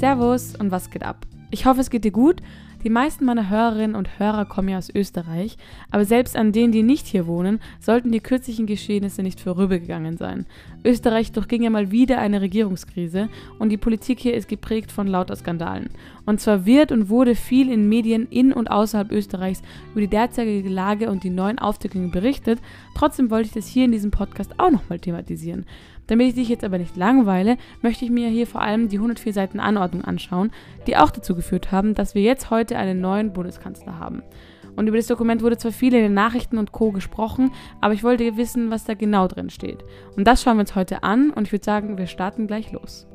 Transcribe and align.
Servus 0.00 0.56
und 0.56 0.70
was 0.70 0.88
geht 0.88 1.02
ab? 1.02 1.26
Ich 1.50 1.66
hoffe, 1.66 1.82
es 1.82 1.90
geht 1.90 2.04
dir 2.04 2.10
gut. 2.10 2.40
Die 2.82 2.88
meisten 2.88 3.26
meiner 3.26 3.50
Hörerinnen 3.50 3.94
und 3.94 4.18
Hörer 4.18 4.46
kommen 4.46 4.70
ja 4.70 4.78
aus 4.78 4.88
Österreich, 4.88 5.58
aber 5.90 6.06
selbst 6.06 6.34
an 6.34 6.52
denen, 6.52 6.72
die 6.72 6.82
nicht 6.82 7.06
hier 7.06 7.26
wohnen, 7.26 7.60
sollten 7.78 8.10
die 8.10 8.20
kürzlichen 8.20 8.64
Geschehnisse 8.64 9.22
nicht 9.22 9.38
vorübergegangen 9.38 10.16
sein. 10.16 10.46
Österreich 10.82 11.32
durchging 11.32 11.62
ja 11.64 11.68
mal 11.68 11.90
wieder 11.90 12.18
eine 12.18 12.40
Regierungskrise 12.40 13.28
und 13.58 13.68
die 13.68 13.76
Politik 13.76 14.20
hier 14.20 14.32
ist 14.32 14.48
geprägt 14.48 14.90
von 14.90 15.06
lauter 15.06 15.36
Skandalen. 15.36 15.90
Und 16.24 16.40
zwar 16.40 16.64
wird 16.64 16.92
und 16.92 17.10
wurde 17.10 17.34
viel 17.34 17.70
in 17.70 17.90
Medien 17.90 18.26
in 18.30 18.54
und 18.54 18.70
außerhalb 18.70 19.12
Österreichs 19.12 19.60
über 19.92 20.00
die 20.00 20.08
derzeitige 20.08 20.70
Lage 20.70 21.10
und 21.10 21.24
die 21.24 21.28
neuen 21.28 21.58
Aufdeckungen 21.58 22.10
berichtet, 22.10 22.58
trotzdem 22.96 23.30
wollte 23.30 23.48
ich 23.48 23.52
das 23.54 23.66
hier 23.66 23.84
in 23.84 23.92
diesem 23.92 24.10
Podcast 24.10 24.58
auch 24.58 24.70
nochmal 24.70 24.98
thematisieren. 24.98 25.66
Damit 26.10 26.26
ich 26.26 26.34
dich 26.34 26.48
jetzt 26.48 26.64
aber 26.64 26.76
nicht 26.76 26.96
langweile, 26.96 27.56
möchte 27.82 28.04
ich 28.04 28.10
mir 28.10 28.28
hier 28.28 28.48
vor 28.48 28.60
allem 28.60 28.88
die 28.88 28.96
104 28.96 29.32
Seiten 29.32 29.60
Anordnung 29.60 30.02
anschauen, 30.02 30.50
die 30.88 30.96
auch 30.96 31.12
dazu 31.12 31.36
geführt 31.36 31.70
haben, 31.70 31.94
dass 31.94 32.16
wir 32.16 32.22
jetzt 32.22 32.50
heute 32.50 32.76
einen 32.76 33.00
neuen 33.00 33.32
Bundeskanzler 33.32 34.00
haben. 34.00 34.24
Und 34.74 34.88
über 34.88 34.96
das 34.96 35.06
Dokument 35.06 35.40
wurde 35.40 35.56
zwar 35.56 35.70
viel 35.70 35.94
in 35.94 36.02
den 36.02 36.14
Nachrichten 36.14 36.58
und 36.58 36.72
Co. 36.72 36.90
gesprochen, 36.90 37.52
aber 37.80 37.94
ich 37.94 38.02
wollte 38.02 38.36
wissen, 38.36 38.72
was 38.72 38.84
da 38.84 38.94
genau 38.94 39.28
drin 39.28 39.50
steht. 39.50 39.84
Und 40.16 40.26
das 40.26 40.42
schauen 40.42 40.56
wir 40.56 40.62
uns 40.62 40.74
heute 40.74 41.04
an 41.04 41.30
und 41.30 41.46
ich 41.46 41.52
würde 41.52 41.64
sagen, 41.64 41.96
wir 41.96 42.08
starten 42.08 42.48
gleich 42.48 42.72
los. 42.72 43.06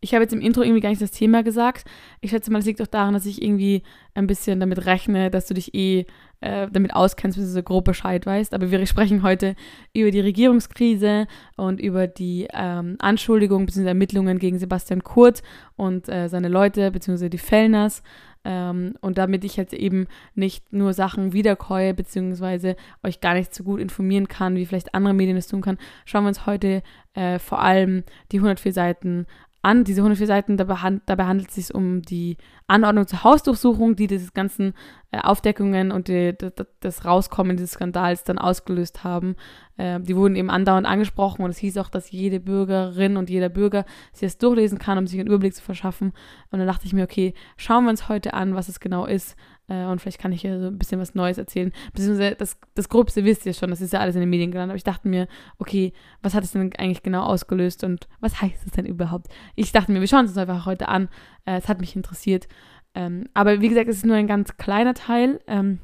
Ich 0.00 0.14
habe 0.14 0.24
jetzt 0.24 0.32
im 0.32 0.40
Intro 0.40 0.62
irgendwie 0.62 0.80
gar 0.80 0.88
nicht 0.88 1.02
das 1.02 1.10
Thema 1.10 1.42
gesagt. 1.42 1.84
Ich 2.22 2.30
schätze 2.30 2.50
mal, 2.50 2.60
es 2.60 2.64
liegt 2.64 2.80
auch 2.80 2.86
daran, 2.86 3.12
dass 3.12 3.26
ich 3.26 3.42
irgendwie 3.42 3.82
ein 4.14 4.26
bisschen 4.26 4.58
damit 4.58 4.86
rechne, 4.86 5.30
dass 5.30 5.46
du 5.46 5.52
dich 5.52 5.74
eh 5.74 6.06
äh, 6.40 6.68
damit 6.70 6.94
auskennst, 6.94 7.38
so 7.38 7.62
grob 7.62 7.84
Bescheid 7.84 8.24
weißt. 8.26 8.54
Aber 8.54 8.70
wir 8.70 8.84
sprechen 8.86 9.22
heute 9.22 9.54
über 9.94 10.10
die 10.10 10.20
Regierungskrise 10.20 11.26
und 11.56 11.80
über 11.80 12.06
die 12.06 12.48
ähm, 12.52 12.96
Anschuldigungen 12.98 13.66
bzw. 13.66 13.88
Ermittlungen 13.88 14.38
gegen 14.38 14.58
Sebastian 14.58 15.04
Kurz 15.04 15.42
und 15.76 16.08
äh, 16.08 16.28
seine 16.28 16.48
Leute 16.48 16.90
bzw. 16.90 17.28
die 17.28 17.38
Fellners. 17.38 18.02
Ähm, 18.42 18.94
und 19.00 19.18
damit 19.18 19.44
ich 19.44 19.56
jetzt 19.56 19.74
eben 19.74 20.06
nicht 20.34 20.72
nur 20.72 20.94
Sachen 20.94 21.34
wiederkäue 21.34 21.92
bzw. 21.92 22.74
euch 23.02 23.20
gar 23.20 23.34
nicht 23.34 23.54
so 23.54 23.64
gut 23.64 23.80
informieren 23.80 24.28
kann, 24.28 24.56
wie 24.56 24.64
vielleicht 24.64 24.94
andere 24.94 25.12
Medien 25.12 25.36
es 25.36 25.46
tun 25.46 25.60
kann, 25.60 25.76
schauen 26.06 26.24
wir 26.24 26.28
uns 26.28 26.46
heute 26.46 26.82
äh, 27.12 27.38
vor 27.38 27.60
allem 27.60 28.02
die 28.32 28.38
104 28.38 28.72
Seiten 28.72 29.26
an. 29.62 29.84
Diese 29.84 30.00
104 30.00 30.26
Seiten, 30.26 30.56
dabei, 30.56 30.76
handelt 30.76 31.48
es 31.48 31.54
sich 31.54 31.74
um 31.74 32.02
die 32.02 32.36
Anordnung 32.66 33.06
zur 33.06 33.24
Hausdurchsuchung, 33.24 33.96
die 33.96 34.06
diese 34.06 34.32
ganzen 34.32 34.74
äh, 35.10 35.18
Aufdeckungen 35.18 35.92
und 35.92 36.08
die, 36.08 36.34
das 36.80 37.04
Rauskommen 37.04 37.56
dieses 37.56 37.72
Skandals 37.72 38.24
dann 38.24 38.38
ausgelöst 38.38 39.04
haben. 39.04 39.36
Äh, 39.76 40.00
die 40.00 40.16
wurden 40.16 40.36
eben 40.36 40.50
andauernd 40.50 40.86
angesprochen 40.86 41.44
und 41.44 41.50
es 41.50 41.58
hieß 41.58 41.78
auch, 41.78 41.88
dass 41.88 42.10
jede 42.10 42.40
Bürgerin 42.40 43.16
und 43.16 43.30
jeder 43.30 43.48
Bürger 43.48 43.84
sich 44.12 44.28
das 44.28 44.38
durchlesen 44.38 44.78
kann, 44.78 44.98
um 44.98 45.06
sich 45.06 45.18
einen 45.18 45.28
Überblick 45.28 45.54
zu 45.54 45.62
verschaffen. 45.62 46.12
Und 46.50 46.58
dann 46.58 46.68
dachte 46.68 46.86
ich 46.86 46.92
mir, 46.92 47.04
okay, 47.04 47.34
schauen 47.56 47.84
wir 47.84 47.90
uns 47.90 48.08
heute 48.08 48.34
an, 48.34 48.54
was 48.54 48.68
es 48.68 48.80
genau 48.80 49.06
ist. 49.06 49.36
Äh, 49.70 49.86
und 49.86 50.00
vielleicht 50.00 50.18
kann 50.18 50.32
ich 50.32 50.42
hier 50.42 50.60
so 50.60 50.66
ein 50.66 50.78
bisschen 50.78 51.00
was 51.00 51.14
Neues 51.14 51.38
erzählen. 51.38 51.72
Beziehungsweise 51.94 52.34
das, 52.34 52.58
das 52.74 52.88
Gröbste 52.88 53.24
wisst 53.24 53.46
ihr 53.46 53.54
schon, 53.54 53.70
das 53.70 53.80
ist 53.80 53.92
ja 53.92 54.00
alles 54.00 54.16
in 54.16 54.20
den 54.20 54.28
Medien 54.28 54.50
gelandet. 54.50 54.72
Aber 54.72 54.76
ich 54.76 54.84
dachte 54.84 55.08
mir, 55.08 55.28
okay, 55.58 55.92
was 56.20 56.34
hat 56.34 56.44
es 56.44 56.52
denn 56.52 56.72
eigentlich 56.76 57.02
genau 57.02 57.22
ausgelöst 57.22 57.84
und 57.84 58.08
was 58.20 58.42
heißt 58.42 58.66
es 58.66 58.72
denn 58.72 58.84
überhaupt? 58.84 59.28
Ich 59.54 59.72
dachte 59.72 59.92
mir, 59.92 60.00
wir 60.00 60.08
schauen 60.08 60.24
es 60.24 60.32
uns 60.32 60.38
einfach 60.38 60.66
heute 60.66 60.88
an. 60.88 61.08
Äh, 61.46 61.58
es 61.58 61.68
hat 61.68 61.80
mich 61.80 61.96
interessiert. 61.96 62.48
Ähm, 62.94 63.28
aber 63.32 63.60
wie 63.60 63.68
gesagt, 63.68 63.88
es 63.88 63.98
ist 63.98 64.06
nur 64.06 64.16
ein 64.16 64.26
ganz 64.26 64.56
kleiner 64.56 64.94
Teil. 64.94 65.40
Ähm, 65.46 65.78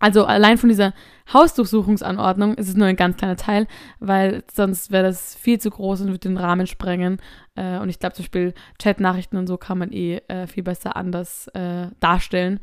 also 0.00 0.24
allein 0.24 0.56
von 0.56 0.70
dieser 0.70 0.94
Hausdurchsuchungsanordnung 1.32 2.54
ist 2.54 2.68
es 2.68 2.74
nur 2.74 2.86
ein 2.86 2.96
ganz 2.96 3.18
kleiner 3.18 3.36
Teil, 3.36 3.66
weil 3.98 4.42
sonst 4.50 4.90
wäre 4.90 5.04
das 5.04 5.36
viel 5.36 5.60
zu 5.60 5.68
groß 5.70 6.00
und 6.00 6.08
würde 6.08 6.20
den 6.20 6.38
Rahmen 6.38 6.66
sprengen. 6.66 7.20
Äh, 7.54 7.78
und 7.78 7.90
ich 7.90 7.98
glaube, 7.98 8.14
zum 8.14 8.24
Beispiel 8.24 8.54
Chat-Nachrichten 8.78 9.36
und 9.36 9.46
so 9.46 9.58
kann 9.58 9.78
man 9.78 9.92
eh 9.92 10.16
äh, 10.28 10.46
viel 10.46 10.62
besser 10.62 10.96
anders 10.96 11.48
äh, 11.48 11.88
darstellen. 12.00 12.60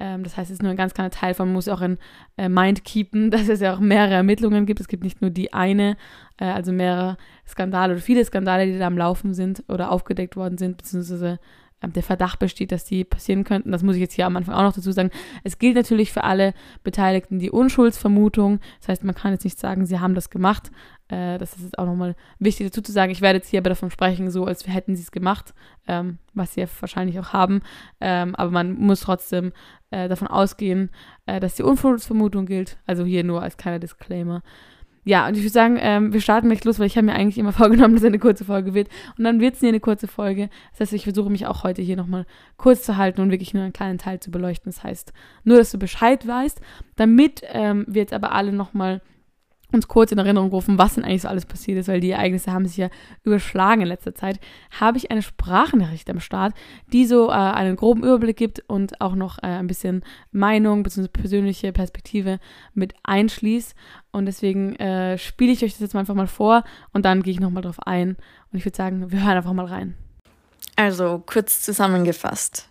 Ähm, 0.00 0.24
das 0.24 0.36
heißt, 0.36 0.50
es 0.50 0.54
ist 0.54 0.62
nur 0.62 0.70
ein 0.72 0.76
ganz 0.76 0.94
kleiner 0.94 1.10
Teil 1.10 1.34
von, 1.34 1.48
man 1.48 1.54
muss 1.54 1.68
auch 1.68 1.82
in 1.82 1.98
äh, 2.36 2.48
Mind 2.48 2.84
keepen, 2.84 3.30
dass 3.30 3.48
es 3.48 3.60
ja 3.60 3.74
auch 3.74 3.80
mehrere 3.80 4.14
Ermittlungen 4.14 4.66
gibt. 4.66 4.80
Es 4.80 4.88
gibt 4.88 5.04
nicht 5.04 5.20
nur 5.20 5.30
die 5.30 5.52
eine, 5.52 5.96
äh, 6.38 6.46
also 6.46 6.72
mehrere 6.72 7.16
Skandale 7.46 7.92
oder 7.92 8.02
viele 8.02 8.24
Skandale, 8.24 8.66
die 8.66 8.78
da 8.78 8.86
am 8.86 8.98
Laufen 8.98 9.34
sind 9.34 9.62
oder 9.68 9.92
aufgedeckt 9.92 10.36
worden 10.36 10.58
sind, 10.58 10.78
beziehungsweise 10.78 11.38
der 11.82 12.02
Verdacht 12.02 12.38
besteht, 12.38 12.72
dass 12.72 12.84
die 12.84 13.04
passieren 13.04 13.44
könnten. 13.44 13.72
Das 13.72 13.82
muss 13.82 13.94
ich 13.96 14.00
jetzt 14.00 14.14
hier 14.14 14.26
am 14.26 14.36
Anfang 14.36 14.54
auch 14.54 14.62
noch 14.62 14.74
dazu 14.74 14.92
sagen. 14.92 15.10
Es 15.44 15.58
gilt 15.58 15.76
natürlich 15.76 16.12
für 16.12 16.24
alle 16.24 16.52
Beteiligten 16.84 17.38
die 17.38 17.50
Unschuldsvermutung. 17.50 18.60
Das 18.80 18.88
heißt, 18.88 19.04
man 19.04 19.14
kann 19.14 19.32
jetzt 19.32 19.44
nicht 19.44 19.58
sagen, 19.58 19.86
sie 19.86 19.98
haben 19.98 20.14
das 20.14 20.30
gemacht. 20.30 20.70
Äh, 21.08 21.38
das 21.38 21.54
ist 21.54 21.62
jetzt 21.64 21.78
auch 21.78 21.86
nochmal 21.86 22.16
wichtig 22.38 22.66
dazu 22.66 22.82
zu 22.82 22.92
sagen. 22.92 23.10
Ich 23.12 23.22
werde 23.22 23.38
jetzt 23.38 23.48
hier 23.48 23.60
aber 23.60 23.70
davon 23.70 23.90
sprechen, 23.90 24.30
so 24.30 24.44
als 24.44 24.66
hätten 24.66 24.94
sie 24.94 25.02
es 25.02 25.10
gemacht, 25.10 25.54
ähm, 25.88 26.18
was 26.34 26.54
sie 26.54 26.60
ja 26.60 26.66
wahrscheinlich 26.80 27.18
auch 27.18 27.32
haben. 27.32 27.62
Ähm, 28.00 28.34
aber 28.34 28.50
man 28.50 28.74
muss 28.74 29.00
trotzdem 29.00 29.52
äh, 29.90 30.08
davon 30.08 30.28
ausgehen, 30.28 30.90
äh, 31.26 31.40
dass 31.40 31.54
die 31.54 31.62
Unschuldsvermutung 31.62 32.46
gilt. 32.46 32.78
Also 32.86 33.04
hier 33.04 33.24
nur 33.24 33.42
als 33.42 33.56
kleiner 33.56 33.78
Disclaimer 33.78 34.42
ja, 35.04 35.26
und 35.26 35.34
ich 35.34 35.42
würde 35.42 35.50
sagen, 35.50 35.78
ähm, 35.80 36.12
wir 36.12 36.20
starten 36.20 36.48
gleich 36.48 36.64
los, 36.64 36.78
weil 36.78 36.86
ich 36.86 36.96
habe 36.96 37.06
mir 37.06 37.14
eigentlich 37.14 37.38
immer 37.38 37.52
vorgenommen, 37.54 37.94
dass 37.94 38.02
es 38.02 38.08
eine 38.08 38.18
kurze 38.18 38.44
Folge 38.44 38.74
wird. 38.74 38.88
Und 39.16 39.24
dann 39.24 39.40
wird 39.40 39.54
es 39.54 39.62
nie 39.62 39.68
eine 39.68 39.80
kurze 39.80 40.08
Folge. 40.08 40.50
Das 40.72 40.80
heißt, 40.80 40.92
ich 40.92 41.04
versuche 41.04 41.30
mich 41.30 41.46
auch 41.46 41.64
heute 41.64 41.82
hier 41.82 41.96
nochmal 41.96 42.26
kurz 42.56 42.82
zu 42.82 42.96
halten 42.96 43.20
und 43.20 43.30
wirklich 43.30 43.54
nur 43.54 43.62
einen 43.62 43.72
kleinen 43.72 43.98
Teil 43.98 44.20
zu 44.20 44.30
beleuchten. 44.30 44.70
Das 44.70 44.82
heißt, 44.84 45.12
nur, 45.44 45.56
dass 45.56 45.70
du 45.70 45.78
Bescheid 45.78 46.26
weißt, 46.26 46.60
damit 46.96 47.42
ähm, 47.48 47.86
wir 47.88 48.02
jetzt 48.02 48.12
aber 48.12 48.32
alle 48.32 48.52
nochmal 48.52 49.00
uns 49.72 49.88
kurz 49.88 50.12
in 50.12 50.18
Erinnerung 50.18 50.50
rufen, 50.50 50.78
was 50.78 50.94
denn 50.94 51.04
eigentlich 51.04 51.22
so 51.22 51.28
alles 51.28 51.46
passiert 51.46 51.78
ist, 51.78 51.88
weil 51.88 52.00
die 52.00 52.10
Ereignisse 52.10 52.52
haben 52.52 52.66
sich 52.66 52.76
ja 52.76 52.88
überschlagen 53.24 53.82
in 53.82 53.88
letzter 53.88 54.14
Zeit, 54.14 54.40
habe 54.78 54.98
ich 54.98 55.10
eine 55.10 55.22
Sprachnachricht 55.22 56.08
am 56.10 56.20
Start, 56.20 56.54
die 56.92 57.06
so 57.06 57.28
äh, 57.28 57.32
einen 57.32 57.76
groben 57.76 58.02
Überblick 58.02 58.36
gibt 58.36 58.62
und 58.68 59.00
auch 59.00 59.14
noch 59.14 59.38
äh, 59.38 59.46
ein 59.46 59.66
bisschen 59.66 60.04
Meinung 60.32 60.82
bzw. 60.82 61.08
persönliche 61.08 61.72
Perspektive 61.72 62.38
mit 62.74 62.94
einschließt. 63.02 63.74
Und 64.12 64.26
deswegen 64.26 64.74
äh, 64.76 65.18
spiele 65.18 65.52
ich 65.52 65.64
euch 65.64 65.72
das 65.72 65.80
jetzt 65.80 65.94
mal 65.94 66.00
einfach 66.00 66.14
mal 66.14 66.26
vor 66.26 66.64
und 66.92 67.04
dann 67.04 67.22
gehe 67.22 67.32
ich 67.32 67.40
nochmal 67.40 67.62
drauf 67.62 67.78
ein. 67.86 68.16
Und 68.52 68.58
ich 68.58 68.64
würde 68.64 68.76
sagen, 68.76 69.10
wir 69.10 69.24
hören 69.24 69.36
einfach 69.36 69.52
mal 69.52 69.66
rein. 69.66 69.94
Also 70.76 71.22
kurz 71.26 71.60
zusammengefasst. 71.62 72.68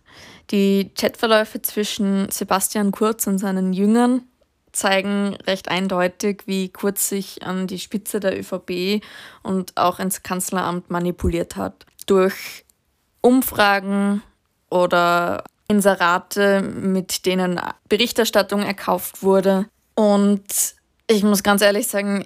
Die 0.51 0.91
Chatverläufe 0.95 1.61
zwischen 1.61 2.29
Sebastian 2.31 2.91
Kurz 2.91 3.27
und 3.27 3.37
seinen 3.37 3.71
Jüngern 3.71 4.23
zeigen 4.71 5.35
recht 5.47 5.69
eindeutig, 5.69 6.43
wie 6.45 6.69
Kurz 6.69 7.09
sich 7.09 7.43
an 7.43 7.67
die 7.67 7.79
Spitze 7.79 8.19
der 8.19 8.37
ÖVP 8.37 9.03
und 9.43 9.77
auch 9.77 9.99
ins 9.99 10.23
Kanzleramt 10.23 10.89
manipuliert 10.89 11.55
hat. 11.55 11.85
Durch 12.05 12.65
Umfragen 13.21 14.21
oder 14.69 15.43
Inserate, 15.67 16.61
mit 16.61 17.25
denen 17.25 17.59
Berichterstattung 17.87 18.63
erkauft 18.63 19.21
wurde. 19.23 19.65
Und 19.95 20.43
ich 21.07 21.23
muss 21.23 21.43
ganz 21.43 21.61
ehrlich 21.61 21.87
sagen, 21.87 22.25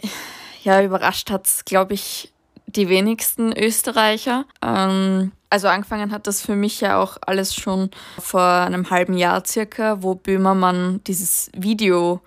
ja, 0.64 0.82
überrascht 0.82 1.30
hat 1.30 1.46
es, 1.46 1.66
glaube 1.66 1.94
ich, 1.94 2.32
die 2.68 2.90
wenigsten 2.90 3.52
Österreicher. 3.56 4.46
Ähm, 4.62 5.32
also 5.54 5.68
angefangen 5.68 6.12
hat 6.12 6.26
das 6.26 6.42
für 6.42 6.56
mich 6.56 6.82
ja 6.82 7.00
auch 7.00 7.18
alles 7.28 7.54
schon 7.54 7.92
vor 8.18 8.42
einem 8.42 8.90
halben 8.90 9.16
Jahr 9.16 9.46
circa, 9.46 10.02
wo 10.02 10.16
Böhmermann 10.16 11.02
dieses 11.06 11.52
Video 11.56 12.22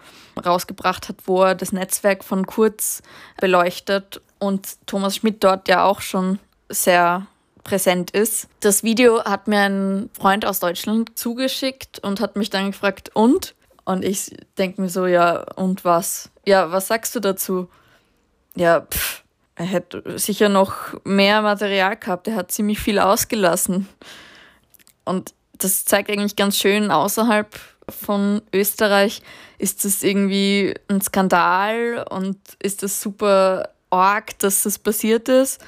rausgebracht 0.47 1.09
hat, 1.09 1.17
wo 1.25 1.43
er 1.43 1.57
das 1.57 1.73
Netzwerk 1.73 2.23
von 2.23 2.47
Kurz 2.47 3.03
beleuchtet 3.41 4.23
und 4.39 4.87
Thomas 4.87 5.17
Schmidt 5.17 5.43
dort 5.43 5.67
ja 5.67 5.83
auch 5.83 6.03
schon 6.03 6.39
sehr 6.69 7.27
präsent 7.65 8.13
ist. 8.13 8.47
Das 8.61 8.85
Video 8.85 9.25
hat 9.25 9.49
mir 9.49 9.63
ein 9.63 10.11
Freund 10.17 10.47
aus 10.47 10.61
Deutschland 10.61 11.19
zugeschickt 11.19 11.99
und 11.99 12.21
hat 12.21 12.37
mich 12.37 12.51
dann 12.51 12.71
gefragt, 12.71 13.11
und? 13.13 13.57
Und 13.85 14.05
ich 14.05 14.37
denke 14.57 14.81
mir 14.81 14.89
so, 14.89 15.07
ja, 15.07 15.43
und 15.57 15.85
was? 15.85 16.31
Ja, 16.45 16.71
was 16.71 16.87
sagst 16.87 17.17
du 17.17 17.19
dazu? 17.19 17.69
Ja, 18.55 18.83
pff, 18.83 19.25
er 19.57 19.65
hätte 19.65 20.19
sicher 20.19 20.51
noch 20.51 20.95
mehr 21.05 21.41
Material 21.43 21.97
gehabt. 21.97 22.29
Er 22.29 22.37
hat 22.37 22.53
ziemlich 22.53 22.79
viel 22.79 22.99
ausgelassen. 22.99 23.89
Und 25.05 25.35
das 25.59 25.87
zeigt 25.87 26.11
eigentlich 26.11 26.37
ganz 26.37 26.59
schön, 26.59 26.91
außerhalb 26.91 27.59
von 27.89 28.43
Österreich 28.53 29.23
ist 29.59 29.85
das 29.85 30.03
irgendwie 30.03 30.75
ein 30.89 31.01
Skandal 31.01 32.05
und 32.11 32.39
ist 32.63 32.83
das 32.83 33.01
super 33.01 33.71
arg, 33.89 34.39
dass 34.41 34.65
das 34.65 34.79
passiert 34.79 35.29
ist. 35.29 35.65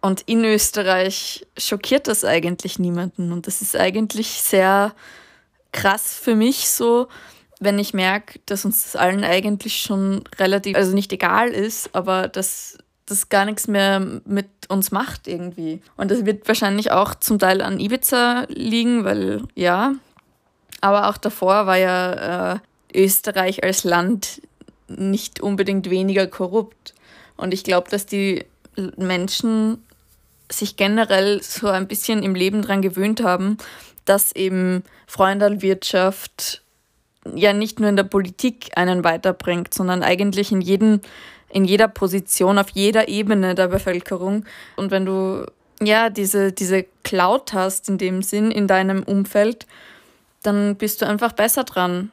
Und 0.00 0.22
in 0.22 0.44
Österreich 0.44 1.46
schockiert 1.56 2.08
das 2.08 2.24
eigentlich 2.24 2.78
niemanden. 2.78 3.32
Und 3.32 3.46
das 3.46 3.62
ist 3.62 3.76
eigentlich 3.76 4.28
sehr 4.28 4.92
krass 5.72 6.14
für 6.14 6.34
mich 6.34 6.68
so, 6.68 7.08
wenn 7.60 7.78
ich 7.78 7.94
merke, 7.94 8.40
dass 8.46 8.64
uns 8.64 8.82
das 8.82 8.96
allen 8.96 9.24
eigentlich 9.24 9.78
schon 9.80 10.24
relativ, 10.38 10.76
also 10.76 10.94
nicht 10.94 11.12
egal 11.12 11.48
ist, 11.48 11.94
aber 11.94 12.28
dass 12.28 12.76
das 13.06 13.28
gar 13.28 13.44
nichts 13.44 13.68
mehr 13.68 14.00
mit 14.24 14.48
uns 14.68 14.90
macht 14.90 15.28
irgendwie. 15.28 15.80
Und 15.96 16.10
das 16.10 16.24
wird 16.24 16.48
wahrscheinlich 16.48 16.90
auch 16.90 17.14
zum 17.14 17.38
Teil 17.38 17.60
an 17.60 17.80
Ibiza 17.80 18.46
liegen, 18.48 19.04
weil 19.04 19.42
ja, 19.54 19.94
aber 20.80 21.08
auch 21.08 21.16
davor 21.16 21.66
war 21.66 21.76
ja 21.76 22.54
äh, 22.54 22.58
Österreich 22.94 23.62
als 23.62 23.84
Land 23.84 24.42
nicht 24.88 25.40
unbedingt 25.40 25.90
weniger 25.90 26.26
korrupt. 26.26 26.94
Und 27.36 27.52
ich 27.52 27.64
glaube, 27.64 27.90
dass 27.90 28.06
die 28.06 28.44
Menschen 28.96 29.82
sich 30.50 30.76
generell 30.76 31.42
so 31.42 31.68
ein 31.68 31.88
bisschen 31.88 32.22
im 32.22 32.34
Leben 32.34 32.62
dran 32.62 32.82
gewöhnt 32.82 33.22
haben, 33.22 33.58
dass 34.04 34.32
eben 34.32 34.82
Freundalwirtschaft 35.06 36.62
ja 37.34 37.52
nicht 37.52 37.80
nur 37.80 37.88
in 37.88 37.96
der 37.96 38.04
Politik 38.04 38.70
einen 38.76 39.04
weiterbringt, 39.04 39.72
sondern 39.72 40.02
eigentlich 40.02 40.52
in 40.52 40.60
jedem 40.60 41.00
in 41.54 41.64
jeder 41.64 41.86
Position, 41.86 42.58
auf 42.58 42.70
jeder 42.70 43.08
Ebene 43.08 43.54
der 43.54 43.68
Bevölkerung. 43.68 44.44
Und 44.76 44.90
wenn 44.90 45.06
du 45.06 45.46
ja 45.80 46.10
diese, 46.10 46.52
diese 46.52 46.84
Cloud 47.04 47.52
hast 47.52 47.88
in 47.88 47.96
dem 47.96 48.22
Sinn 48.22 48.50
in 48.50 48.66
deinem 48.66 49.04
Umfeld, 49.04 49.66
dann 50.42 50.74
bist 50.74 51.00
du 51.00 51.06
einfach 51.06 51.32
besser 51.32 51.62
dran. 51.62 52.10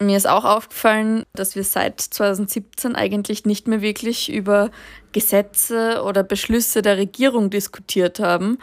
Mir 0.00 0.16
ist 0.16 0.28
auch 0.28 0.44
aufgefallen, 0.44 1.24
dass 1.34 1.56
wir 1.56 1.64
seit 1.64 2.00
2017 2.00 2.94
eigentlich 2.94 3.44
nicht 3.44 3.66
mehr 3.66 3.82
wirklich 3.82 4.32
über 4.32 4.70
Gesetze 5.10 6.04
oder 6.04 6.22
Beschlüsse 6.22 6.80
der 6.80 6.96
Regierung 6.96 7.50
diskutiert 7.50 8.20
haben, 8.20 8.58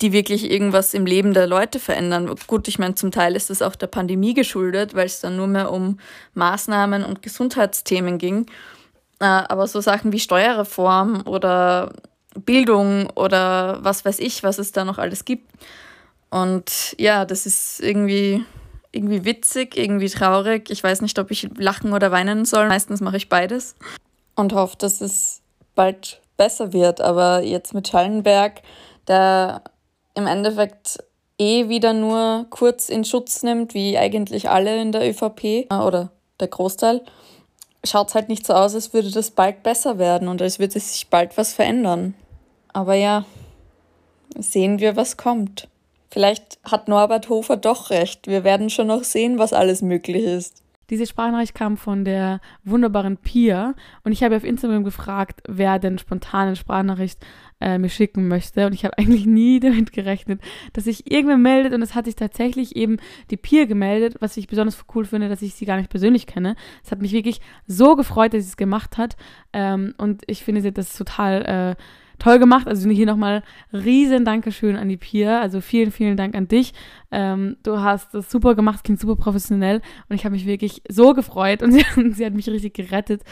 die 0.00 0.12
wirklich 0.12 0.50
irgendwas 0.50 0.94
im 0.94 1.04
Leben 1.04 1.34
der 1.34 1.46
Leute 1.46 1.78
verändern. 1.78 2.34
Gut, 2.46 2.68
ich 2.68 2.78
meine, 2.78 2.94
zum 2.94 3.10
Teil 3.10 3.36
ist 3.36 3.50
das 3.50 3.60
auch 3.60 3.76
der 3.76 3.88
Pandemie 3.88 4.32
geschuldet, 4.32 4.94
weil 4.94 5.04
es 5.04 5.20
dann 5.20 5.36
nur 5.36 5.46
mehr 5.46 5.70
um 5.70 5.98
Maßnahmen 6.32 7.04
und 7.04 7.20
Gesundheitsthemen 7.20 8.16
ging. 8.16 8.46
Äh, 9.20 9.24
aber 9.24 9.66
so 9.66 9.80
Sachen 9.80 10.12
wie 10.12 10.18
Steuerreform 10.18 11.22
oder 11.26 11.92
Bildung 12.34 13.10
oder 13.10 13.78
was 13.82 14.04
weiß 14.04 14.18
ich, 14.18 14.42
was 14.42 14.58
es 14.58 14.72
da 14.72 14.84
noch 14.84 14.98
alles 14.98 15.24
gibt. 15.24 15.50
Und 16.30 16.94
ja, 16.98 17.24
das 17.24 17.44
ist 17.44 17.80
irgendwie, 17.80 18.44
irgendwie 18.92 19.24
witzig, 19.24 19.76
irgendwie 19.76 20.08
traurig. 20.08 20.70
Ich 20.70 20.82
weiß 20.82 21.02
nicht, 21.02 21.18
ob 21.18 21.30
ich 21.30 21.48
lachen 21.56 21.92
oder 21.92 22.10
weinen 22.12 22.44
soll. 22.44 22.68
Meistens 22.68 23.00
mache 23.00 23.16
ich 23.16 23.28
beides 23.28 23.74
und 24.36 24.52
hoffe, 24.52 24.76
dass 24.78 25.00
es 25.00 25.42
bald 25.74 26.20
besser 26.36 26.72
wird. 26.72 27.00
Aber 27.00 27.42
jetzt 27.42 27.74
mit 27.74 27.88
Schallenberg, 27.88 28.62
der 29.08 29.62
im 30.14 30.26
Endeffekt 30.26 30.98
eh 31.38 31.68
wieder 31.68 31.92
nur 31.92 32.46
kurz 32.50 32.88
in 32.88 33.04
Schutz 33.04 33.42
nimmt, 33.42 33.74
wie 33.74 33.98
eigentlich 33.98 34.48
alle 34.48 34.80
in 34.80 34.92
der 34.92 35.08
ÖVP 35.08 35.44
äh, 35.44 35.66
oder 35.70 36.10
der 36.38 36.48
Großteil 36.48 37.02
schaut 37.84 38.08
es 38.08 38.14
halt 38.14 38.28
nicht 38.28 38.46
so 38.46 38.52
aus, 38.52 38.74
als 38.74 38.92
würde 38.92 39.10
das 39.10 39.30
bald 39.30 39.62
besser 39.62 39.98
werden 39.98 40.28
und 40.28 40.42
als 40.42 40.58
würde 40.58 40.78
sich 40.78 41.08
bald 41.08 41.36
was 41.36 41.52
verändern. 41.52 42.14
Aber 42.72 42.94
ja, 42.94 43.24
sehen 44.38 44.78
wir, 44.78 44.96
was 44.96 45.16
kommt. 45.16 45.68
Vielleicht 46.10 46.58
hat 46.64 46.88
Norbert 46.88 47.28
Hofer 47.28 47.56
doch 47.56 47.90
recht. 47.90 48.26
Wir 48.26 48.44
werden 48.44 48.70
schon 48.70 48.88
noch 48.88 49.04
sehen, 49.04 49.38
was 49.38 49.52
alles 49.52 49.80
möglich 49.82 50.24
ist. 50.24 50.62
Diese 50.90 51.06
Sprachnachricht 51.06 51.54
kam 51.54 51.76
von 51.76 52.04
der 52.04 52.40
wunderbaren 52.64 53.16
Pia 53.16 53.74
und 54.02 54.12
ich 54.12 54.22
habe 54.22 54.36
auf 54.36 54.44
Instagram 54.44 54.84
gefragt, 54.84 55.40
wer 55.48 55.78
denn 55.78 55.98
spontan 55.98 56.48
eine 56.48 56.56
Sprachnachricht 56.56 57.24
äh, 57.60 57.78
mir 57.78 57.88
schicken 57.88 58.26
möchte. 58.28 58.66
Und 58.66 58.72
ich 58.72 58.84
habe 58.84 58.96
eigentlich 58.98 59.26
nie 59.26 59.60
damit 59.60 59.92
gerechnet, 59.92 60.40
dass 60.72 60.84
sich 60.84 61.10
irgendwer 61.10 61.36
meldet. 61.36 61.74
Und 61.74 61.82
es 61.82 61.94
hat 61.94 62.06
sich 62.06 62.16
tatsächlich 62.16 62.74
eben 62.76 62.96
die 63.30 63.36
Peer 63.36 63.66
gemeldet, 63.66 64.16
was 64.20 64.36
ich 64.36 64.48
besonders 64.48 64.84
cool 64.94 65.04
finde, 65.04 65.28
dass 65.28 65.42
ich 65.42 65.54
sie 65.54 65.66
gar 65.66 65.76
nicht 65.76 65.90
persönlich 65.90 66.26
kenne. 66.26 66.56
Es 66.84 66.90
hat 66.90 67.00
mich 67.00 67.12
wirklich 67.12 67.40
so 67.66 67.96
gefreut, 67.96 68.34
dass 68.34 68.42
sie 68.42 68.50
es 68.50 68.56
gemacht 68.56 68.98
hat. 68.98 69.16
Ähm, 69.52 69.94
und 69.98 70.22
ich 70.26 70.42
finde, 70.42 70.60
sie 70.62 70.68
hat 70.68 70.78
das 70.78 70.96
total 70.96 71.76
äh, 71.78 71.82
toll 72.20 72.38
gemacht. 72.38 72.68
Also 72.68 72.88
hier 72.88 73.06
nochmal 73.06 73.42
riesen 73.72 74.24
Dankeschön 74.24 74.76
an 74.76 74.88
die 74.88 74.96
Pia. 74.96 75.40
Also 75.40 75.60
vielen, 75.60 75.90
vielen 75.90 76.16
Dank 76.16 76.36
an 76.36 76.46
dich. 76.46 76.72
Ähm, 77.10 77.56
du 77.64 77.80
hast 77.80 78.14
das 78.14 78.30
super 78.30 78.54
gemacht, 78.54 78.84
klingt 78.84 79.00
super 79.00 79.16
professionell 79.16 79.82
und 80.08 80.14
ich 80.14 80.24
habe 80.24 80.34
mich 80.34 80.46
wirklich 80.46 80.82
so 80.88 81.12
gefreut 81.12 81.62
und 81.62 81.72
sie, 81.72 81.84
sie, 82.12 82.24
hat 82.24 82.34
mich 82.34 82.48
richtig 82.48 82.74
gerettet, 82.74 83.22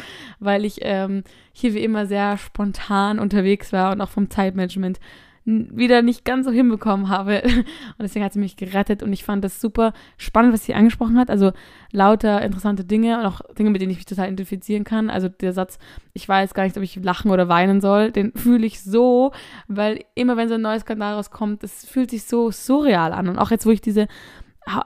weil 0.40 0.64
ich 0.64 0.78
ähm, 0.82 1.22
hier 1.52 1.74
wie 1.74 1.84
immer 1.84 2.06
sehr 2.06 2.36
spontan 2.38 3.20
unterwegs 3.20 3.72
war 3.72 3.92
und 3.92 4.00
auch 4.00 4.08
vom 4.08 4.30
Zeitmanagement 4.30 4.98
wieder 5.44 6.02
nicht 6.02 6.24
ganz 6.24 6.46
so 6.46 6.52
hinbekommen 6.52 7.08
habe. 7.08 7.42
Und 7.44 8.02
deswegen 8.02 8.24
hat 8.24 8.32
sie 8.32 8.38
mich 8.38 8.56
gerettet 8.56 9.02
und 9.02 9.12
ich 9.12 9.24
fand 9.24 9.42
das 9.44 9.60
super 9.60 9.92
spannend, 10.16 10.52
was 10.52 10.64
sie 10.64 10.74
angesprochen 10.74 11.18
hat. 11.18 11.30
Also 11.30 11.52
lauter 11.90 12.42
interessante 12.42 12.84
Dinge 12.84 13.18
und 13.18 13.26
auch 13.26 13.40
Dinge, 13.58 13.70
mit 13.70 13.80
denen 13.80 13.90
ich 13.90 13.98
mich 13.98 14.06
total 14.06 14.26
identifizieren 14.26 14.84
kann. 14.84 15.10
Also 15.10 15.28
der 15.28 15.52
Satz, 15.52 15.78
ich 16.12 16.28
weiß 16.28 16.54
gar 16.54 16.64
nicht, 16.64 16.76
ob 16.76 16.82
ich 16.82 16.96
lachen 16.96 17.30
oder 17.30 17.48
weinen 17.48 17.80
soll, 17.80 18.12
den 18.12 18.32
fühle 18.34 18.66
ich 18.66 18.82
so, 18.82 19.32
weil 19.68 20.04
immer 20.14 20.36
wenn 20.36 20.48
so 20.48 20.54
ein 20.54 20.62
neues 20.62 20.82
Skandal 20.82 21.14
rauskommt, 21.14 21.62
das 21.62 21.86
fühlt 21.86 22.10
sich 22.10 22.24
so 22.24 22.50
surreal 22.50 23.12
an. 23.12 23.28
Und 23.28 23.38
auch 23.38 23.50
jetzt, 23.50 23.66
wo 23.66 23.70
ich 23.70 23.80
diese 23.80 24.06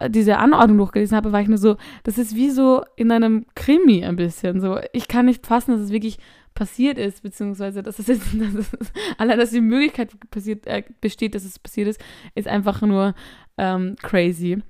diese 0.08 0.38
Anordnung 0.38 0.78
durchgelesen 0.78 1.16
habe, 1.16 1.32
war 1.32 1.40
ich 1.40 1.48
nur 1.48 1.58
so, 1.58 1.76
das 2.04 2.18
ist 2.18 2.36
wie 2.36 2.50
so 2.50 2.84
in 2.96 3.10
einem 3.10 3.46
Krimi 3.54 4.04
ein 4.04 4.16
bisschen. 4.16 4.60
So, 4.60 4.78
ich 4.92 5.08
kann 5.08 5.26
nicht 5.26 5.46
fassen, 5.46 5.72
dass 5.72 5.80
es 5.80 5.90
wirklich 5.90 6.18
passiert 6.54 6.98
ist, 6.98 7.22
beziehungsweise 7.22 7.82
dass 7.82 7.98
es 7.98 8.06
jetzt, 8.06 8.26
dass 8.34 8.54
es, 8.54 8.92
allein, 9.18 9.38
dass 9.38 9.50
die 9.50 9.60
Möglichkeit 9.60 10.10
passiert, 10.30 10.66
äh, 10.66 10.82
besteht, 11.00 11.34
dass 11.34 11.44
es 11.44 11.58
passiert 11.58 11.88
ist, 11.88 12.00
ist 12.34 12.48
einfach 12.48 12.80
nur 12.82 13.14
ähm, 13.58 13.96
crazy. 14.02 14.62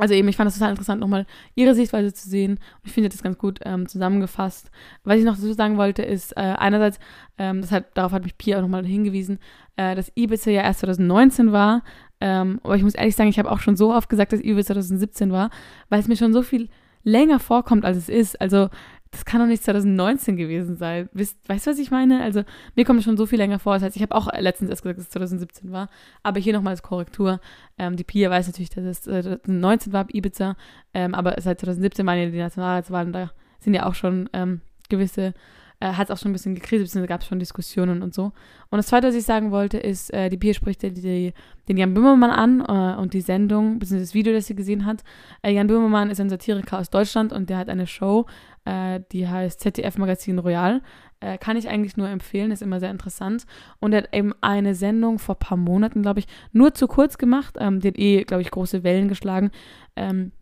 Also 0.00 0.14
eben, 0.14 0.28
ich 0.28 0.36
fand 0.36 0.48
es 0.48 0.54
total 0.54 0.70
interessant, 0.70 1.00
nochmal 1.00 1.26
ihre 1.54 1.74
Sichtweise 1.74 2.14
zu 2.14 2.26
sehen. 2.26 2.52
Und 2.52 2.86
ich 2.86 2.92
finde 2.92 3.10
das 3.10 3.22
ganz 3.22 3.36
gut 3.36 3.60
ähm, 3.64 3.86
zusammengefasst. 3.86 4.70
Was 5.04 5.18
ich 5.18 5.24
noch 5.24 5.34
dazu 5.34 5.52
sagen 5.52 5.76
wollte, 5.76 6.02
ist 6.02 6.32
äh, 6.38 6.40
einerseits, 6.40 6.98
ähm, 7.36 7.60
das 7.60 7.70
hat, 7.70 7.94
darauf 7.94 8.12
hat 8.12 8.24
mich 8.24 8.38
Pia 8.38 8.56
auch 8.56 8.62
nochmal 8.62 8.86
hingewiesen, 8.86 9.38
äh, 9.76 9.94
dass 9.94 10.10
Ibiza 10.14 10.50
ja 10.50 10.62
erst 10.62 10.80
2019 10.80 11.52
war. 11.52 11.82
Ähm, 12.22 12.60
aber 12.62 12.76
ich 12.76 12.82
muss 12.82 12.94
ehrlich 12.94 13.14
sagen, 13.14 13.28
ich 13.28 13.38
habe 13.38 13.50
auch 13.50 13.60
schon 13.60 13.76
so 13.76 13.92
oft 13.92 14.08
gesagt, 14.08 14.32
dass 14.32 14.40
Ibiza 14.40 14.72
2017 14.72 15.32
war, 15.32 15.50
weil 15.90 16.00
es 16.00 16.08
mir 16.08 16.16
schon 16.16 16.32
so 16.32 16.40
viel 16.40 16.70
länger 17.02 17.38
vorkommt, 17.38 17.84
als 17.84 17.98
es 17.98 18.08
ist. 18.08 18.40
Also 18.40 18.70
das 19.10 19.24
kann 19.24 19.40
doch 19.40 19.46
nicht 19.46 19.64
2019 19.64 20.36
gewesen 20.36 20.76
sein. 20.76 21.08
Weißt, 21.12 21.36
du, 21.48 21.70
was 21.70 21.78
ich 21.78 21.90
meine? 21.90 22.22
Also, 22.22 22.44
mir 22.76 22.84
kommt 22.84 23.00
es 23.00 23.04
schon 23.04 23.16
so 23.16 23.26
viel 23.26 23.38
länger 23.38 23.58
vor. 23.58 23.74
Das 23.74 23.82
heißt, 23.82 23.96
ich 23.96 24.02
habe 24.02 24.14
auch 24.14 24.28
letztens 24.38 24.70
erst 24.70 24.82
gesagt, 24.82 24.98
dass 24.98 25.06
es 25.06 25.10
2017 25.10 25.72
war. 25.72 25.88
Aber 26.22 26.38
hier 26.38 26.52
nochmal 26.52 26.72
als 26.72 26.82
Korrektur. 26.82 27.40
Ähm, 27.76 27.96
die 27.96 28.04
Pia 28.04 28.30
weiß 28.30 28.46
natürlich, 28.46 28.70
dass 28.70 28.84
es 28.84 29.02
2019 29.02 29.92
war, 29.92 30.06
Ibiza. 30.12 30.56
Ähm, 30.94 31.14
aber 31.14 31.34
seit 31.40 31.58
2017 31.58 32.06
waren 32.06 32.18
ja 32.18 32.26
die 32.26 32.38
Nationalratswahlen. 32.38 33.12
Da 33.12 33.32
sind 33.58 33.74
ja 33.74 33.86
auch 33.86 33.94
schon 33.94 34.30
ähm, 34.32 34.60
gewisse 34.88 35.34
äh, 35.80 35.94
hat 35.94 36.08
es 36.08 36.10
auch 36.10 36.18
schon 36.22 36.30
ein 36.30 36.34
bisschen 36.34 36.54
gekriselt, 36.54 36.82
beziehungsweise 36.82 37.08
gab 37.08 37.22
es 37.22 37.26
schon 37.26 37.38
Diskussionen 37.38 38.02
und 38.02 38.14
so. 38.14 38.32
Und 38.70 38.76
das 38.76 38.86
Zweite, 38.86 39.08
was 39.08 39.14
ich 39.14 39.24
sagen 39.24 39.50
wollte, 39.50 39.78
ist, 39.78 40.12
äh, 40.12 40.28
die 40.28 40.36
Pia 40.36 40.52
spricht 40.54 40.82
die, 40.82 40.92
die, 40.92 41.32
den 41.68 41.76
Jan 41.76 41.94
Böhmermann 41.94 42.30
an 42.30 42.60
äh, 42.60 43.00
und 43.00 43.14
die 43.14 43.22
Sendung, 43.22 43.78
beziehungsweise 43.78 44.10
das 44.10 44.14
Video, 44.14 44.32
das 44.32 44.46
sie 44.46 44.54
gesehen 44.54 44.84
hat. 44.84 45.02
Äh, 45.42 45.52
Jan 45.52 45.66
Böhmermann 45.66 46.10
ist 46.10 46.20
ein 46.20 46.28
Satiriker 46.28 46.78
aus 46.78 46.90
Deutschland 46.90 47.32
und 47.32 47.48
der 47.48 47.56
hat 47.56 47.68
eine 47.68 47.86
Show, 47.86 48.26
äh, 48.64 49.00
die 49.12 49.28
heißt 49.28 49.60
ZDF 49.60 49.98
Magazin 49.98 50.38
Royal. 50.38 50.82
Äh, 51.20 51.38
kann 51.38 51.56
ich 51.56 51.68
eigentlich 51.68 51.96
nur 51.96 52.08
empfehlen, 52.08 52.50
ist 52.50 52.62
immer 52.62 52.80
sehr 52.80 52.90
interessant. 52.90 53.44
Und 53.78 53.92
er 53.92 54.02
hat 54.02 54.14
eben 54.14 54.32
eine 54.40 54.74
Sendung 54.74 55.18
vor 55.18 55.34
ein 55.34 55.40
paar 55.40 55.58
Monaten, 55.58 56.02
glaube 56.02 56.20
ich, 56.20 56.26
nur 56.52 56.74
zu 56.74 56.86
kurz 56.86 57.18
gemacht. 57.18 57.56
Ähm, 57.58 57.80
die 57.80 57.88
eh, 57.88 58.24
glaube 58.24 58.42
ich, 58.42 58.50
große 58.50 58.82
Wellen 58.82 59.08
geschlagen. 59.08 59.50
Ähm, 59.96 60.32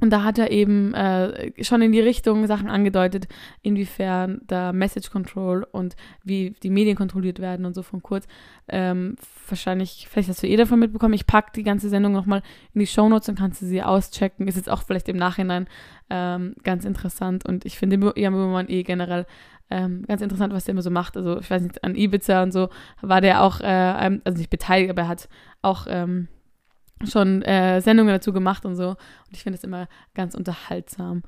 und 0.00 0.10
da 0.10 0.24
hat 0.24 0.38
er 0.38 0.50
eben 0.50 0.92
äh, 0.92 1.52
schon 1.64 1.80
in 1.80 1.90
die 1.90 2.00
Richtung 2.00 2.46
Sachen 2.46 2.68
angedeutet, 2.68 3.28
inwiefern 3.62 4.42
da 4.46 4.72
Message 4.72 5.10
Control 5.10 5.66
und 5.72 5.96
wie 6.22 6.54
die 6.62 6.68
Medien 6.70 6.96
kontrolliert 6.96 7.38
werden 7.38 7.64
und 7.64 7.74
so 7.74 7.82
von 7.82 8.02
kurz. 8.02 8.26
Ähm, 8.68 9.16
wahrscheinlich, 9.48 10.06
vielleicht 10.10 10.28
hast 10.28 10.42
du 10.42 10.48
eh 10.48 10.56
davon 10.56 10.80
mitbekommen. 10.80 11.14
Ich 11.14 11.26
packe 11.26 11.52
die 11.54 11.62
ganze 11.62 11.88
Sendung 11.88 12.12
nochmal 12.12 12.42
in 12.74 12.80
die 12.80 12.86
Shownotes 12.86 13.30
und 13.30 13.38
kannst 13.38 13.62
du 13.62 13.66
sie 13.66 13.82
auschecken. 13.82 14.48
Ist 14.48 14.56
jetzt 14.56 14.70
auch 14.70 14.82
vielleicht 14.82 15.08
im 15.08 15.16
Nachhinein 15.16 15.66
ähm, 16.10 16.54
ganz 16.62 16.84
interessant. 16.84 17.46
Und 17.46 17.64
ich 17.64 17.78
finde 17.78 18.12
Jan 18.16 18.34
Böhmermann 18.34 18.68
eh 18.68 18.82
generell 18.82 19.26
ähm, 19.70 20.04
ganz 20.06 20.20
interessant, 20.20 20.52
was 20.52 20.64
der 20.64 20.72
immer 20.72 20.82
so 20.82 20.90
macht. 20.90 21.16
Also 21.16 21.40
ich 21.40 21.50
weiß 21.50 21.62
nicht, 21.62 21.82
an 21.82 21.94
Ibiza 21.94 22.42
und 22.42 22.52
so 22.52 22.68
war 23.00 23.22
der 23.22 23.42
auch, 23.42 23.60
äh, 23.60 24.18
also 24.24 24.38
nicht 24.38 24.50
beteiligt, 24.50 24.90
aber 24.90 25.02
er 25.02 25.08
hat 25.08 25.28
auch 25.62 25.86
ähm, 25.88 26.28
schon 27.04 27.42
äh, 27.42 27.80
Sendungen 27.80 28.12
dazu 28.12 28.32
gemacht 28.32 28.64
und 28.64 28.76
so. 28.76 28.90
Und 28.90 29.32
ich 29.32 29.42
finde 29.42 29.58
es 29.58 29.64
immer 29.64 29.88
ganz 30.14 30.34
unterhaltsam. 30.34 31.22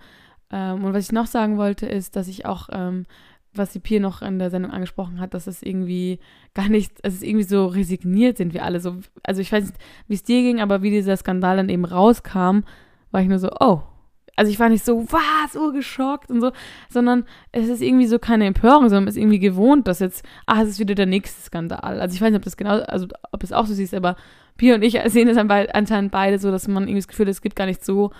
Ähm, 0.50 0.84
und 0.84 0.94
was 0.94 1.04
ich 1.04 1.12
noch 1.12 1.26
sagen 1.26 1.58
wollte, 1.58 1.86
ist, 1.86 2.16
dass 2.16 2.28
ich 2.28 2.46
auch, 2.46 2.68
ähm, 2.72 3.06
was 3.54 3.72
die 3.72 3.80
Pier 3.80 4.00
noch 4.00 4.22
in 4.22 4.38
der 4.38 4.50
Sendung 4.50 4.72
angesprochen 4.72 5.20
hat, 5.20 5.34
dass 5.34 5.46
es 5.46 5.62
irgendwie 5.62 6.20
gar 6.54 6.68
nicht, 6.68 6.92
es 7.02 7.14
ist 7.14 7.22
irgendwie 7.24 7.44
so 7.44 7.66
resigniert 7.66 8.36
sind 8.38 8.54
wir 8.54 8.64
alle. 8.64 8.80
So, 8.80 8.96
also 9.22 9.40
ich 9.40 9.52
weiß 9.52 9.64
nicht, 9.64 9.76
wie 10.06 10.14
es 10.14 10.22
dir 10.22 10.42
ging, 10.42 10.60
aber 10.60 10.82
wie 10.82 10.90
dieser 10.90 11.16
Skandal 11.16 11.56
dann 11.56 11.68
eben 11.68 11.84
rauskam, 11.84 12.60
war 13.10 13.22
ich 13.22 13.28
nur 13.28 13.38
so, 13.38 13.50
oh. 13.60 13.82
Also 14.38 14.52
ich 14.52 14.60
war 14.60 14.68
nicht 14.68 14.84
so, 14.84 15.04
was, 15.10 15.56
urgeschockt 15.56 16.30
und 16.30 16.40
so, 16.40 16.52
sondern 16.88 17.24
es 17.50 17.68
ist 17.68 17.82
irgendwie 17.82 18.06
so 18.06 18.20
keine 18.20 18.46
Empörung, 18.46 18.88
sondern 18.88 19.08
es 19.08 19.16
ist 19.16 19.20
irgendwie 19.20 19.40
gewohnt, 19.40 19.88
dass 19.88 19.98
jetzt, 19.98 20.24
ach, 20.46 20.60
es 20.60 20.68
ist 20.68 20.78
wieder 20.78 20.94
der 20.94 21.06
nächste 21.06 21.42
Skandal. 21.42 22.00
Also 22.00 22.14
ich 22.14 22.20
weiß 22.20 22.30
nicht, 22.30 22.38
ob 22.38 22.44
das 22.44 22.56
genau, 22.56 22.78
also 22.82 23.08
ob 23.32 23.42
es 23.42 23.52
auch 23.52 23.66
so 23.66 23.74
siehst, 23.74 23.94
aber 23.94 24.14
Pia 24.56 24.76
und 24.76 24.82
ich 24.82 24.96
sehen 25.06 25.26
es 25.26 25.36
anscheinend 25.36 26.12
beide 26.12 26.38
so, 26.38 26.52
dass 26.52 26.68
man 26.68 26.84
irgendwie 26.84 27.00
das 27.00 27.08
Gefühl 27.08 27.26
hat, 27.26 27.32
es 27.32 27.42
gibt 27.42 27.56
gar 27.56 27.66
nicht 27.66 27.84
so 27.84 28.12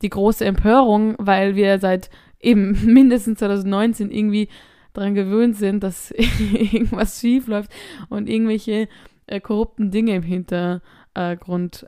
die 0.00 0.08
große 0.08 0.44
Empörung, 0.44 1.16
weil 1.18 1.54
wir 1.54 1.78
seit 1.78 2.08
eben 2.40 2.78
mindestens 2.86 3.40
2019 3.40 4.10
irgendwie 4.10 4.48
daran 4.94 5.14
gewöhnt 5.14 5.56
sind, 5.56 5.82
dass 5.82 6.10
irgendwas 6.38 7.20
schief 7.20 7.46
läuft 7.46 7.70
und 8.08 8.26
irgendwelche 8.26 8.88
äh, 9.26 9.40
korrupten 9.40 9.90
Dinge 9.90 10.16
im 10.16 10.22
Hintergrund 10.22 10.82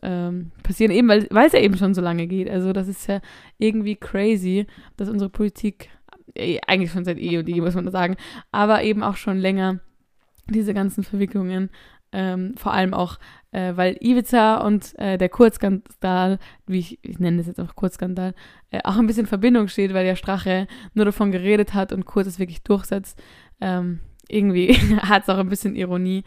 ähm, 0.02 0.50
passieren, 0.62 0.90
eben 0.92 1.08
weil 1.08 1.46
es 1.46 1.52
ja 1.52 1.60
eben 1.60 1.76
schon 1.76 1.94
so 1.94 2.00
lange 2.00 2.26
geht. 2.26 2.50
Also 2.50 2.72
das 2.72 2.88
ist 2.88 3.06
ja 3.06 3.20
irgendwie 3.58 3.96
crazy, 3.96 4.66
dass 4.96 5.08
unsere 5.08 5.30
Politik, 5.30 5.88
äh, 6.34 6.58
eigentlich 6.66 6.90
schon 6.90 7.04
seit 7.04 7.18
eh 7.18 7.38
und 7.38 7.48
je, 7.48 7.60
muss 7.60 7.74
man 7.74 7.90
sagen, 7.90 8.16
aber 8.50 8.82
eben 8.82 9.02
auch 9.02 9.16
schon 9.16 9.38
länger 9.38 9.80
diese 10.48 10.74
ganzen 10.74 11.04
Verwicklungen. 11.04 11.70
Ähm, 12.12 12.54
vor 12.56 12.72
allem 12.72 12.92
auch, 12.92 13.18
äh, 13.52 13.76
weil 13.76 13.96
Ivica 14.00 14.66
und 14.66 14.98
äh, 14.98 15.16
der 15.16 15.28
Kurzskandal, 15.28 16.40
wie 16.66 16.80
ich, 16.80 16.98
ich 17.02 17.20
nenne 17.20 17.36
das 17.36 17.46
jetzt 17.46 17.60
einfach 17.60 17.76
Kurzskandal, 17.76 18.34
äh, 18.72 18.80
auch 18.82 18.96
ein 18.96 19.06
bisschen 19.06 19.22
in 19.22 19.28
Verbindung 19.28 19.68
steht, 19.68 19.94
weil 19.94 20.04
der 20.04 20.16
Strache 20.16 20.66
nur 20.94 21.04
davon 21.04 21.30
geredet 21.30 21.72
hat 21.72 21.92
und 21.92 22.06
Kurz 22.06 22.26
es 22.26 22.40
wirklich 22.40 22.64
durchsetzt. 22.64 23.22
Ähm, 23.60 24.00
irgendwie 24.28 24.74
hat 25.02 25.22
es 25.22 25.28
auch 25.28 25.38
ein 25.38 25.48
bisschen 25.48 25.76
Ironie. 25.76 26.24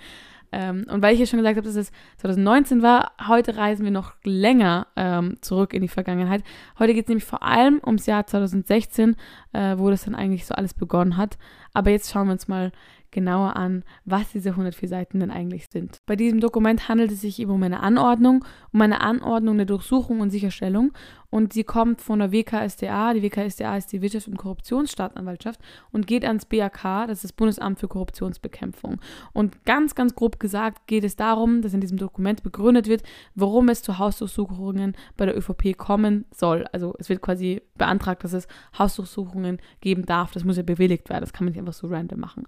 Ähm, 0.53 0.85
und 0.87 1.01
weil 1.01 1.15
ich 1.15 1.19
ja 1.19 1.25
schon 1.25 1.39
gesagt 1.39 1.57
habe, 1.57 1.67
dass 1.67 1.75
es 1.75 1.91
2019 2.17 2.83
war, 2.83 3.13
heute 3.27 3.57
reisen 3.57 3.83
wir 3.83 3.91
noch 3.91 4.13
länger 4.23 4.85
ähm, 4.95 5.37
zurück 5.41 5.73
in 5.73 5.81
die 5.81 5.87
Vergangenheit. 5.87 6.43
Heute 6.77 6.93
geht 6.93 7.05
es 7.05 7.09
nämlich 7.09 7.25
vor 7.25 7.41
allem 7.41 7.81
ums 7.83 8.05
Jahr 8.05 8.27
2016, 8.27 9.15
äh, 9.53 9.77
wo 9.77 9.89
das 9.89 10.05
dann 10.05 10.13
eigentlich 10.13 10.45
so 10.45 10.53
alles 10.53 10.75
begonnen 10.75 11.17
hat. 11.17 11.39
Aber 11.73 11.89
jetzt 11.89 12.11
schauen 12.11 12.27
wir 12.27 12.33
uns 12.33 12.47
mal 12.47 12.71
genauer 13.13 13.55
an, 13.55 13.83
was 14.03 14.31
diese 14.31 14.49
104 14.49 14.89
Seiten 14.89 15.21
denn 15.21 15.31
eigentlich 15.31 15.67
sind. 15.71 15.99
Bei 16.05 16.17
diesem 16.17 16.41
Dokument 16.41 16.89
handelt 16.89 17.11
es 17.11 17.21
sich 17.21 17.39
eben 17.39 17.51
um 17.51 17.63
eine 17.63 17.79
Anordnung, 17.79 18.43
um 18.73 18.81
eine 18.81 18.99
Anordnung 18.99 19.55
der 19.57 19.65
Durchsuchung 19.65 20.19
und 20.19 20.31
Sicherstellung 20.31 20.91
und 21.33 21.51
sie 21.51 21.63
kommt 21.63 21.99
von 21.99 22.19
der 22.19 22.31
WKSDA. 22.31 23.15
Die 23.15 23.23
WKSDA 23.23 23.75
ist 23.75 23.91
die 23.91 24.01
Wirtschafts- 24.01 24.27
und 24.27 24.37
Korruptionsstaatsanwaltschaft 24.37 25.59
und 25.91 26.05
geht 26.05 26.23
ans 26.25 26.45
BAK, 26.45 27.07
das 27.07 27.17
ist 27.17 27.23
das 27.23 27.33
Bundesamt 27.33 27.79
für 27.79 27.87
Korruptionsbekämpfung. 27.87 29.01
Und 29.33 29.65
ganz, 29.65 29.95
ganz 29.95 30.13
grob 30.13 30.39
gesagt 30.39 30.85
geht 30.85 31.03
es 31.03 31.15
darum, 31.15 31.63
dass 31.63 31.73
in 31.73 31.81
diesem 31.81 31.97
Dokument 31.97 32.43
begründet 32.43 32.87
wird, 32.87 33.01
warum 33.33 33.69
es 33.69 33.81
zu 33.81 33.97
Hausdurchsuchungen 33.97 34.95
bei 35.17 35.25
der 35.25 35.35
ÖVP 35.35 35.75
kommen 35.75 36.25
soll. 36.29 36.65
Also 36.71 36.93
es 36.99 37.09
wird 37.09 37.21
quasi 37.21 37.63
beantragt, 37.79 38.23
dass 38.23 38.33
es 38.33 38.47
Hausdurchsuchungen 38.77 39.59
geben 39.81 40.05
darf. 40.05 40.33
Das 40.33 40.43
muss 40.43 40.57
ja 40.57 40.63
bewilligt 40.63 41.09
werden. 41.09 41.21
Das 41.21 41.33
kann 41.33 41.45
man 41.45 41.53
nicht 41.53 41.59
einfach 41.59 41.73
so 41.73 41.87
random 41.87 42.19
machen. 42.19 42.43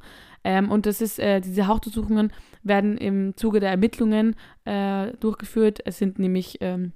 Ähm, 0.46 0.72
und 0.72 0.86
das 0.86 1.02
ist, 1.02 1.20
äh, 1.20 1.42
diese 1.42 1.68
Hausdurchsuchungen 1.68 2.32
werden 2.64 2.98
im 2.98 3.36
Zuge 3.36 3.60
der 3.60 3.72
Ermittlungen 3.72 4.36
äh, 4.64 5.12
durchgeführt. 5.20 5.80
Es 5.84 5.98
sind 5.98 6.20
nämlich 6.20 6.60
ähm, 6.62 6.94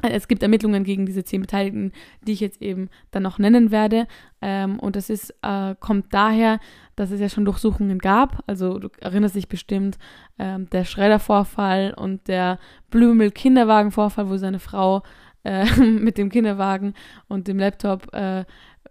es 0.00 0.28
gibt 0.28 0.44
Ermittlungen 0.44 0.84
gegen 0.84 1.06
diese 1.06 1.24
zehn 1.24 1.40
Beteiligten, 1.40 1.92
die 2.22 2.32
ich 2.32 2.40
jetzt 2.40 2.62
eben 2.62 2.88
dann 3.10 3.24
noch 3.24 3.38
nennen 3.38 3.72
werde. 3.72 4.06
Ähm, 4.40 4.78
und 4.78 4.94
das 4.94 5.10
ist, 5.10 5.34
äh, 5.42 5.74
kommt 5.80 6.14
daher, 6.14 6.60
dass 6.94 7.10
es 7.10 7.20
ja 7.20 7.28
schon 7.28 7.44
Durchsuchungen 7.44 7.98
gab. 7.98 8.42
Also 8.46 8.78
du 8.78 8.90
erinnerst 9.00 9.34
dich 9.34 9.48
bestimmt, 9.48 9.98
ähm, 10.38 10.70
der 10.70 10.84
Schreddervorfall 10.84 11.94
und 11.94 12.28
der 12.28 12.60
Blümel-Kinderwagen-Vorfall, 12.90 14.28
wo 14.28 14.36
seine 14.36 14.60
Frau 14.60 15.02
äh, 15.42 15.64
mit 15.80 16.16
dem 16.16 16.30
Kinderwagen 16.30 16.94
und 17.26 17.48
dem 17.48 17.58
Laptop 17.58 18.12
äh, 18.14 18.44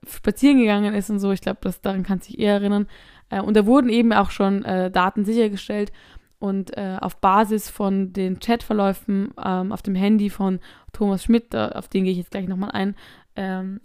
spazieren 0.06 0.60
gegangen 0.60 0.94
ist 0.94 1.10
und 1.10 1.20
so. 1.20 1.32
Ich 1.32 1.42
glaube, 1.42 1.60
daran 1.82 2.04
kannst 2.04 2.28
du 2.28 2.34
dich 2.34 2.42
eher 2.42 2.56
erinnern. 2.56 2.88
Äh, 3.30 3.42
und 3.42 3.56
da 3.56 3.66
wurden 3.66 3.90
eben 3.90 4.14
auch 4.14 4.32
schon 4.32 4.64
äh, 4.66 4.92
Daten 4.92 5.26
sichergestellt. 5.26 5.92
Und 6.40 6.78
äh, 6.78 6.98
auf 7.02 7.18
Basis 7.18 7.70
von 7.70 8.14
den 8.14 8.40
Chatverläufen 8.40 9.34
ähm, 9.44 9.72
auf 9.72 9.82
dem 9.82 9.96
Handy 9.96 10.30
von 10.30 10.60
Thomas 10.94 11.24
Schmidt, 11.24 11.56
auf 11.56 11.88
den 11.88 12.04
gehe 12.04 12.12
ich 12.12 12.20
jetzt 12.20 12.30
gleich 12.30 12.48
nochmal 12.48 12.72
ein, 12.72 12.96
ähm, 13.36 13.82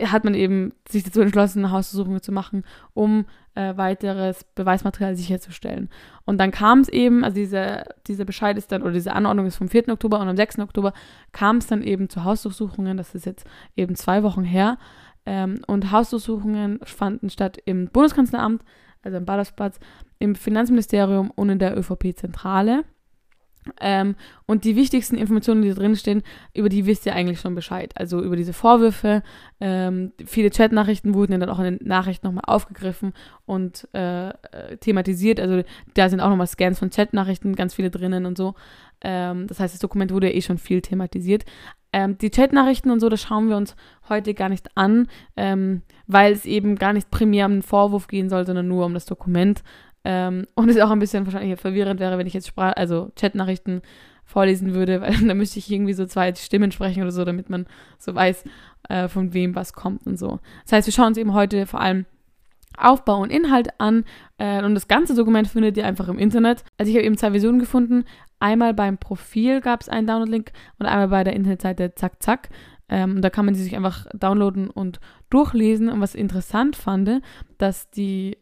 hat 0.00 0.24
man 0.24 0.34
eben 0.34 0.72
sich 0.88 1.04
dazu 1.04 1.20
entschlossen, 1.20 1.70
Hausdurchsuchungen 1.70 2.20
zu 2.20 2.30
machen, 2.30 2.64
um 2.92 3.24
äh, 3.54 3.76
weiteres 3.76 4.44
Beweismaterial 4.54 5.16
sicherzustellen. 5.16 5.88
Und 6.24 6.38
dann 6.38 6.50
kam 6.50 6.80
es 6.80 6.88
eben, 6.88 7.24
also 7.24 7.34
dieser, 7.34 7.84
dieser 8.06 8.24
Bescheid 8.24 8.58
ist 8.58 8.70
dann, 8.70 8.82
oder 8.82 8.92
diese 8.92 9.14
Anordnung 9.14 9.46
ist 9.46 9.56
vom 9.56 9.68
4. 9.68 9.88
Oktober 9.88 10.20
und 10.20 10.28
am 10.28 10.36
6. 10.36 10.58
Oktober 10.58 10.92
kam 11.32 11.56
es 11.56 11.66
dann 11.66 11.82
eben 11.82 12.10
zu 12.10 12.24
Hausdurchsuchungen, 12.24 12.96
das 12.96 13.14
ist 13.14 13.24
jetzt 13.26 13.46
eben 13.74 13.96
zwei 13.96 14.22
Wochen 14.22 14.44
her. 14.44 14.78
Ähm, 15.24 15.60
und 15.66 15.90
Hausdurchsuchungen 15.90 16.80
fanden 16.84 17.30
statt 17.30 17.58
im 17.64 17.88
Bundeskanzleramt, 17.88 18.62
also 19.06 19.16
am 19.16 19.24
Ballersplatz, 19.24 19.78
im 20.18 20.34
Finanzministerium 20.34 21.30
und 21.30 21.48
in 21.48 21.58
der 21.58 21.76
ÖVP-Zentrale. 21.78 22.84
Ähm, 23.80 24.14
und 24.46 24.64
die 24.64 24.76
wichtigsten 24.76 25.16
Informationen, 25.16 25.62
die 25.62 25.68
da 25.68 25.74
drin 25.74 25.96
stehen, 25.96 26.22
über 26.54 26.68
die 26.68 26.86
wisst 26.86 27.06
ihr 27.06 27.14
eigentlich 27.14 27.40
schon 27.40 27.54
Bescheid. 27.54 27.92
Also 27.96 28.22
über 28.22 28.36
diese 28.36 28.52
Vorwürfe. 28.52 29.22
Ähm, 29.60 30.12
viele 30.24 30.50
Chatnachrichten 30.50 31.14
wurden 31.14 31.32
ja 31.32 31.38
dann 31.38 31.50
auch 31.50 31.58
in 31.58 31.78
den 31.78 31.88
Nachrichten 31.88 32.26
nochmal 32.26 32.44
aufgegriffen 32.46 33.12
und 33.44 33.88
äh, 33.94 34.32
thematisiert. 34.80 35.40
Also 35.40 35.62
da 35.94 36.08
sind 36.08 36.20
auch 36.20 36.30
nochmal 36.30 36.46
Scans 36.46 36.78
von 36.78 36.90
Chatnachrichten, 36.90 37.56
ganz 37.56 37.74
viele 37.74 37.90
drinnen 37.90 38.26
und 38.26 38.36
so. 38.36 38.54
Ähm, 39.02 39.46
das 39.46 39.60
heißt, 39.60 39.74
das 39.74 39.80
Dokument 39.80 40.12
wurde 40.12 40.28
ja 40.28 40.34
eh 40.34 40.42
schon 40.42 40.58
viel 40.58 40.80
thematisiert. 40.80 41.44
Ähm, 41.92 42.18
die 42.18 42.30
Chatnachrichten 42.30 42.90
und 42.90 43.00
so, 43.00 43.08
das 43.08 43.22
schauen 43.22 43.48
wir 43.48 43.56
uns 43.56 43.74
heute 44.08 44.34
gar 44.34 44.48
nicht 44.48 44.76
an, 44.76 45.08
ähm, 45.36 45.82
weil 46.06 46.32
es 46.32 46.44
eben 46.44 46.76
gar 46.76 46.92
nicht 46.92 47.10
primär 47.10 47.46
um 47.46 47.52
den 47.52 47.62
Vorwurf 47.62 48.06
gehen 48.06 48.28
soll, 48.28 48.44
sondern 48.44 48.68
nur 48.68 48.84
um 48.84 48.94
das 48.94 49.06
Dokument. 49.06 49.62
Ähm, 50.08 50.46
und 50.54 50.68
es 50.68 50.78
auch 50.78 50.92
ein 50.92 51.00
bisschen 51.00 51.26
wahrscheinlich 51.26 51.58
verwirrend 51.58 51.98
wäre, 51.98 52.16
wenn 52.16 52.28
ich 52.28 52.32
jetzt 52.32 52.46
Sprach 52.46 52.74
also 52.76 53.10
Chatnachrichten 53.16 53.82
vorlesen 54.24 54.72
würde, 54.72 55.00
weil 55.02 55.14
dann 55.14 55.36
müsste 55.36 55.58
ich 55.58 55.68
irgendwie 55.68 55.94
so 55.94 56.06
zwei 56.06 56.32
Stimmen 56.32 56.70
sprechen 56.70 57.02
oder 57.02 57.10
so, 57.10 57.24
damit 57.24 57.50
man 57.50 57.66
so 57.98 58.14
weiß, 58.14 58.44
äh, 58.88 59.08
von 59.08 59.34
wem 59.34 59.56
was 59.56 59.72
kommt 59.72 60.06
und 60.06 60.16
so. 60.16 60.38
Das 60.62 60.72
heißt, 60.72 60.86
wir 60.86 60.92
schauen 60.92 61.08
uns 61.08 61.18
eben 61.18 61.34
heute 61.34 61.66
vor 61.66 61.80
allem 61.80 62.06
Aufbau 62.78 63.20
und 63.20 63.30
Inhalt 63.30 63.68
an 63.80 64.04
äh, 64.38 64.62
und 64.62 64.76
das 64.76 64.86
ganze 64.86 65.16
Dokument 65.16 65.48
findet 65.48 65.76
ihr 65.76 65.86
einfach 65.86 66.06
im 66.08 66.18
Internet. 66.18 66.62
Also 66.78 66.90
ich 66.90 66.96
habe 66.96 67.06
eben 67.06 67.16
zwei 67.16 67.32
Versionen 67.32 67.58
gefunden. 67.58 68.04
Einmal 68.38 68.74
beim 68.74 68.98
Profil 68.98 69.60
gab 69.60 69.80
es 69.80 69.88
einen 69.88 70.06
Download-Link 70.06 70.52
und 70.78 70.86
einmal 70.86 71.08
bei 71.08 71.24
der 71.24 71.32
Internetseite 71.32 71.96
Zack 71.96 72.22
Zack. 72.22 72.50
Ähm, 72.88 73.22
da 73.22 73.30
kann 73.30 73.44
man 73.44 73.56
sie 73.56 73.64
sich 73.64 73.74
einfach 73.74 74.06
downloaden 74.14 74.70
und 74.70 75.00
durchlesen. 75.30 75.88
Und 75.88 76.00
was 76.00 76.14
interessant 76.14 76.76
fand, 76.76 77.22
dass 77.58 77.90
die 77.90 78.36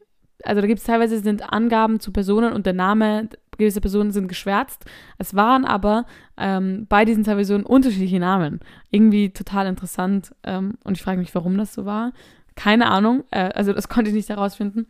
also 0.45 0.61
da 0.61 0.67
gibt 0.67 0.81
es 0.81 0.87
teilweise 0.87 1.19
sind 1.21 1.53
Angaben 1.53 2.01
zu 2.01 2.13
Personen 2.13 2.53
und 2.53 2.67
der 2.67 2.73
Name 2.73 3.29
gewisser 3.59 3.81
Personen 3.81 4.11
sind 4.11 4.29
geschwärzt. 4.29 4.85
Es 5.19 5.35
waren 5.35 5.65
aber 5.65 6.07
ähm, 6.37 6.87
bei 6.89 7.05
diesen 7.05 7.25
zwei 7.25 7.35
Versionen 7.35 7.65
unterschiedliche 7.65 8.19
Namen. 8.19 8.61
Irgendwie 8.91 9.31
total 9.31 9.67
interessant 9.67 10.35
ähm, 10.43 10.75
und 10.85 10.97
ich 10.97 11.03
frage 11.03 11.19
mich, 11.19 11.35
warum 11.35 11.57
das 11.57 11.75
so 11.75 11.85
war. 11.85 12.13
Keine 12.57 12.87
Ahnung, 12.89 13.25
äh, 13.31 13.51
also 13.55 13.73
das 13.73 13.89
konnte 13.89 14.11
ich 14.11 14.17
nicht 14.17 14.29
herausfinden. 14.29 14.87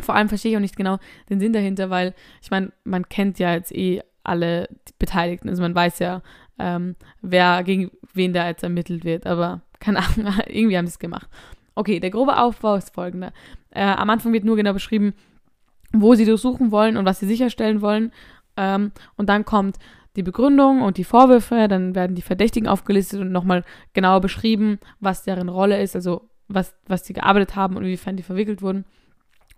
Vor 0.00 0.14
allem 0.14 0.28
verstehe 0.28 0.52
ich 0.52 0.56
auch 0.56 0.62
nicht 0.62 0.76
genau 0.76 0.98
den 1.28 1.40
Sinn 1.40 1.52
dahinter, 1.52 1.90
weil 1.90 2.14
ich 2.42 2.50
meine, 2.50 2.72
man 2.84 3.08
kennt 3.08 3.38
ja 3.38 3.52
jetzt 3.52 3.74
eh 3.74 4.02
alle 4.22 4.68
Beteiligten, 4.98 5.48
also 5.48 5.62
man 5.62 5.74
weiß 5.74 5.98
ja, 5.98 6.22
ähm, 6.58 6.96
wer 7.22 7.62
gegen 7.64 7.90
wen 8.12 8.32
da 8.32 8.46
jetzt 8.46 8.62
ermittelt 8.62 9.04
wird, 9.04 9.26
aber 9.26 9.62
keine 9.78 9.98
Ahnung, 10.18 10.32
irgendwie 10.46 10.76
haben 10.76 10.86
sie 10.86 10.92
es 10.92 10.98
gemacht. 10.98 11.28
Okay, 11.74 12.00
der 12.00 12.10
grobe 12.10 12.36
Aufbau 12.36 12.76
ist 12.76 12.94
folgender. 12.94 13.32
Äh, 13.70 13.82
am 13.82 14.10
Anfang 14.10 14.32
wird 14.32 14.44
nur 14.44 14.56
genau 14.56 14.72
beschrieben, 14.72 15.14
wo 15.92 16.14
sie 16.14 16.24
durchsuchen 16.24 16.70
wollen 16.70 16.96
und 16.96 17.04
was 17.04 17.20
sie 17.20 17.26
sicherstellen 17.26 17.80
wollen. 17.80 18.12
Ähm, 18.56 18.92
und 19.16 19.28
dann 19.28 19.44
kommt 19.44 19.78
die 20.16 20.22
Begründung 20.22 20.82
und 20.82 20.96
die 20.96 21.04
Vorwürfe, 21.04 21.68
dann 21.68 21.94
werden 21.94 22.16
die 22.16 22.22
Verdächtigen 22.22 22.68
aufgelistet 22.68 23.20
und 23.20 23.32
nochmal 23.32 23.64
genauer 23.92 24.20
beschrieben, 24.20 24.78
was 24.98 25.22
deren 25.22 25.48
Rolle 25.48 25.80
ist, 25.80 25.94
also 25.94 26.28
was, 26.48 26.74
was 26.86 27.06
sie 27.06 27.12
gearbeitet 27.12 27.54
haben 27.54 27.76
und 27.76 27.84
inwiefern 27.84 28.16
die 28.16 28.24
verwickelt 28.24 28.60
wurden 28.60 28.84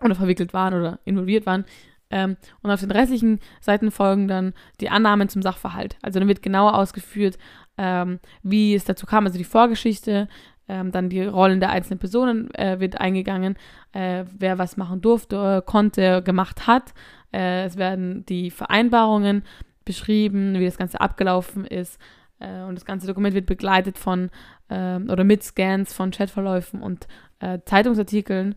oder 0.03 0.15
verwickelt 0.15 0.53
waren 0.53 0.75
oder 0.75 0.99
involviert 1.05 1.47
waren. 1.47 1.65
Ähm, 2.11 2.37
und 2.63 2.71
auf 2.71 2.81
den 2.81 2.91
restlichen 2.91 3.41
Seiten 3.61 3.91
folgen 3.91 4.29
dann 4.29 4.53
die 4.81 4.91
Annahmen 4.91 5.31
zum 5.31 5.41
Sachverhalt. 5.41 5.97
Also 6.03 6.19
dann 6.19 6.29
wird 6.29 6.43
genauer 6.43 6.75
ausgeführt, 6.75 7.39
ähm, 7.79 8.21
wie 8.43 8.75
es 8.75 8.85
dazu 8.85 9.07
kam, 9.07 9.25
also 9.25 9.39
die 9.39 9.45
Vorgeschichte, 9.45 10.29
ähm, 10.73 10.91
dann 10.91 11.11
die 11.11 11.23
Rollen 11.23 11.61
der 11.61 11.69
einzelnen 11.69 11.99
Personen 11.99 12.53
äh, 12.55 12.81
wird 12.81 12.99
eingegangen, 12.99 13.57
äh, 13.93 14.25
wer 14.39 14.57
was 14.59 14.79
machen 14.79 15.03
durfte, 15.03 15.63
konnte, 15.67 16.23
gemacht 16.23 16.67
hat. 16.67 16.95
Äh, 17.31 17.65
es 17.65 17.77
werden 17.77 18.25
die 18.25 18.51
Vereinbarungen 18.51 19.43
beschrieben, 19.85 20.59
wie 20.59 20.65
das 20.65 20.79
Ganze 20.79 21.01
abgelaufen 21.01 21.67
ist. 21.67 22.01
Äh, 22.39 22.63
und 22.63 22.75
das 22.75 22.87
ganze 22.87 23.07
Dokument 23.07 23.35
wird 23.35 23.45
begleitet 23.45 23.99
von 23.99 24.31
ähm, 24.71 25.11
oder 25.11 25.25
mit 25.25 25.43
Scans 25.43 25.93
von 25.93 26.11
Chatverläufen 26.11 26.81
und 26.81 27.07
äh, 27.41 27.59
Zeitungsartikeln 27.67 28.55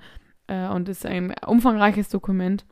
äh, 0.48 0.68
und 0.68 0.88
ist 0.88 1.06
ein 1.06 1.36
umfangreiches 1.46 2.08
Dokument. 2.08 2.66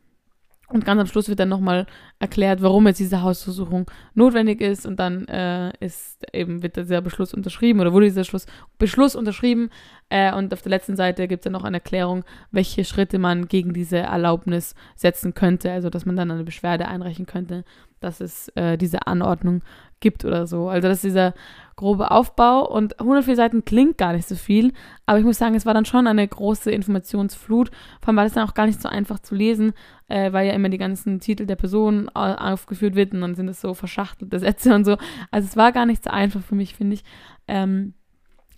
Und 0.73 0.85
ganz 0.85 0.99
am 0.99 1.05
Schluss 1.05 1.29
wird 1.29 1.39
dann 1.39 1.49
nochmal 1.49 1.85
erklärt, 2.17 2.63
warum 2.63 2.87
jetzt 2.87 2.99
diese 2.99 3.21
Hausversuchung 3.21 3.85
notwendig 4.15 4.59
ist. 4.59 4.87
Und 4.87 4.97
dann 4.97 5.27
äh, 5.27 5.71
ist 5.79 6.25
eben, 6.33 6.63
wird 6.63 6.77
dieser 6.77 6.99
Beschluss 6.99 7.31
unterschrieben 7.31 7.79
oder 7.79 7.93
wurde 7.93 8.07
dieser 8.07 8.23
Schluss, 8.23 8.47
Beschluss 8.79 9.15
unterschrieben. 9.15 9.69
Äh, 10.09 10.33
und 10.33 10.51
auf 10.51 10.63
der 10.63 10.71
letzten 10.71 10.95
Seite 10.95 11.27
gibt 11.27 11.41
es 11.41 11.43
dann 11.43 11.53
noch 11.53 11.63
eine 11.63 11.77
Erklärung, 11.77 12.23
welche 12.49 12.85
Schritte 12.85 13.19
man 13.19 13.47
gegen 13.47 13.73
diese 13.73 13.99
Erlaubnis 13.99 14.73
setzen 14.95 15.35
könnte. 15.35 15.71
Also, 15.71 15.91
dass 15.91 16.07
man 16.07 16.15
dann 16.15 16.31
eine 16.31 16.43
Beschwerde 16.43 16.87
einreichen 16.87 17.27
könnte, 17.27 17.65
dass 17.99 18.19
es 18.19 18.47
äh, 18.55 18.75
diese 18.75 19.05
Anordnung 19.05 19.61
gibt 20.03 20.25
oder 20.25 20.45
so. 20.45 20.69
Also 20.69 20.87
das 20.87 20.97
ist 20.97 21.05
dieser 21.05 21.33
grobe 21.75 22.11
Aufbau 22.11 22.69
und 22.69 22.99
104 22.99 23.35
Seiten 23.35 23.65
klingt 23.65 23.97
gar 23.97 24.13
nicht 24.13 24.27
so 24.27 24.35
viel, 24.35 24.73
aber 25.07 25.17
ich 25.17 25.25
muss 25.25 25.39
sagen, 25.39 25.55
es 25.55 25.65
war 25.65 25.73
dann 25.73 25.85
schon 25.85 26.05
eine 26.05 26.27
große 26.27 26.69
Informationsflut. 26.69 27.71
Vor 27.99 28.09
allem 28.09 28.17
war 28.17 28.25
das 28.25 28.33
dann 28.33 28.47
auch 28.47 28.53
gar 28.53 28.67
nicht 28.67 28.79
so 28.79 28.89
einfach 28.89 29.17
zu 29.17 29.33
lesen, 29.33 29.73
äh, 30.07 30.31
weil 30.31 30.45
ja 30.45 30.53
immer 30.53 30.69
die 30.69 30.77
ganzen 30.77 31.19
Titel 31.19 31.47
der 31.47 31.55
Personen 31.55 32.09
aufgeführt 32.09 32.93
wird 32.93 33.13
und 33.13 33.21
dann 33.21 33.33
sind 33.33 33.47
es 33.47 33.59
so 33.59 33.73
verschachtelte 33.73 34.37
Sätze 34.37 34.75
und 34.75 34.85
so. 34.85 34.97
Also 35.31 35.47
es 35.47 35.57
war 35.57 35.71
gar 35.71 35.87
nicht 35.87 36.03
so 36.03 36.11
einfach 36.11 36.41
für 36.41 36.55
mich, 36.55 36.75
finde 36.75 36.93
ich. 36.95 37.03
Ähm, 37.47 37.95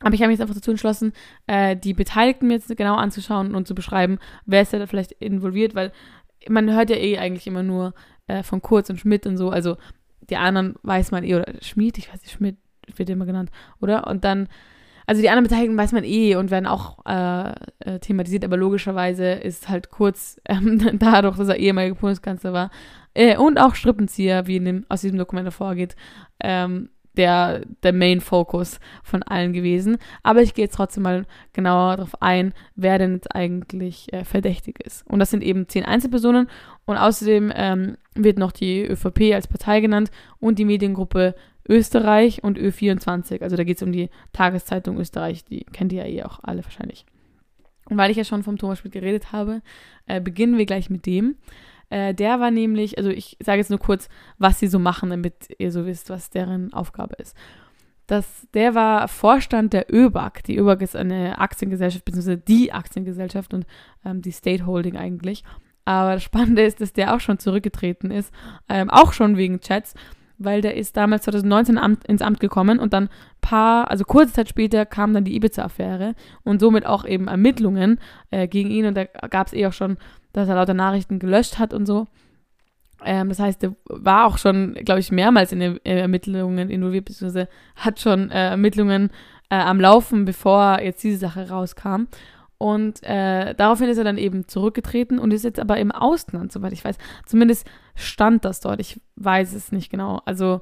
aber 0.02 0.14
ich 0.14 0.22
habe 0.22 0.28
mich 0.28 0.40
jetzt 0.40 0.42
einfach 0.42 0.56
dazu 0.56 0.72
entschlossen, 0.72 1.14
äh, 1.48 1.78
die 1.78 1.94
Beteiligten 1.94 2.48
mir 2.48 2.56
jetzt 2.56 2.76
genau 2.76 2.96
anzuschauen 2.96 3.56
und 3.56 3.66
zu 3.66 3.76
beschreiben, 3.76 4.20
wer 4.46 4.62
ist 4.62 4.74
da 4.74 4.86
vielleicht 4.88 5.14
involviert, 5.14 5.74
weil 5.74 5.94
man 6.50 6.70
hört 6.72 6.90
ja 6.90 6.98
eh 6.98 7.18
eigentlich 7.18 7.48
immer 7.48 7.64
nur 7.64 7.94
äh, 8.28 8.44
von 8.44 8.62
Kurz 8.62 8.90
und 8.90 9.00
Schmidt 9.00 9.26
und 9.26 9.38
so, 9.38 9.50
also 9.52 9.78
die 10.30 10.38
anderen 10.38 10.76
weiß 10.84 11.12
man 11.12 11.24
eh, 11.24 11.36
oder 11.36 11.54
Schmidt, 11.62 11.98
ich 11.98 12.12
weiß 12.12 12.22
nicht, 12.22 12.32
Schmidt 12.32 12.58
wird 12.96 13.10
immer 13.10 13.26
genannt, 13.26 13.52
oder? 13.82 14.08
Und 14.08 14.24
dann, 14.24 14.48
also 15.08 15.22
die 15.22 15.30
anderen 15.30 15.48
Beteiligten 15.48 15.78
weiß 15.78 15.92
man 15.92 16.04
eh 16.04 16.36
und 16.36 16.52
werden 16.52 16.68
auch 16.68 17.06
äh, 17.06 17.54
äh, 17.80 18.00
thematisiert, 18.00 18.46
aber 18.46 18.58
logischerweise 18.58 19.32
ist 19.32 19.70
halt 19.70 19.90
Kurz 19.90 20.40
ähm, 20.46 21.00
dadurch, 21.00 21.38
dass 21.38 21.50
er 21.50 21.58
ehemaliger 21.58 21.96
Bundeskanzler 21.96 22.54
war 22.54 22.72
äh, 23.14 23.38
und 23.38 23.60
auch 23.60 23.76
Strippenzieher, 23.76 24.48
wie 24.48 24.58
in 24.58 24.66
dem, 24.66 24.86
aus 24.90 25.02
diesem 25.02 25.18
Dokument 25.18 25.46
hervorgeht, 25.46 25.96
ähm, 26.40 26.90
der, 27.18 27.62
der 27.84 27.94
Main 27.94 28.20
Focus 28.20 28.80
von 29.04 29.24
allen 29.24 29.54
gewesen. 29.54 29.98
Aber 30.22 30.42
ich 30.42 30.54
gehe 30.54 30.66
jetzt 30.66 30.76
trotzdem 30.76 31.04
mal 31.04 31.26
genauer 31.54 31.98
darauf 31.98 32.22
ein, 32.22 32.54
wer 32.76 32.98
denn 32.98 33.14
jetzt 33.14 33.34
eigentlich 33.34 34.12
äh, 34.14 34.26
verdächtig 34.26 34.80
ist. 34.84 35.08
Und 35.08 35.20
das 35.20 35.32
sind 35.32 35.44
eben 35.44 35.68
zehn 35.68 35.86
Einzelpersonen 35.86 36.50
und 36.86 36.98
außerdem 36.98 37.54
ähm, 37.56 37.98
wird 38.16 38.40
noch 38.40 38.52
die 38.52 38.84
ÖVP 38.86 39.34
als 39.34 39.48
Partei 39.48 39.82
genannt 39.82 40.10
und 40.40 40.58
die 40.58 40.66
Mediengruppe 40.66 41.36
Österreich 41.68 42.44
und 42.44 42.58
Ö24. 42.58 43.42
Also 43.42 43.56
da 43.56 43.64
geht 43.64 43.78
es 43.78 43.84
um 43.84 43.92
die 43.92 44.10
Tageszeitung 44.34 44.98
Österreich, 44.98 45.44
die 45.46 45.66
kennt 45.66 45.92
ihr 45.94 46.08
ja 46.08 46.24
eh 46.24 46.24
auch 46.24 46.40
alle 46.44 46.64
wahrscheinlich. 46.64 47.06
Und 47.90 47.98
weil 47.98 48.12
ich 48.12 48.18
ja 48.18 48.24
schon 48.24 48.44
vom 48.44 48.58
Thomas 48.58 48.80
Schmidt 48.80 48.94
geredet 48.94 49.32
habe, 49.32 49.62
äh, 50.08 50.22
beginnen 50.22 50.58
wir 50.58 50.66
gleich 50.66 50.90
mit 50.90 51.06
dem. 51.06 51.36
Äh, 51.90 52.14
der 52.14 52.40
war 52.40 52.52
nämlich, 52.52 52.98
also 52.98 53.10
ich 53.10 53.38
sage 53.44 53.60
jetzt 53.60 53.70
nur 53.70 53.80
kurz, 53.80 54.10
was 54.38 54.60
sie 54.60 54.68
so 54.68 54.80
machen, 54.80 55.10
damit 55.10 55.50
ihr 55.60 55.72
so 55.72 55.86
wisst, 55.86 56.10
was 56.10 56.30
deren 56.30 56.74
Aufgabe 56.74 57.16
ist. 57.16 57.36
Das, 58.08 58.48
der 58.54 58.76
war 58.76 59.08
Vorstand 59.08 59.74
der 59.74 59.92
ÖBAG. 59.92 60.44
Die 60.44 60.58
ÖBAG 60.58 60.82
ist 60.82 60.96
eine 60.96 61.40
Aktiengesellschaft, 61.40 62.06
beziehungsweise 62.06 62.38
die 62.38 62.72
Aktiengesellschaft 62.72 63.54
und 63.54 63.66
ähm, 64.04 64.22
die 64.22 64.32
State 64.32 64.66
Holding 64.66 64.96
eigentlich. 64.96 65.44
Aber 65.86 66.14
das 66.14 66.24
Spannende 66.24 66.64
ist, 66.64 66.82
dass 66.82 66.94
der 66.94 67.16
auch 67.16 67.20
schon 67.20 67.40
zurückgetreten 67.40 68.12
ist, 68.12 68.34
ähm, 68.68 68.90
auch 68.90 69.14
schon 69.14 69.38
wegen 69.38 69.60
Chats, 69.60 69.94
weil 70.38 70.62
der 70.62 70.76
ist 70.76 70.98
damals 70.98 71.24
2019 71.24 71.78
Amt, 71.78 72.06
ins 72.06 72.22
Amt 72.22 72.40
gekommen 72.40 72.80
und 72.80 72.92
dann 72.92 73.10
paar, 73.40 73.90
also 73.90 74.04
kurze 74.04 74.34
Zeit 74.34 74.50
später 74.50 74.86
kam 74.86 75.14
dann 75.14 75.24
die 75.24 75.36
Ibiza-Affäre 75.36 76.16
und 76.44 76.60
somit 76.60 76.86
auch 76.86 77.06
eben 77.06 77.28
Ermittlungen 77.28 78.00
äh, 78.32 78.48
gegen 78.48 78.70
ihn 78.70 78.86
und 78.86 78.98
da 78.98 79.06
gab 79.06 79.48
es 79.48 79.54
eh 79.54 79.68
auch 79.68 79.74
schon 79.74 79.98
dass 80.36 80.50
er 80.50 80.56
lauter 80.56 80.74
Nachrichten 80.74 81.18
gelöscht 81.18 81.60
hat 81.60 81.74
und 81.74 81.86
so. 81.86 82.08
Ähm, 83.04 83.30
das 83.30 83.40
heißt, 83.40 83.64
er 83.64 83.76
war 83.88 84.26
auch 84.26 84.38
schon, 84.38 84.74
glaube 84.74 85.00
ich, 85.00 85.12
mehrmals 85.12 85.52
in 85.52 85.60
den 85.60 85.86
Ermittlungen 85.86 86.70
involviert, 86.70 87.06
beziehungsweise 87.06 87.48
hat 87.76 88.00
schon 88.00 88.32
äh, 88.32 88.50
Ermittlungen 88.50 89.12
äh, 89.50 89.56
am 89.56 89.80
Laufen, 89.80 90.26
bevor 90.26 90.82
jetzt 90.82 91.04
diese 91.04 91.20
Sache 91.20 91.50
rauskam. 91.50 92.08
Und 92.58 93.04
äh, 93.04 93.54
daraufhin 93.56 93.90
ist 93.90 93.98
er 93.98 94.04
dann 94.04 94.18
eben 94.18 94.48
zurückgetreten 94.48 95.20
und 95.20 95.32
ist 95.32 95.44
jetzt 95.44 95.60
aber 95.60 95.78
im 95.78 95.92
Ausland, 95.92 96.52
soweit 96.52 96.74
ich 96.74 96.86
weiß. 96.86 96.98
Zumindest 97.26 97.68
stand 97.96 98.46
das 98.46 98.62
dort. 98.62 98.80
Ich 98.80 99.02
weiß 99.18 99.54
es 99.54 99.72
nicht 99.72 99.92
genau. 99.92 100.22
Also, 100.26 100.62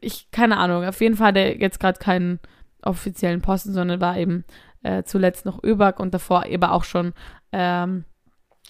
ich, 0.00 0.30
keine 0.30 0.58
Ahnung. 0.58 0.84
Auf 0.84 1.00
jeden 1.00 1.16
Fall 1.16 1.28
hat 1.28 1.36
er 1.36 1.58
jetzt 1.58 1.80
gerade 1.80 1.98
keinen 1.98 2.38
offiziellen 2.82 3.42
Posten, 3.42 3.72
sondern 3.72 4.00
war 4.00 4.16
eben 4.16 4.44
äh, 4.82 5.02
zuletzt 5.02 5.44
noch 5.44 5.62
ÖBAG 5.62 6.00
und 6.00 6.14
davor 6.14 6.46
eben 6.46 6.64
auch 6.64 6.84
schon 6.84 7.12
ähm, 7.52 8.04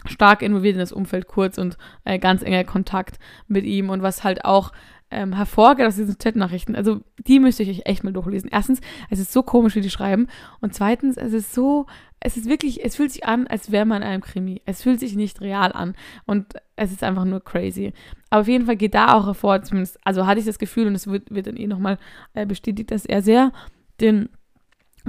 stark 0.07 0.43
involviert 0.43 0.75
in 0.75 0.81
das 0.81 0.93
Umfeld 0.93 1.27
Kurz 1.27 1.59
und 1.59 1.77
äh, 2.05 2.19
ganz 2.19 2.43
enger 2.43 2.65
Kontakt 2.65 3.19
mit 3.47 3.65
ihm 3.65 3.91
und 3.91 4.03
was 4.03 4.25
halt 4.25 4.45
auch 4.45 4.73
ähm, 5.11 5.33
hervorgeht 5.33 5.87
aus 5.87 5.97
diesen 5.97 6.19
Chatnachrichten. 6.19 6.77
Also 6.77 7.01
die 7.19 7.41
müsste 7.41 7.63
ich 7.63 7.71
euch 7.71 7.83
echt 7.85 8.05
mal 8.05 8.13
durchlesen. 8.13 8.51
Erstens, 8.53 8.81
es 9.11 9.19
ist 9.19 9.33
so 9.33 9.43
komisch, 9.43 9.75
wie 9.75 9.81
die 9.81 9.91
schreiben. 9.91 10.29
Und 10.61 10.75
zweitens, 10.75 11.17
es 11.17 11.33
ist 11.33 11.55
so, 11.55 11.87
es 12.21 12.37
ist 12.37 12.49
wirklich, 12.49 12.85
es 12.85 12.97
fühlt 12.97 13.13
sich 13.13 13.25
an, 13.25 13.47
als 13.47 13.73
wäre 13.73 13.87
man 13.87 14.03
in 14.03 14.09
einem 14.09 14.23
Krimi. 14.23 14.63
Es 14.67 14.83
fühlt 14.83 15.01
sich 15.01 15.17
nicht 15.17 15.41
real 15.41 15.73
an. 15.73 15.95
Und 16.27 16.55
es 16.77 16.93
ist 16.93 17.03
einfach 17.03 17.25
nur 17.25 17.43
crazy. 17.43 17.93
Aber 18.31 18.43
auf 18.43 18.49
jeden 18.49 18.67
Fall 18.67 18.77
geht 18.77 18.95
da 18.95 19.15
auch 19.15 19.27
hervor, 19.27 19.63
zumindest, 19.63 19.99
also 20.05 20.27
hatte 20.27 20.41
ich 20.41 20.47
das 20.47 20.59
Gefühl, 20.59 20.87
und 20.87 20.95
es 20.95 21.07
wird, 21.07 21.35
wird 21.35 21.47
dann 21.47 21.57
eh 21.57 21.67
nochmal 21.67 21.99
äh, 22.35 22.47
bestätigt, 22.47 22.91
dass 22.91 23.05
er 23.05 23.23
sehr 23.23 23.53
den 24.01 24.29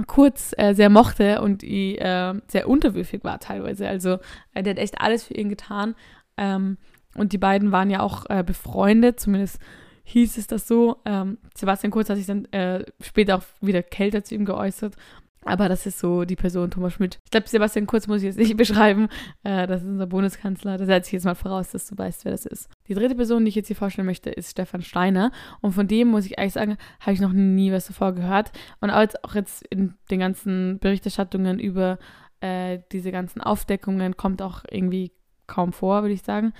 Kurz 0.06 0.54
äh, 0.56 0.72
sehr 0.74 0.88
mochte 0.88 1.42
und 1.42 1.62
äh, 1.62 2.34
sehr 2.46 2.68
unterwürfig 2.68 3.24
war 3.24 3.38
teilweise. 3.40 3.86
Also 3.86 4.18
der 4.54 4.70
hat 4.70 4.78
echt 4.78 5.00
alles 5.00 5.24
für 5.24 5.34
ihn 5.34 5.50
getan. 5.50 5.94
Ähm, 6.38 6.78
und 7.14 7.34
die 7.34 7.38
beiden 7.38 7.72
waren 7.72 7.90
ja 7.90 8.00
auch 8.00 8.24
äh, 8.30 8.42
befreundet, 8.42 9.20
zumindest 9.20 9.60
hieß 10.04 10.38
es 10.38 10.46
das 10.46 10.66
so. 10.66 10.98
Ähm, 11.04 11.38
Sebastian 11.54 11.90
Kurz 11.90 12.08
hat 12.08 12.16
sich 12.16 12.26
dann 12.26 12.46
äh, 12.46 12.84
später 13.00 13.38
auch 13.38 13.44
wieder 13.60 13.82
kälter 13.82 14.24
zu 14.24 14.34
ihm 14.34 14.44
geäußert 14.44 14.96
aber 15.44 15.68
das 15.68 15.86
ist 15.86 15.98
so 15.98 16.24
die 16.24 16.36
Person 16.36 16.70
Thomas 16.70 16.94
Schmidt. 16.94 17.18
Ich 17.24 17.30
glaube, 17.30 17.48
Sebastian 17.48 17.86
Kurz 17.86 18.06
muss 18.06 18.18
ich 18.18 18.24
jetzt 18.24 18.38
nicht 18.38 18.56
beschreiben. 18.56 19.08
Äh, 19.42 19.66
das 19.66 19.82
ist 19.82 19.88
unser 19.88 20.06
Bundeskanzler. 20.06 20.78
Da 20.78 20.86
setze 20.86 21.08
ich 21.08 21.12
jetzt 21.12 21.24
mal 21.24 21.34
voraus, 21.34 21.70
dass 21.70 21.86
du 21.86 21.98
weißt, 21.98 22.24
wer 22.24 22.32
das 22.32 22.46
ist. 22.46 22.68
Die 22.88 22.94
dritte 22.94 23.14
Person, 23.14 23.44
die 23.44 23.48
ich 23.48 23.54
jetzt 23.54 23.66
hier 23.66 23.76
vorstellen 23.76 24.06
möchte, 24.06 24.30
ist 24.30 24.50
Stefan 24.50 24.82
Steiner. 24.82 25.32
Und 25.60 25.72
von 25.72 25.88
dem 25.88 26.08
muss 26.08 26.26
ich 26.26 26.38
ehrlich 26.38 26.52
sagen, 26.52 26.76
habe 27.00 27.12
ich 27.12 27.20
noch 27.20 27.32
nie 27.32 27.72
was 27.72 27.86
davor 27.86 28.12
gehört. 28.12 28.52
Und 28.80 28.90
auch 28.90 29.34
jetzt 29.34 29.66
in 29.66 29.94
den 30.10 30.20
ganzen 30.20 30.78
Berichterstattungen 30.78 31.58
über 31.58 31.98
äh, 32.40 32.78
diese 32.92 33.10
ganzen 33.10 33.40
Aufdeckungen 33.40 34.16
kommt 34.16 34.42
auch 34.42 34.62
irgendwie 34.70 35.12
kaum 35.46 35.72
vor, 35.72 36.02
würde 36.02 36.14
ich 36.14 36.22
sagen. 36.22 36.52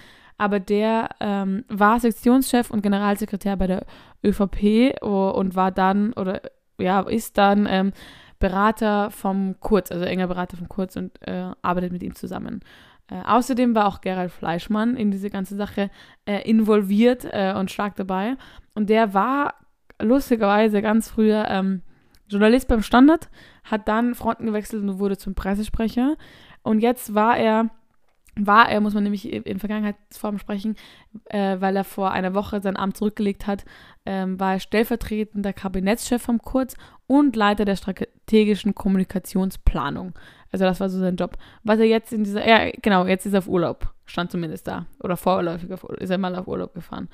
Aber 0.42 0.58
der 0.58 1.10
ähm, 1.20 1.64
war 1.68 2.00
Sektionschef 2.00 2.72
und 2.72 2.82
Generalsekretär 2.82 3.56
bei 3.56 3.68
der 3.68 3.86
ÖVP 4.24 5.00
und 5.00 5.54
war 5.54 5.70
dann 5.70 6.12
oder 6.14 6.42
ja, 6.80 6.98
ist 7.02 7.38
dann 7.38 7.68
ähm, 7.70 7.92
Berater 8.40 9.12
vom 9.12 9.54
Kurz, 9.60 9.92
also 9.92 10.04
enger 10.04 10.26
Berater 10.26 10.56
vom 10.56 10.68
Kurz 10.68 10.96
und 10.96 11.12
äh, 11.28 11.52
arbeitet 11.62 11.92
mit 11.92 12.02
ihm 12.02 12.16
zusammen. 12.16 12.58
Äh, 13.06 13.22
außerdem 13.24 13.76
war 13.76 13.86
auch 13.86 14.00
Gerald 14.00 14.32
Fleischmann 14.32 14.96
in 14.96 15.12
diese 15.12 15.30
ganze 15.30 15.54
Sache 15.54 15.90
äh, 16.26 16.40
involviert 16.42 17.24
äh, 17.30 17.54
und 17.56 17.70
stark 17.70 17.94
dabei. 17.94 18.34
Und 18.74 18.90
der 18.90 19.14
war 19.14 19.54
lustigerweise 20.00 20.82
ganz 20.82 21.08
früher 21.08 21.46
ähm, 21.50 21.82
Journalist 22.26 22.66
beim 22.66 22.82
Standard, 22.82 23.30
hat 23.62 23.86
dann 23.86 24.16
Fronten 24.16 24.46
gewechselt 24.46 24.82
und 24.82 24.98
wurde 24.98 25.16
zum 25.16 25.36
Pressesprecher. 25.36 26.16
Und 26.64 26.80
jetzt 26.80 27.14
war 27.14 27.36
er 27.36 27.70
war 28.34 28.68
er, 28.70 28.80
muss 28.80 28.94
man 28.94 29.02
nämlich 29.02 29.30
in 29.30 29.58
Vergangenheitsform 29.58 30.38
sprechen, 30.38 30.76
äh, 31.26 31.60
weil 31.60 31.76
er 31.76 31.84
vor 31.84 32.12
einer 32.12 32.34
Woche 32.34 32.62
sein 32.62 32.76
Amt 32.76 32.96
zurückgelegt 32.96 33.46
hat, 33.46 33.64
ähm, 34.06 34.40
war 34.40 34.54
er 34.54 34.60
stellvertretender 34.60 35.52
Kabinettschef 35.52 36.22
vom 36.22 36.40
Kurz 36.40 36.74
und 37.06 37.36
Leiter 37.36 37.66
der 37.66 37.76
strategischen 37.76 38.74
Kommunikationsplanung. 38.74 40.14
Also 40.50 40.64
das 40.64 40.80
war 40.80 40.88
so 40.88 40.98
sein 40.98 41.16
Job. 41.16 41.36
Was 41.62 41.78
er 41.78 41.86
jetzt 41.86 42.12
in 42.12 42.24
dieser, 42.24 42.46
ja 42.46 42.70
genau, 42.80 43.06
jetzt 43.06 43.26
ist 43.26 43.34
er 43.34 43.40
auf 43.40 43.48
Urlaub, 43.48 43.92
stand 44.06 44.30
zumindest 44.30 44.66
da. 44.66 44.86
Oder 45.00 45.16
vorläufig 45.16 45.70
auf, 45.72 45.84
ist 45.98 46.10
er 46.10 46.18
mal 46.18 46.34
auf 46.34 46.48
Urlaub 46.48 46.72
gefahren. 46.74 47.08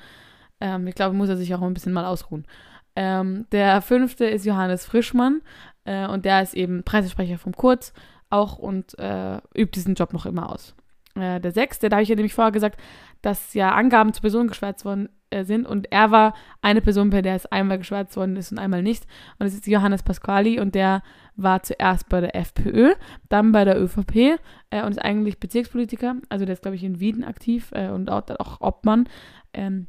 Ähm, 0.61 0.87
ich 0.87 0.95
glaube, 0.95 1.15
muss 1.15 1.29
er 1.29 1.37
sich 1.37 1.53
auch 1.53 1.61
ein 1.61 1.73
bisschen 1.73 1.93
mal 1.93 2.05
ausruhen. 2.05 2.45
Ähm, 2.95 3.45
der 3.51 3.81
fünfte 3.81 4.25
ist 4.25 4.45
Johannes 4.45 4.85
Frischmann 4.85 5.41
äh, 5.83 6.07
und 6.07 6.23
der 6.23 6.41
ist 6.41 6.53
eben 6.53 6.83
Pressesprecher 6.83 7.37
vom 7.37 7.53
Kurz 7.53 7.93
auch 8.29 8.57
und 8.57 8.97
äh, 8.99 9.37
übt 9.55 9.71
diesen 9.75 9.95
Job 9.95 10.13
noch 10.13 10.25
immer 10.25 10.51
aus. 10.51 10.75
Äh, 11.15 11.39
der 11.39 11.51
sechste, 11.51 11.89
da 11.89 11.97
habe 11.97 12.03
ich 12.03 12.09
ja 12.09 12.15
nämlich 12.15 12.33
vorher 12.33 12.51
gesagt, 12.51 12.79
dass 13.21 13.53
ja 13.53 13.71
Angaben 13.71 14.13
zu 14.13 14.21
Personen 14.21 14.47
geschwärzt 14.47 14.85
worden 14.85 15.09
äh, 15.29 15.43
sind 15.43 15.65
und 15.65 15.91
er 15.91 16.11
war 16.11 16.33
eine 16.61 16.81
Person, 16.81 17.09
bei 17.09 17.21
der 17.21 17.35
es 17.35 17.45
einmal 17.45 17.77
geschwärzt 17.77 18.15
worden 18.15 18.35
ist 18.35 18.51
und 18.51 18.59
einmal 18.59 18.81
nicht. 18.81 19.05
Und 19.37 19.45
das 19.45 19.53
ist 19.53 19.67
Johannes 19.67 20.03
Pasquali 20.03 20.59
und 20.59 20.75
der 20.75 21.03
war 21.35 21.63
zuerst 21.63 22.09
bei 22.09 22.21
der 22.21 22.35
FPÖ, 22.35 22.93
dann 23.29 23.51
bei 23.51 23.65
der 23.65 23.81
ÖVP 23.81 24.39
äh, 24.69 24.83
und 24.83 24.91
ist 24.91 24.99
eigentlich 24.99 25.39
Bezirkspolitiker. 25.39 26.15
Also 26.29 26.45
der 26.45 26.53
ist, 26.53 26.61
glaube 26.61 26.75
ich, 26.75 26.83
in 26.83 26.99
Wieden 26.99 27.23
aktiv 27.23 27.71
äh, 27.73 27.89
und 27.89 28.09
auch, 28.09 28.23
auch 28.39 28.61
Obmann. 28.61 29.07
Ähm, 29.53 29.87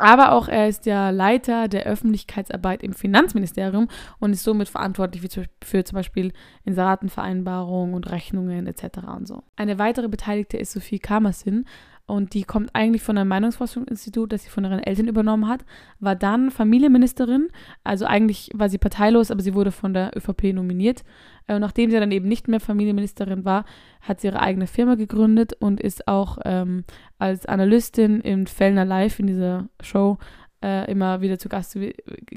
aber 0.00 0.32
auch 0.32 0.48
er 0.48 0.68
ist 0.68 0.86
ja 0.86 1.10
Leiter 1.10 1.68
der 1.68 1.84
Öffentlichkeitsarbeit 1.84 2.82
im 2.82 2.94
Finanzministerium 2.94 3.88
und 4.18 4.32
ist 4.32 4.44
somit 4.44 4.68
verantwortlich 4.68 5.22
für, 5.62 5.84
zum 5.84 5.96
Beispiel 5.96 6.32
Inseratenvereinbarungen 6.64 7.94
und 7.94 8.10
Rechnungen 8.10 8.66
etc. 8.66 8.98
und 9.16 9.28
so. 9.28 9.42
Eine 9.56 9.78
weitere 9.78 10.08
Beteiligte 10.08 10.56
ist 10.56 10.72
Sophie 10.72 10.98
Kamersin 10.98 11.66
und 12.10 12.34
die 12.34 12.42
kommt 12.42 12.70
eigentlich 12.74 13.02
von 13.02 13.16
einem 13.16 13.28
Meinungsforschungsinstitut, 13.28 14.32
das 14.32 14.42
sie 14.42 14.50
von 14.50 14.64
ihren 14.64 14.80
Eltern 14.80 15.08
übernommen 15.08 15.48
hat, 15.48 15.64
war 16.00 16.16
dann 16.16 16.50
Familienministerin, 16.50 17.48
also 17.84 18.04
eigentlich 18.04 18.50
war 18.52 18.68
sie 18.68 18.78
parteilos, 18.78 19.30
aber 19.30 19.42
sie 19.42 19.54
wurde 19.54 19.70
von 19.70 19.94
der 19.94 20.10
ÖVP 20.16 20.52
nominiert. 20.52 21.04
Äh, 21.46 21.54
und 21.54 21.60
nachdem 21.60 21.90
sie 21.90 21.98
dann 21.98 22.10
eben 22.10 22.28
nicht 22.28 22.48
mehr 22.48 22.60
Familienministerin 22.60 23.44
war, 23.44 23.64
hat 24.00 24.20
sie 24.20 24.26
ihre 24.26 24.40
eigene 24.40 24.66
Firma 24.66 24.96
gegründet 24.96 25.52
und 25.60 25.80
ist 25.80 26.08
auch 26.08 26.38
ähm, 26.44 26.84
als 27.18 27.46
Analystin 27.46 28.20
im 28.20 28.46
Fellner 28.46 28.84
Live 28.84 29.18
in 29.18 29.28
dieser 29.28 29.68
Show 29.80 30.18
äh, 30.62 30.90
immer 30.90 31.20
wieder 31.20 31.38
zu 31.38 31.48
Gast 31.48 31.78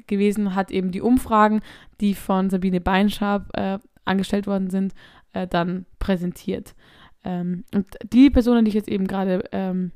gewesen, 0.08 0.56
hat 0.56 0.72
eben 0.72 0.92
die 0.92 1.02
Umfragen, 1.02 1.62
die 2.00 2.14
von 2.14 2.50
Sabine 2.50 2.80
Beinschab 2.80 3.50
äh, 3.58 3.80
angestellt 4.06 4.48
worden 4.48 4.70
sind, 4.70 4.94
äh, 5.34 5.48
dann 5.48 5.86
präsentiert. 6.00 6.76
Ähm, 7.24 7.64
und 7.74 7.88
die 8.12 8.30
Personen, 8.30 8.66
die 8.66 8.70
ich 8.70 8.76
jetzt 8.76 8.90
eben 8.90 9.08
gerade 9.08 9.44
ähm, 9.52 9.92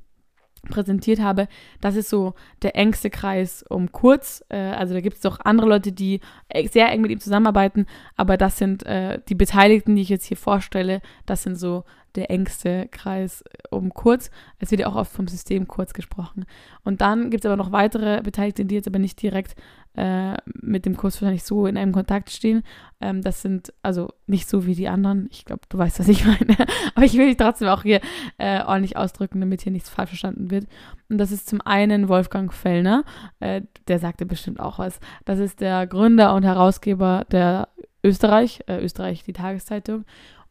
präsentiert 0.70 1.20
habe, 1.20 1.48
das 1.82 1.96
ist 1.96 2.10
so 2.10 2.34
der 2.62 2.76
engste 2.76 3.10
Kreis 3.10 3.64
um 3.68 3.92
Kurz. 3.92 4.44
Äh, 4.50 4.58
also 4.58 4.94
da 4.94 5.02
gibt 5.02 5.18
es 5.18 5.26
auch 5.26 5.40
andere 5.42 5.68
Leute, 5.68 5.92
die 5.92 6.22
sehr 6.70 6.92
eng 6.92 7.02
mit 7.02 7.12
ihm 7.12 7.20
zusammenarbeiten, 7.20 7.86
aber 8.16 8.38
das 8.38 8.58
sind 8.58 8.86
äh, 8.86 9.20
die 9.28 9.36
Beteiligten, 9.36 9.96
die 9.96 10.02
ich 10.02 10.10
jetzt 10.10 10.26
hier 10.26 10.38
vorstelle, 10.38 11.02
das 11.26 11.44
sind 11.44 11.56
so 11.56 11.84
der 12.18 12.32
engste 12.32 12.88
Kreis 12.90 13.44
um 13.70 13.94
Kurz. 13.94 14.32
Es 14.60 14.72
wird 14.72 14.82
ja 14.82 14.88
auch 14.88 14.96
oft 14.96 15.12
vom 15.12 15.28
System 15.28 15.68
Kurz 15.68 15.94
gesprochen. 15.94 16.46
Und 16.84 17.02
dann 17.02 17.30
gibt 17.30 17.46
es 17.46 17.50
aber 17.50 17.56
noch 17.56 17.72
weitere 17.72 18.22
Beteiligte, 18.22 18.66
die 18.66 18.76
jetzt 18.76 18.88
aber 18.88 19.00
nicht 19.00 19.22
direkt 19.22 19.56
äh, 19.96 20.36
mit 20.46 20.86
dem 20.86 20.98
Kurs 20.98 21.22
wahrscheinlich 21.22 21.44
so 21.44 21.66
in 21.68 21.78
einem 21.78 21.92
Kontakt 21.92 22.30
stehen. 22.30 22.64
Ähm, 23.00 23.22
das 23.22 23.42
sind 23.42 23.74
also 23.82 24.10
nicht 24.26 24.50
so 24.50 24.66
wie 24.66 24.76
die 24.76 24.88
anderen. 24.88 25.28
Ich 25.32 25.46
glaube, 25.46 25.62
du 25.70 25.78
weißt, 25.78 26.00
was 26.00 26.08
ich 26.08 26.26
meine. 26.26 26.56
aber 26.96 27.06
ich 27.06 27.14
will 27.14 27.28
dich 27.28 27.38
trotzdem 27.38 27.68
auch 27.68 27.84
hier 27.84 28.02
äh, 28.38 28.64
ordentlich 28.64 28.98
ausdrücken, 28.98 29.40
damit 29.40 29.62
hier 29.62 29.72
nichts 29.72 29.90
falsch 29.90 30.10
verstanden 30.10 30.52
wird. 30.52 30.68
Und 31.10 31.18
das 31.18 31.32
ist 31.32 31.48
zum 31.48 31.62
einen 31.62 32.10
Wolfgang 32.10 32.54
Fellner. 32.54 33.04
Äh, 33.40 33.62
der 33.88 34.00
sagte 34.00 34.26
bestimmt 34.26 34.60
auch 34.60 34.80
was. 34.80 35.00
Das 35.26 35.40
ist 35.40 35.62
der 35.62 35.88
Gründer 35.88 36.34
und 36.36 36.44
Herausgeber 36.44 37.26
der 37.32 37.70
Österreich, 38.04 38.62
äh, 38.68 38.84
Österreich, 38.84 39.24
die 39.24 39.34
Tageszeitung 39.34 40.06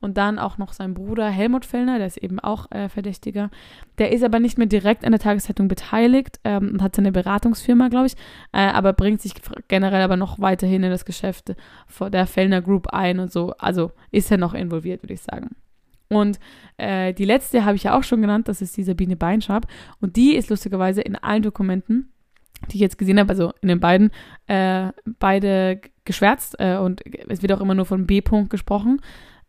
und 0.07 0.17
dann 0.17 0.39
auch 0.39 0.57
noch 0.57 0.73
sein 0.73 0.95
Bruder 0.95 1.29
Helmut 1.29 1.65
Fellner, 1.65 1.99
der 1.99 2.07
ist 2.07 2.17
eben 2.19 2.39
auch 2.39 2.71
äh, 2.71 2.89
Verdächtiger. 2.89 3.51
Der 3.99 4.13
ist 4.13 4.23
aber 4.23 4.39
nicht 4.39 4.57
mehr 4.57 4.69
direkt 4.69 5.05
an 5.05 5.11
der 5.11 5.19
Tageszeitung 5.19 5.67
beteiligt 5.67 6.39
ähm, 6.45 6.71
und 6.75 6.81
hat 6.83 6.95
seine 6.95 7.11
Beratungsfirma, 7.11 7.89
glaube 7.89 8.07
ich, 8.07 8.15
äh, 8.53 8.61
aber 8.61 8.93
bringt 8.93 9.21
sich 9.21 9.35
generell 9.67 10.03
aber 10.03 10.17
noch 10.17 10.39
weiterhin 10.39 10.85
in 10.85 10.91
das 10.91 11.05
Geschäft 11.05 11.57
der 12.01 12.27
Fellner 12.29 12.63
Group 12.63 12.87
ein 12.93 13.19
und 13.19 13.33
so. 13.33 13.53
Also 13.59 13.91
ist 14.13 14.31
er 14.31 14.39
noch 14.39 14.55
involviert, 14.55 15.03
würde 15.03 15.15
ich 15.15 15.23
sagen. 15.23 15.57
Und 16.09 16.39
äh, 16.77 17.13
die 17.13 17.25
letzte 17.25 17.65
habe 17.65 17.75
ich 17.75 17.83
ja 17.83 17.99
auch 17.99 18.05
schon 18.05 18.21
genannt, 18.21 18.47
das 18.47 18.63
ist 18.63 18.77
die 18.77 18.85
Sabine 18.85 19.17
Beinschab. 19.17 19.67
Und 20.01 20.15
die 20.15 20.37
ist 20.37 20.51
lustigerweise 20.51 21.01
in 21.01 21.17
allen 21.17 21.43
Dokumenten, 21.43 22.13
die 22.71 22.77
ich 22.77 22.81
jetzt 22.81 22.97
gesehen 22.97 23.19
habe, 23.19 23.31
also 23.31 23.53
in 23.61 23.69
den 23.71 23.81
beiden, 23.81 24.13
äh, 24.47 24.93
beide 25.19 25.81
geschwärzt 26.05 26.55
äh, 26.61 26.77
und 26.77 27.03
es 27.29 27.43
wird 27.43 27.51
auch 27.51 27.61
immer 27.61 27.75
nur 27.75 27.87
von 27.87 28.07
B-Punkt 28.07 28.51
gesprochen 28.51 29.01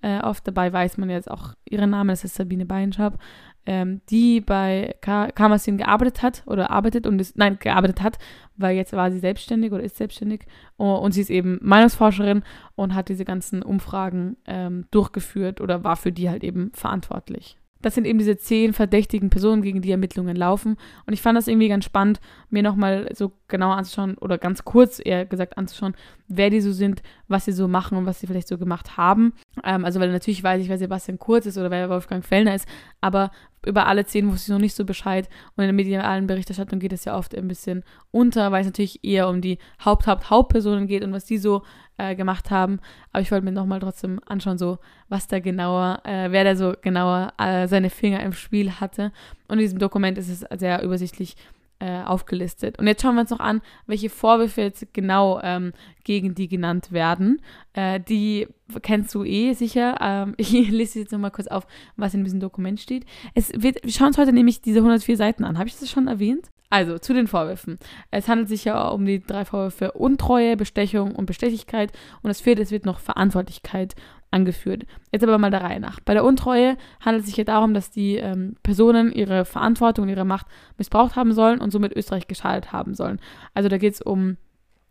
äh, 0.02 0.20
oft. 0.20 0.48
Dabei 0.48 0.72
weiß 0.72 0.98
man 0.98 1.10
jetzt 1.10 1.30
auch 1.30 1.54
ihren 1.70 1.90
Namen, 1.90 2.10
das 2.10 2.24
ist 2.24 2.36
Sabine 2.36 2.66
Beinschab, 2.66 3.18
ähm, 3.66 4.02
die 4.10 4.42
bei 4.42 4.96
Kamasin 5.02 5.78
gearbeitet 5.78 6.22
hat 6.24 6.44
oder 6.46 6.72
arbeitet 6.72 7.06
und 7.06 7.20
ist, 7.20 7.38
nein, 7.38 7.58
gearbeitet 7.60 8.02
hat, 8.02 8.18
weil 8.56 8.76
jetzt 8.76 8.94
war 8.94 9.12
sie 9.12 9.20
selbstständig 9.20 9.72
oder 9.74 9.84
ist 9.84 9.98
selbstständig 9.98 10.46
und 10.78 11.12
sie 11.12 11.22
ist 11.22 11.30
eben 11.30 11.60
Meinungsforscherin 11.62 12.44
und 12.76 12.96
hat 12.96 13.10
diese 13.10 13.26
ganzen 13.26 13.62
Umfragen 13.62 14.38
ähm, 14.46 14.86
durchgeführt 14.92 15.60
oder 15.60 15.84
war 15.84 15.98
für 15.98 16.12
die 16.12 16.30
halt 16.30 16.44
eben 16.44 16.72
verantwortlich. 16.74 17.58
Das 17.82 17.96
sind 17.96 18.06
eben 18.06 18.20
diese 18.20 18.38
zehn 18.38 18.74
verdächtigen 18.74 19.30
Personen, 19.30 19.62
gegen 19.62 19.82
die 19.82 19.92
Ermittlungen 19.92 20.36
laufen. 20.36 20.78
Und 21.06 21.14
ich 21.14 21.22
fand 21.22 21.38
das 21.38 21.48
irgendwie 21.48 21.70
ganz 21.70 21.86
spannend, 21.86 22.20
mir 22.50 22.64
nochmal 22.64 23.10
so 23.14 23.34
genauer 23.48 23.76
anzuschauen 23.76 24.18
oder 24.18 24.38
ganz 24.38 24.66
kurz 24.66 25.00
eher 25.04 25.26
gesagt 25.26 25.58
anzuschauen, 25.58 25.96
wer 26.28 26.50
die 26.50 26.62
so 26.62 26.72
sind, 26.72 27.04
was 27.28 27.46
sie 27.46 27.52
so 27.52 27.68
machen 27.68 27.98
und 27.98 28.06
was 28.06 28.20
sie 28.20 28.28
vielleicht 28.28 28.48
so 28.48 28.58
gemacht 28.58 28.98
haben. 28.98 29.34
Ähm, 29.64 29.86
also, 29.86 30.00
weil 30.00 30.12
natürlich 30.12 30.44
weiß 30.44 30.62
ich, 30.62 30.70
wer 30.70 30.78
Sebastian 30.78 31.20
Kurz 31.20 31.46
ist 31.46 31.58
oder 31.58 31.72
wer 31.72 31.90
Wolfgang 31.90 32.26
Fellner 32.26 32.56
ist, 32.56 32.68
aber 33.02 33.32
über 33.66 33.88
alle 33.88 34.06
zehn 34.06 34.32
wusste 34.32 34.52
ich 34.52 34.54
noch 34.54 34.62
nicht 34.62 34.76
so 34.76 34.86
Bescheid. 34.86 35.28
Und 35.56 35.64
in 35.64 35.68
der 35.68 35.74
medialen 35.74 36.28
Berichterstattung 36.28 36.80
geht 36.80 36.94
es 36.94 37.06
ja 37.06 37.18
oft 37.18 37.36
ein 37.36 37.48
bisschen 37.48 37.84
unter, 38.12 38.52
weil 38.52 38.62
es 38.62 38.68
natürlich 38.68 39.04
eher 39.04 39.28
um 39.28 39.42
die 39.42 39.58
Haupt-Haupt-Hauptpersonen 39.84 40.88
geht 40.88 41.04
und 41.04 41.12
was 41.12 41.26
die 41.26 41.38
so 41.38 41.64
äh, 41.98 42.16
gemacht 42.16 42.50
haben. 42.50 42.80
Aber 43.12 43.22
ich 43.22 43.32
wollte 43.32 43.44
mir 43.44 43.52
nochmal 43.52 43.80
trotzdem 43.80 44.20
anschauen, 44.26 44.58
so 44.58 44.78
was 45.10 45.28
da 45.28 45.40
genauer, 45.40 46.02
äh, 46.06 46.32
wer 46.32 46.44
da 46.44 46.56
so 46.56 46.74
genauer 46.82 47.34
äh, 47.38 47.68
seine 47.68 47.90
Finger 47.90 48.22
im 48.22 48.34
Spiel 48.34 48.72
hatte. 48.72 49.12
Und 49.48 49.56
in 49.56 49.66
diesem 49.66 49.80
Dokument 49.80 50.18
ist 50.18 50.30
es 50.30 50.46
sehr 50.60 50.82
übersichtlich 50.84 51.36
äh, 51.80 52.02
aufgelistet. 52.02 52.80
Und 52.80 52.88
jetzt 52.88 53.02
schauen 53.02 53.16
wir 53.16 53.22
uns 53.22 53.30
noch 53.30 53.40
an, 53.40 53.62
welche 53.86 54.10
Vorwürfe 54.10 54.62
jetzt 54.62 54.94
genau 54.94 55.40
ähm, 55.44 55.74
gegen 56.04 56.36
die 56.36 56.48
genannt 56.48 56.92
werden. 56.92 57.42
Äh, 57.74 58.00
die 58.00 58.48
kennst 58.82 59.14
du 59.14 59.24
eh 59.24 59.54
sicher. 59.54 59.98
Ähm, 60.02 60.34
ich 60.38 60.52
lese 60.70 61.00
jetzt 61.00 61.12
nochmal 61.12 61.32
kurz 61.32 61.48
auf, 61.48 61.68
was 61.96 62.14
in 62.14 62.24
diesem 62.24 62.40
Dokument 62.40 62.80
steht. 62.80 63.06
Es 63.36 63.52
wird, 63.56 63.84
wir 63.84 63.92
schauen 63.92 64.08
uns 64.08 64.18
heute 64.18 64.34
nämlich 64.34 64.62
diese 64.62 64.80
104 64.80 65.18
Seiten 65.18 65.44
an. 65.44 65.58
Habe 65.58 65.70
ich 65.70 65.78
das 65.78 65.90
schon 65.90 66.08
erwähnt? 66.08 66.50
Also 66.70 66.98
zu 66.98 67.14
den 67.14 67.28
Vorwürfen. 67.28 67.80
Es 68.12 68.28
handelt 68.28 68.50
sich 68.50 68.66
ja 68.66 68.90
um 68.90 69.06
die 69.06 69.24
drei 69.24 69.46
Vorwürfe 69.46 69.94
Untreue, 69.94 70.58
Bestechung 70.58 71.16
und 71.16 71.26
Bestechlichkeit. 71.26 71.94
Und 72.22 72.28
das 72.28 72.42
vierte, 72.42 72.62
es 72.62 72.72
wird 72.72 72.86
noch 72.86 73.00
Verantwortlichkeit 73.00 73.96
angeführt. 74.32 74.86
Jetzt 75.12 75.24
aber 75.24 75.38
mal 75.38 75.52
der 75.52 75.62
Reihe 75.62 75.80
nach. 75.80 76.00
Bei 76.02 76.14
der 76.14 76.26
Untreue 76.26 76.78
handelt 77.00 77.24
es 77.24 77.28
sich 77.30 77.38
ja 77.38 77.44
darum, 77.44 77.74
dass 77.74 77.92
die 77.92 78.16
ähm, 78.16 78.56
Personen 78.64 79.12
ihre 79.12 79.46
Verantwortung 79.46 80.04
und 80.04 80.10
ihre 80.10 80.26
Macht 80.26 80.48
missbraucht 80.78 81.16
haben 81.16 81.34
sollen 81.34 81.60
und 81.60 81.72
somit 81.72 81.96
Österreich 81.96 82.28
geschadet 82.28 82.72
haben 82.72 82.94
sollen. 82.94 83.20
Also 83.54 83.70
da 83.70 83.78
geht 83.78 83.94
es 83.94 84.02
um 84.02 84.38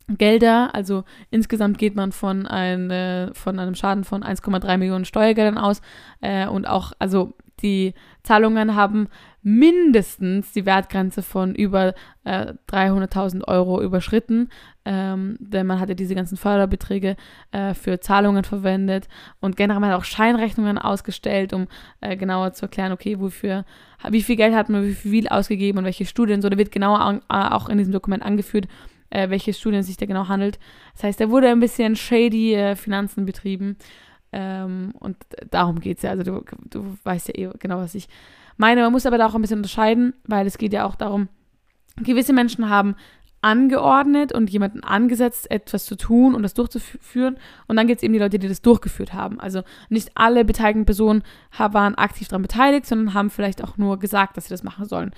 Gelder, 0.09 0.75
also 0.75 1.03
insgesamt 1.31 1.79
geht 1.79 1.96
man 1.96 2.12
von, 2.12 2.46
ein, 2.46 2.90
äh, 2.90 3.35
von 3.35 3.59
einem 3.59 3.75
Schaden 3.75 4.05
von 4.05 4.22
1,3 4.22 4.79
Millionen 4.79 5.05
Steuergeldern 5.05 5.59
aus 5.59 5.81
äh, 6.20 6.46
und 6.46 6.66
auch, 6.66 6.92
also 7.01 7.35
die 7.62 7.95
Zahlungen 8.23 8.75
haben 8.75 9.09
mindestens 9.42 10.53
die 10.53 10.66
Wertgrenze 10.66 11.23
von 11.23 11.55
über 11.55 11.95
äh, 12.25 12.55
300.000 12.69 13.47
Euro 13.47 13.81
überschritten, 13.81 14.49
ähm, 14.85 15.37
denn 15.38 15.66
man 15.66 15.79
hatte 15.79 15.95
diese 15.95 16.14
ganzen 16.16 16.37
Förderbeträge 16.37 17.16
äh, 17.53 17.75
für 17.75 18.01
Zahlungen 18.01 18.42
verwendet 18.42 19.07
und 19.40 19.57
generell 19.57 19.81
man 19.81 19.90
hat 19.90 19.99
auch 19.99 20.05
Scheinrechnungen 20.05 20.79
ausgestellt, 20.79 21.53
um 21.53 21.69
äh, 22.01 22.16
genauer 22.16 22.55
zu 22.55 22.64
erklären, 22.64 22.92
okay, 22.92 23.21
wofür, 23.21 23.64
wie 24.11 24.23
viel 24.23 24.37
Geld 24.37 24.55
hat 24.55 24.69
man, 24.69 24.85
wie 24.85 24.95
viel 24.95 25.29
ausgegeben 25.29 25.79
und 25.79 25.85
welche 25.85 26.07
Studien, 26.07 26.42
so, 26.42 26.49
da 26.49 26.59
wird 26.59 26.73
genauer 26.73 27.01
an, 27.01 27.21
auch 27.29 27.69
in 27.69 27.79
diesem 27.79 27.92
Dokument 27.92 28.25
angeführt, 28.25 28.66
äh, 29.11 29.31
welche 29.31 29.55
Studien 29.55 29.85
sich 29.85 29.97
da 29.97 30.07
genau 30.07 30.27
handelt. 30.27 30.59
Das 30.95 31.05
heißt, 31.05 31.21
da 31.21 31.31
wurde 31.31 31.49
ein 31.49 31.61
bisschen 31.61 31.95
shady 31.95 32.55
äh, 32.55 32.75
Finanzen 32.75 33.27
betrieben 33.27 33.77
ähm, 34.38 34.92
und 35.01 35.16
darum 35.51 35.81
geht 35.81 35.96
es 35.96 36.03
ja. 36.03 36.11
Also 36.11 36.22
du, 36.22 36.44
du 36.68 36.99
weißt 37.05 37.29
ja 37.29 37.35
eh 37.37 37.51
genau, 37.59 37.79
was 37.79 37.94
ich 37.94 38.07
meine. 38.59 38.83
Man 38.83 38.92
muss 38.92 39.07
aber 39.07 39.16
da 39.16 39.27
auch 39.27 39.35
ein 39.35 39.40
bisschen 39.40 39.61
unterscheiden, 39.61 40.12
weil 40.25 40.46
es 40.46 40.59
geht 40.59 40.75
ja 40.75 40.85
auch 40.85 40.94
darum, 40.94 41.29
gewisse 41.96 42.35
Menschen 42.35 42.68
haben 42.68 42.96
angeordnet 43.40 44.33
und 44.33 44.51
jemanden 44.51 44.85
angesetzt, 44.85 45.51
etwas 45.51 45.87
zu 45.87 45.96
tun 45.96 46.35
und 46.35 46.42
das 46.42 46.53
durchzuführen. 46.53 47.38
Und 47.66 47.77
dann 47.77 47.87
gibt 47.87 48.01
es 48.01 48.03
eben 48.03 48.12
die 48.12 48.18
Leute, 48.18 48.38
die 48.38 48.49
das 48.49 48.61
durchgeführt 48.61 49.14
haben. 49.14 49.40
Also 49.40 49.62
nicht 49.88 50.11
alle 50.14 50.44
beteiligten 50.44 50.85
Personen 50.85 51.22
waren 51.57 51.94
aktiv 51.94 52.29
daran 52.29 52.42
beteiligt, 52.42 52.85
sondern 52.85 53.14
haben 53.14 53.31
vielleicht 53.31 53.64
auch 53.64 53.79
nur 53.79 53.99
gesagt, 53.99 54.37
dass 54.37 54.44
sie 54.44 54.55
das 54.55 54.64
machen 54.64 54.85
sollen. 54.85 55.12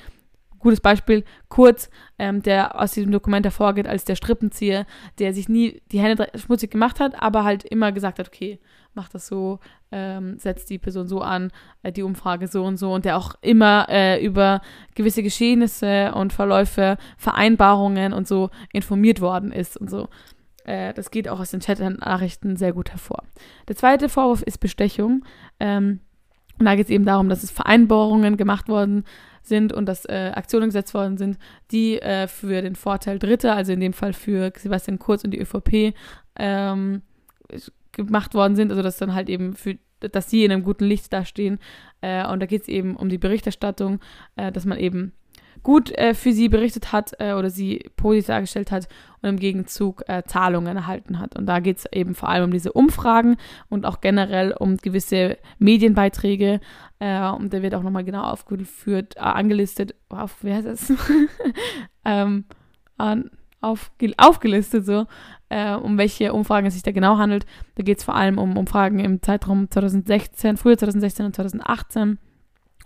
Gutes 0.58 0.80
Beispiel, 0.80 1.24
Kurz, 1.48 1.90
ähm, 2.18 2.42
der 2.42 2.80
aus 2.80 2.92
diesem 2.92 3.12
Dokument 3.12 3.46
hervorgeht 3.46 3.86
als 3.86 4.04
der 4.04 4.16
Strippenzieher, 4.16 4.86
der 5.18 5.32
sich 5.32 5.48
nie 5.48 5.82
die 5.92 6.00
Hände 6.00 6.28
schmutzig 6.34 6.70
gemacht 6.70 7.00
hat, 7.00 7.20
aber 7.20 7.44
halt 7.44 7.64
immer 7.64 7.92
gesagt 7.92 8.18
hat, 8.18 8.28
okay, 8.28 8.58
mach 8.94 9.08
das 9.08 9.28
so, 9.28 9.60
ähm, 9.92 10.38
setzt 10.38 10.70
die 10.70 10.78
Person 10.78 11.06
so 11.06 11.20
an, 11.20 11.52
äh, 11.82 11.92
die 11.92 12.02
Umfrage 12.02 12.48
so 12.48 12.64
und 12.64 12.76
so 12.76 12.92
und 12.92 13.04
der 13.04 13.16
auch 13.16 13.34
immer 13.40 13.86
äh, 13.88 14.24
über 14.24 14.60
gewisse 14.94 15.22
Geschehnisse 15.22 16.12
und 16.14 16.32
Verläufe, 16.32 16.96
Vereinbarungen 17.16 18.12
und 18.12 18.26
so 18.26 18.50
informiert 18.72 19.20
worden 19.20 19.52
ist 19.52 19.76
und 19.76 19.88
so. 19.88 20.08
Äh, 20.64 20.92
das 20.94 21.10
geht 21.10 21.28
auch 21.28 21.40
aus 21.40 21.52
den 21.52 21.60
Chat-Nachrichten 21.60 22.56
sehr 22.56 22.72
gut 22.72 22.90
hervor. 22.90 23.22
Der 23.68 23.76
zweite 23.76 24.08
Vorwurf 24.08 24.42
ist 24.42 24.58
Bestechung. 24.58 25.24
Ähm, 25.60 26.00
und 26.58 26.66
da 26.66 26.74
geht 26.74 26.86
es 26.86 26.90
eben 26.90 27.04
darum, 27.04 27.28
dass 27.28 27.44
es 27.44 27.52
Vereinbarungen 27.52 28.36
gemacht 28.36 28.68
worden 28.68 28.96
sind 28.96 29.06
und 29.72 29.87
dass 29.87 30.04
äh, 30.04 30.32
Aktionen 30.34 30.66
gesetzt 30.66 30.94
worden 30.94 31.18
sind, 31.18 31.38
die 31.70 32.00
äh, 32.00 32.28
für 32.28 32.62
den 32.62 32.76
Vorteil 32.76 33.18
Dritter, 33.18 33.54
also 33.54 33.72
in 33.72 33.80
dem 33.80 33.92
Fall 33.92 34.12
für 34.12 34.52
Sebastian 34.56 34.98
Kurz 34.98 35.24
und 35.24 35.32
die 35.32 35.40
ÖVP, 35.40 35.94
ähm, 36.37 37.02
gemacht 37.92 38.34
worden 38.34 38.56
sind, 38.56 38.70
also 38.70 38.82
dass 38.82 38.98
dann 38.98 39.14
halt 39.14 39.28
eben 39.28 39.54
für, 39.54 39.76
dass 40.00 40.30
sie 40.30 40.44
in 40.44 40.52
einem 40.52 40.62
guten 40.62 40.84
Licht 40.84 41.12
dastehen. 41.12 41.58
Äh, 42.00 42.26
und 42.26 42.40
da 42.40 42.46
geht 42.46 42.62
es 42.62 42.68
eben 42.68 42.96
um 42.96 43.08
die 43.08 43.18
Berichterstattung, 43.18 44.00
äh, 44.37 44.52
dass 44.52 44.64
man 44.64 44.78
eben 44.78 45.12
gut 45.62 45.90
äh, 45.92 46.14
für 46.14 46.32
sie 46.32 46.48
berichtet 46.48 46.92
hat 46.92 47.12
äh, 47.18 47.32
oder 47.32 47.50
sie 47.50 47.90
positiv 47.96 48.26
dargestellt 48.26 48.70
hat 48.70 48.88
und 49.22 49.28
im 49.28 49.38
Gegenzug 49.38 50.02
äh, 50.08 50.22
Zahlungen 50.26 50.76
erhalten 50.76 51.18
hat. 51.18 51.36
Und 51.36 51.46
da 51.46 51.60
geht 51.60 51.78
es 51.78 51.86
eben 51.92 52.14
vor 52.14 52.28
allem 52.28 52.44
um 52.44 52.50
diese 52.50 52.72
Umfragen 52.72 53.36
und 53.68 53.86
auch 53.86 54.00
generell 54.00 54.52
um 54.52 54.76
gewisse 54.76 55.38
Medienbeiträge. 55.58 56.60
Äh, 56.98 57.28
und 57.30 57.52
da 57.52 57.62
wird 57.62 57.74
auch 57.74 57.82
nochmal 57.82 58.04
genau 58.04 58.22
aufgeführt, 58.22 59.16
äh, 59.16 59.20
angelistet, 59.20 59.94
auf, 60.08 60.42
wie 60.42 60.52
heißt 60.52 60.66
das? 60.66 60.92
ähm, 62.04 62.44
an, 62.96 63.30
auf, 63.60 63.90
aufgelistet 64.16 64.86
so, 64.86 65.06
äh, 65.48 65.74
um 65.74 65.98
welche 65.98 66.32
Umfragen 66.32 66.66
es 66.66 66.74
sich 66.74 66.82
da 66.82 66.92
genau 66.92 67.18
handelt. 67.18 67.46
Da 67.74 67.82
geht 67.82 67.98
es 67.98 68.04
vor 68.04 68.14
allem 68.14 68.38
um 68.38 68.56
Umfragen 68.56 69.00
im 69.00 69.22
Zeitraum 69.22 69.70
2016, 69.70 70.56
früher 70.56 70.78
2016 70.78 71.26
und 71.26 71.36
2018. 71.36 72.18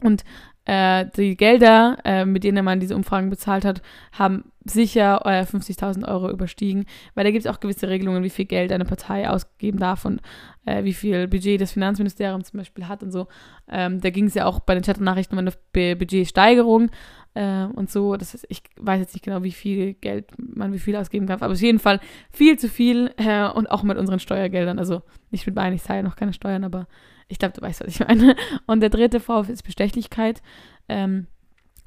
Und 0.03 0.25
äh, 0.65 1.07
die 1.17 1.37
Gelder, 1.37 1.99
äh, 2.05 2.25
mit 2.25 2.45
denen 2.45 2.65
man 2.65 2.81
diese 2.81 2.95
Umfragen 2.95 3.31
bezahlt 3.31 3.65
hat, 3.65 3.83
haben 4.13 4.45
sicher 4.65 5.23
äh, 5.25 5.43
50.000 5.43 6.07
Euro 6.07 6.31
überstiegen, 6.31 6.85
weil 7.15 7.25
da 7.25 7.31
gibt 7.31 7.45
es 7.45 7.51
auch 7.51 7.59
gewisse 7.59 7.89
Regelungen, 7.89 8.23
wie 8.23 8.31
viel 8.31 8.45
Geld 8.45 8.71
eine 8.71 8.85
Partei 8.85 9.29
ausgeben 9.29 9.79
darf 9.79 10.05
und 10.05 10.21
äh, 10.65 10.85
wie 10.85 10.93
viel 10.93 11.27
Budget 11.27 11.61
das 11.61 11.73
Finanzministerium 11.73 12.45
zum 12.45 12.59
Beispiel 12.59 12.87
hat 12.87 13.03
und 13.03 13.11
so. 13.11 13.27
Ähm, 13.69 14.01
da 14.01 14.11
ging 14.11 14.27
es 14.27 14.35
ja 14.35 14.47
auch 14.47 14.61
bei 14.61 14.75
den 14.75 14.85
Chat-Nachrichten 14.85 15.37
um 15.37 15.41
eine 15.41 15.97
Budgetsteigerung 15.97 16.91
äh, 17.35 17.65
und 17.65 17.91
so. 17.91 18.17
Das 18.17 18.35
ist, 18.35 18.47
ich 18.49 18.63
weiß 18.77 19.01
jetzt 19.01 19.15
nicht 19.15 19.25
genau, 19.25 19.43
wie 19.43 19.53
viel 19.53 19.95
Geld 19.95 20.31
man 20.39 20.73
wie 20.73 20.79
viel 20.79 20.95
ausgeben 20.95 21.27
darf, 21.27 21.43
aber 21.43 21.55
auf 21.55 21.61
jeden 21.61 21.81
Fall 21.81 21.99
viel 22.31 22.59
zu 22.59 22.69
viel 22.69 23.13
äh, 23.17 23.49
und 23.49 23.69
auch 23.69 23.83
mit 23.83 23.99
unseren 23.99 24.21
Steuergeldern. 24.21 24.79
Also 24.79 25.03
nicht 25.31 25.47
mit 25.47 25.57
meinen, 25.57 25.75
ich 25.75 25.83
zahle 25.83 26.01
ja 26.01 26.03
noch 26.05 26.17
keine 26.17 26.33
Steuern, 26.33 26.63
aber 26.63 26.87
Ich 27.29 27.39
glaube, 27.39 27.55
du 27.55 27.63
weißt, 27.63 27.81
was 27.81 27.89
ich 27.89 28.01
meine. 28.01 28.37
Und 28.67 28.81
der 28.81 28.91
dritte 28.91 29.21
Vorwurf 29.21 29.49
ist 29.49 29.63
Bestechlichkeit. 29.63 30.43
Ähm, 30.89 31.27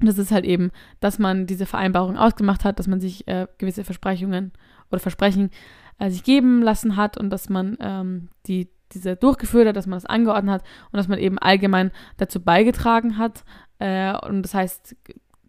das 0.00 0.18
ist 0.18 0.30
halt 0.30 0.44
eben, 0.44 0.70
dass 1.00 1.18
man 1.18 1.46
diese 1.46 1.66
Vereinbarung 1.66 2.16
ausgemacht 2.18 2.64
hat, 2.64 2.78
dass 2.78 2.86
man 2.86 3.00
sich 3.00 3.26
äh, 3.28 3.46
gewisse 3.58 3.84
Versprechungen 3.84 4.52
oder 4.90 5.00
Versprechen 5.00 5.50
äh, 5.98 6.10
sich 6.10 6.22
geben 6.22 6.62
lassen 6.62 6.96
hat 6.96 7.16
und 7.16 7.30
dass 7.30 7.48
man 7.48 7.76
ähm, 7.80 8.28
die, 8.46 8.68
diese 8.92 9.16
durchgeführt 9.16 9.68
hat, 9.68 9.76
dass 9.76 9.86
man 9.86 9.96
das 9.96 10.06
angeordnet 10.06 10.56
hat 10.56 10.64
und 10.92 10.98
dass 10.98 11.08
man 11.08 11.18
eben 11.18 11.38
allgemein 11.38 11.92
dazu 12.18 12.40
beigetragen 12.40 13.16
hat. 13.16 13.44
Äh, 13.78 14.14
und 14.26 14.42
das 14.42 14.54
heißt, 14.54 14.96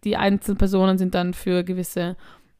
die 0.04 0.16
einzelnen 0.16 0.58
Personen 0.58 0.96
sind 0.96 1.14
dann 1.14 1.34
für 1.34 1.62
gewisse 1.64 2.16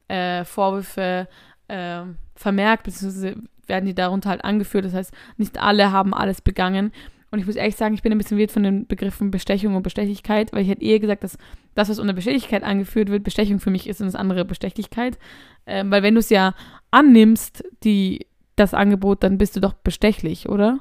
äh, 0.09 0.45
Vorwürfe 0.45 1.29
äh, 1.69 2.03
vermerkt, 2.35 2.85
beziehungsweise 2.85 3.37
werden 3.67 3.87
die 3.87 3.95
darunter 3.95 4.31
halt 4.31 4.45
angeführt. 4.45 4.85
Das 4.85 4.95
heißt, 4.95 5.13
nicht 5.37 5.59
alle 5.59 5.93
haben 5.93 6.15
alles 6.15 6.41
begangen. 6.41 6.93
Und 7.31 7.39
ich 7.39 7.47
muss 7.47 7.57
ehrlich 7.57 7.77
sagen, 7.77 7.95
ich 7.95 8.03
bin 8.03 8.13
ein 8.13 8.19
bisschen 8.19 8.39
wild 8.39 8.51
von 8.51 8.63
den 8.63 8.87
Begriffen 8.87 9.31
Bestechung 9.31 9.77
und 9.77 9.83
Bestechlichkeit, 9.83 10.53
weil 10.53 10.63
ich 10.63 10.69
hätte 10.69 10.85
eher 10.85 10.99
gesagt, 10.99 11.25
dass 11.25 11.37
das, 11.75 11.91
was 11.91 11.99
unter 11.99 12.15
Bestechlichkeit 12.15 12.63
angeführt 12.63 13.11
wird, 13.11 13.23
Bestechung 13.23 13.61
für 13.61 13.71
mich 13.71 13.87
ist 13.87 14.01
und 14.01 14.07
das 14.07 14.15
andere 14.15 14.45
Bestechlichkeit. 14.45 15.19
Ähm, 15.67 15.91
weil 15.91 16.03
wenn 16.03 16.15
du 16.15 16.21
es 16.21 16.31
ja 16.31 16.55
annimmst, 16.91 17.65
die, 17.85 18.27
das 18.57 18.73
Angebot, 18.73 19.23
dann 19.23 19.37
bist 19.39 19.57
du 19.57 19.61
doch 19.61 19.75
bestechlich, 19.75 20.49
oder? 20.49 20.81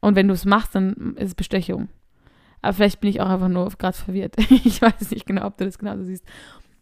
Und 0.00 0.16
wenn 0.16 0.28
du 0.28 0.34
es 0.34 0.44
machst, 0.44 0.74
dann 0.74 1.16
ist 1.16 1.28
es 1.28 1.34
Bestechung. 1.34 1.88
Aber 2.62 2.72
vielleicht 2.72 3.00
bin 3.00 3.10
ich 3.10 3.20
auch 3.20 3.28
einfach 3.28 3.48
nur 3.48 3.68
gerade 3.68 3.96
verwirrt. 3.96 4.36
ich 4.64 4.80
weiß 4.80 5.10
nicht 5.10 5.26
genau, 5.26 5.46
ob 5.46 5.58
du 5.58 5.66
das 5.66 5.78
genauso 5.78 6.02
siehst. 6.04 6.24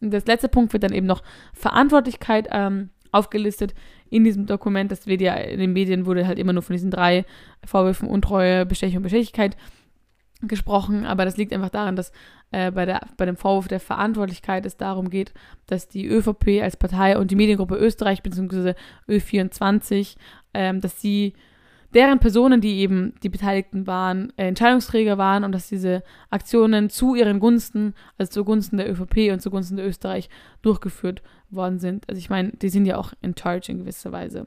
Und 0.00 0.12
das 0.12 0.26
letzte 0.26 0.48
Punkt 0.48 0.72
wird 0.72 0.84
dann 0.84 0.92
eben 0.92 1.06
noch 1.06 1.22
Verantwortlichkeit 1.52 2.48
ähm, 2.50 2.90
aufgelistet 3.12 3.74
in 4.10 4.24
diesem 4.24 4.46
Dokument. 4.46 4.90
Das 4.90 5.06
wird 5.06 5.20
ja 5.20 5.34
in 5.34 5.60
den 5.60 5.72
Medien 5.72 6.06
wurde 6.06 6.26
halt 6.26 6.38
immer 6.38 6.52
nur 6.52 6.62
von 6.62 6.74
diesen 6.74 6.90
drei 6.90 7.24
Vorwürfen 7.64 8.08
Untreue, 8.08 8.66
Bestechung 8.66 8.98
und 8.98 9.02
Bestechlichkeit 9.04 9.56
gesprochen, 10.42 11.06
aber 11.06 11.24
das 11.24 11.36
liegt 11.36 11.52
einfach 11.52 11.70
daran, 11.70 11.94
dass 11.94 12.12
äh, 12.50 12.70
bei, 12.70 12.84
der, 12.84 13.00
bei 13.16 13.26
dem 13.26 13.36
Vorwurf 13.36 13.68
der 13.68 13.80
Verantwortlichkeit 13.80 14.66
es 14.66 14.76
darum 14.76 15.08
geht, 15.08 15.32
dass 15.66 15.88
die 15.88 16.06
ÖVP 16.06 16.60
als 16.62 16.76
Partei 16.76 17.16
und 17.16 17.30
die 17.30 17.36
Mediengruppe 17.36 17.76
Österreich 17.76 18.22
bzw. 18.22 18.74
Ö24, 19.08 20.16
ähm, 20.54 20.80
dass 20.80 21.00
sie 21.00 21.34
deren 21.94 22.18
Personen, 22.18 22.60
die 22.60 22.78
eben 22.78 23.14
die 23.22 23.28
Beteiligten 23.28 23.86
waren, 23.86 24.32
äh, 24.36 24.48
Entscheidungsträger 24.48 25.18
waren 25.18 25.44
und 25.44 25.52
dass 25.52 25.68
diese 25.68 26.02
Aktionen 26.30 26.90
zu 26.90 27.14
ihren 27.14 27.38
Gunsten, 27.38 27.94
also 28.18 28.30
zugunsten 28.30 28.78
der 28.78 28.90
ÖVP 28.90 29.32
und 29.32 29.40
zugunsten 29.40 29.76
der 29.76 29.86
Österreich 29.86 30.28
durchgeführt 30.62 31.22
worden 31.52 31.78
sind. 31.78 32.08
Also 32.08 32.18
ich 32.18 32.30
meine, 32.30 32.52
die 32.52 32.68
sind 32.68 32.86
ja 32.86 32.96
auch 32.96 33.12
in 33.20 33.36
charge 33.36 33.72
in 33.72 33.78
gewisser 33.78 34.12
Weise. 34.12 34.46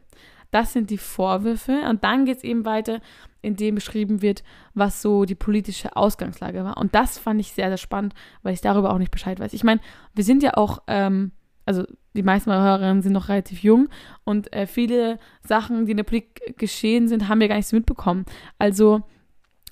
Das 0.51 0.73
sind 0.73 0.89
die 0.89 0.97
Vorwürfe 0.97 1.81
und 1.89 2.03
dann 2.03 2.25
geht 2.25 2.37
es 2.37 2.43
eben 2.43 2.65
weiter, 2.65 3.01
indem 3.41 3.75
beschrieben 3.75 4.21
wird, 4.21 4.43
was 4.73 5.01
so 5.01 5.25
die 5.25 5.35
politische 5.35 5.95
Ausgangslage 5.95 6.63
war. 6.63 6.77
Und 6.77 6.95
das 6.95 7.17
fand 7.17 7.39
ich 7.41 7.51
sehr, 7.51 7.67
sehr 7.67 7.77
spannend, 7.77 8.13
weil 8.41 8.53
ich 8.53 8.61
darüber 8.61 8.93
auch 8.93 8.97
nicht 8.97 9.11
Bescheid 9.11 9.39
weiß. 9.39 9.53
Ich 9.53 9.63
meine, 9.63 9.81
wir 10.13 10.23
sind 10.23 10.43
ja 10.43 10.55
auch 10.55 10.79
ähm, 10.87 11.31
also 11.65 11.83
die 12.15 12.23
meisten 12.23 12.49
meiner 12.49 12.63
Hörerinnen 12.63 13.01
sind 13.01 13.13
noch 13.13 13.29
relativ 13.29 13.63
jung 13.63 13.89
und 14.23 14.53
äh, 14.53 14.67
viele 14.67 15.19
Sachen, 15.41 15.85
die 15.85 15.91
in 15.91 15.97
der 15.97 16.03
Politik 16.03 16.57
geschehen 16.57 17.07
sind, 17.07 17.27
haben 17.27 17.39
wir 17.39 17.47
gar 17.47 17.55
nicht 17.55 17.67
so 17.67 17.75
mitbekommen. 17.75 18.25
Also 18.59 19.01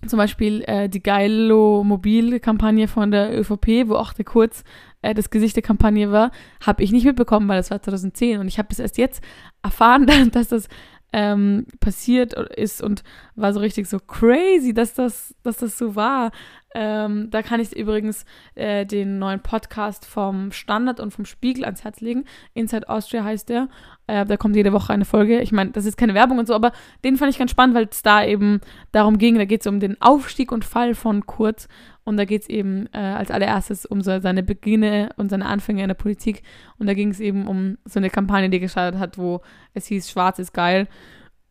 zum 0.07 0.17
Beispiel 0.17 0.63
äh, 0.63 0.89
die 0.89 1.01
Geilo 1.01 1.83
Mobil-Kampagne 1.83 2.87
von 2.87 3.11
der 3.11 3.39
ÖVP, 3.39 3.87
wo 3.87 3.95
auch 3.95 4.13
der 4.13 4.25
Kurz 4.25 4.63
äh, 5.03 5.13
das 5.13 5.29
Gesicht 5.29 5.55
der 5.55 5.63
Kampagne 5.63 6.11
war, 6.11 6.31
habe 6.65 6.81
ich 6.81 6.91
nicht 6.91 7.05
mitbekommen, 7.05 7.47
weil 7.47 7.57
das 7.57 7.69
war 7.69 7.81
2010 7.81 8.39
und 8.39 8.47
ich 8.47 8.57
habe 8.57 8.69
das 8.69 8.79
erst 8.79 8.97
jetzt 8.97 9.23
erfahren, 9.61 10.07
dass 10.31 10.47
das 10.47 10.67
ähm, 11.13 11.67
passiert 11.79 12.33
ist 12.33 12.81
und 12.81 13.03
war 13.35 13.53
so 13.53 13.59
richtig 13.59 13.87
so 13.87 13.99
crazy, 13.99 14.73
dass 14.73 14.95
das, 14.95 15.35
dass 15.43 15.57
das 15.57 15.77
so 15.77 15.95
war. 15.95 16.31
Ähm, 16.75 17.29
da 17.29 17.43
kann 17.43 17.59
ich 17.59 17.75
übrigens 17.75 18.25
äh, 18.55 18.83
den 18.83 19.19
neuen 19.19 19.39
Podcast 19.39 20.07
vom 20.07 20.51
Standard 20.51 20.99
und 20.99 21.11
vom 21.11 21.25
Spiegel 21.25 21.65
ans 21.65 21.83
Herz 21.83 22.01
legen. 22.01 22.25
Inside 22.55 22.89
Austria 22.89 23.23
heißt 23.23 23.47
der. 23.49 23.69
Äh, 24.07 24.25
da 24.25 24.37
kommt 24.37 24.55
jede 24.55 24.73
Woche 24.73 24.91
eine 24.91 25.05
Folge. 25.05 25.39
Ich 25.41 25.51
meine, 25.51 25.69
das 25.69 25.85
ist 25.85 25.97
keine 25.97 26.15
Werbung 26.15 26.39
und 26.39 26.47
so, 26.47 26.55
aber 26.55 26.71
den 27.03 27.15
fand 27.15 27.31
ich 27.31 27.37
ganz 27.37 27.51
spannend, 27.51 27.75
weil 27.75 27.87
es 27.91 28.01
da 28.01 28.25
eben 28.25 28.59
darum 28.91 29.19
ging, 29.19 29.37
da 29.37 29.45
geht 29.45 29.61
es 29.61 29.67
um 29.67 29.79
den 29.79 30.01
Aufstieg 30.01 30.51
und 30.51 30.65
Fall 30.65 30.95
von 30.95 31.27
Kurz. 31.27 31.67
Und 32.05 32.17
da 32.17 32.25
geht 32.25 32.43
es 32.43 32.49
eben 32.49 32.87
äh, 32.93 32.97
als 32.97 33.31
allererstes 33.31 33.85
um 33.85 34.01
so 34.01 34.19
seine 34.19 34.43
Beginne 34.43 35.09
und 35.15 35.29
seine 35.29 35.45
Anfänge 35.45 35.83
in 35.83 35.87
der 35.87 35.95
Politik. 35.95 36.43
Und 36.77 36.87
da 36.87 36.93
ging 36.93 37.09
es 37.09 37.19
eben 37.19 37.47
um 37.47 37.77
so 37.85 37.99
eine 37.99 38.09
Kampagne, 38.09 38.49
die 38.49 38.59
gestartet 38.59 38.99
hat, 38.99 39.17
wo 39.17 39.41
es 39.73 39.87
hieß, 39.87 40.09
Schwarz 40.09 40.39
ist 40.39 40.53
geil. 40.53 40.87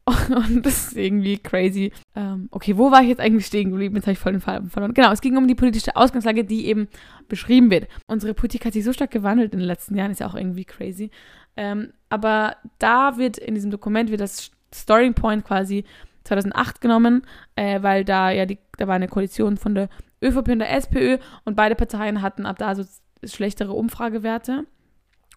Und 0.06 0.66
das 0.66 0.88
ist 0.88 0.96
irgendwie 0.96 1.38
crazy. 1.38 1.92
Ähm, 2.16 2.48
okay, 2.50 2.76
wo 2.76 2.90
war 2.90 3.02
ich 3.02 3.08
jetzt 3.08 3.20
eigentlich 3.20 3.46
stehen 3.46 3.70
geblieben? 3.70 3.94
Jetzt 3.94 4.06
habe 4.06 4.12
ich 4.12 4.18
voll 4.18 4.32
den 4.32 4.40
Fall 4.40 4.64
verloren. 4.64 4.94
Genau, 4.94 5.12
es 5.12 5.20
ging 5.20 5.36
um 5.36 5.46
die 5.46 5.54
politische 5.54 5.94
Ausgangslage, 5.94 6.44
die 6.44 6.66
eben 6.66 6.88
beschrieben 7.28 7.70
wird. 7.70 7.86
Unsere 8.06 8.34
Politik 8.34 8.64
hat 8.64 8.72
sich 8.72 8.84
so 8.84 8.92
stark 8.92 9.12
gewandelt 9.12 9.52
in 9.52 9.60
den 9.60 9.66
letzten 9.66 9.94
Jahren, 9.94 10.10
ist 10.10 10.18
ja 10.18 10.26
auch 10.26 10.34
irgendwie 10.34 10.64
crazy. 10.64 11.10
Ähm, 11.56 11.92
aber 12.08 12.56
da 12.78 13.16
wird 13.16 13.38
in 13.38 13.54
diesem 13.54 13.70
Dokument 13.70 14.10
wird 14.10 14.20
das 14.20 14.50
Starting 14.74 15.14
Point 15.14 15.44
quasi 15.44 15.84
2008 16.24 16.80
genommen, 16.80 17.22
äh, 17.54 17.82
weil 17.82 18.04
da 18.04 18.30
ja 18.30 18.46
die, 18.46 18.58
da 18.78 18.88
war 18.88 18.96
eine 18.96 19.08
Koalition 19.08 19.56
von 19.56 19.74
der 19.74 19.88
ÖVP 20.22 20.48
und 20.48 20.58
der 20.61 20.72
SPÖ 20.72 21.18
und 21.44 21.56
beide 21.56 21.74
Parteien 21.74 22.22
hatten 22.22 22.46
ab 22.46 22.58
da 22.58 22.74
so 22.74 22.85
schlechtere 23.24 23.72
Umfragewerte. 23.72 24.66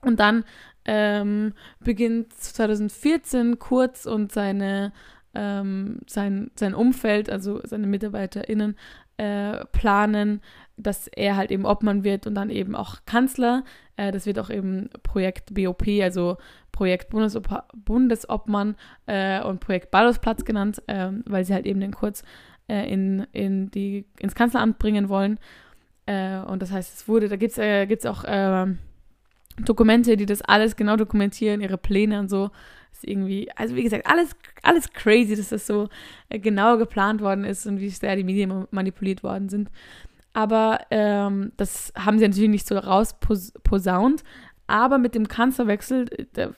Und 0.01 0.19
dann 0.19 0.43
ähm, 0.85 1.53
beginnt 1.79 2.33
2014 2.33 3.57
Kurz 3.59 4.05
und 4.05 4.31
seine, 4.31 4.93
ähm, 5.33 5.99
sein, 6.07 6.51
sein 6.55 6.75
Umfeld, 6.75 7.29
also 7.29 7.59
seine 7.63 7.87
MitarbeiterInnen, 7.87 8.75
äh, 9.17 9.65
planen, 9.71 10.41
dass 10.77 11.07
er 11.07 11.37
halt 11.37 11.51
eben 11.51 11.65
Obmann 11.65 12.03
wird 12.03 12.27
und 12.27 12.35
dann 12.35 12.49
eben 12.49 12.75
auch 12.75 12.97
Kanzler. 13.05 13.63
Äh, 13.95 14.11
das 14.11 14.25
wird 14.25 14.39
auch 14.39 14.49
eben 14.49 14.89
Projekt 15.03 15.53
BOP, 15.53 15.83
also 16.01 16.37
Projekt 16.71 17.09
Bundesob 17.09 17.47
Bundesobmann 17.73 18.75
äh, 19.05 19.41
und 19.41 19.61
Projekt 19.61 19.91
Ballhausplatz 19.91 20.43
genannt, 20.43 20.83
äh, 20.87 21.11
weil 21.25 21.45
sie 21.45 21.53
halt 21.53 21.65
eben 21.65 21.79
den 21.79 21.93
Kurz 21.93 22.23
äh, 22.67 22.91
in, 22.91 23.27
in 23.31 23.71
die, 23.71 24.05
ins 24.19 24.35
Kanzleramt 24.35 24.79
bringen 24.79 25.09
wollen. 25.09 25.39
Äh, 26.05 26.39
und 26.39 26.61
das 26.61 26.71
heißt, 26.71 26.93
es 26.93 27.07
wurde, 27.07 27.29
da 27.29 27.35
gibt 27.35 27.51
es 27.51 27.57
äh, 27.57 28.09
auch 28.09 28.23
ähm, 28.27 28.79
Dokumente, 29.59 30.17
die 30.17 30.25
das 30.25 30.41
alles 30.41 30.75
genau 30.75 30.95
dokumentieren, 30.95 31.61
ihre 31.61 31.77
Pläne 31.77 32.19
und 32.19 32.29
so. 32.29 32.51
Ist 32.91 33.07
irgendwie, 33.07 33.49
also 33.55 33.75
wie 33.75 33.83
gesagt, 33.83 34.07
alles, 34.07 34.35
alles 34.63 34.91
crazy, 34.93 35.35
dass 35.35 35.49
das 35.49 35.67
so 35.67 35.89
äh, 36.29 36.39
genau 36.39 36.77
geplant 36.77 37.21
worden 37.21 37.43
ist 37.43 37.65
und 37.65 37.79
wie 37.79 37.89
sehr 37.89 38.15
die 38.15 38.23
Medien 38.23 38.67
manipuliert 38.71 39.23
worden 39.23 39.49
sind. 39.49 39.69
Aber 40.33 40.79
ähm, 40.91 41.53
das 41.57 41.93
haben 41.97 42.19
sie 42.19 42.27
natürlich 42.27 42.49
nicht 42.49 42.67
so 42.67 42.77
rausposaunt. 42.77 44.23
Aber 44.67 44.97
mit 44.97 45.15
dem 45.15 45.27
Kanzlerwechsel, 45.27 46.07
äh, 46.11 46.25
da 46.33 46.49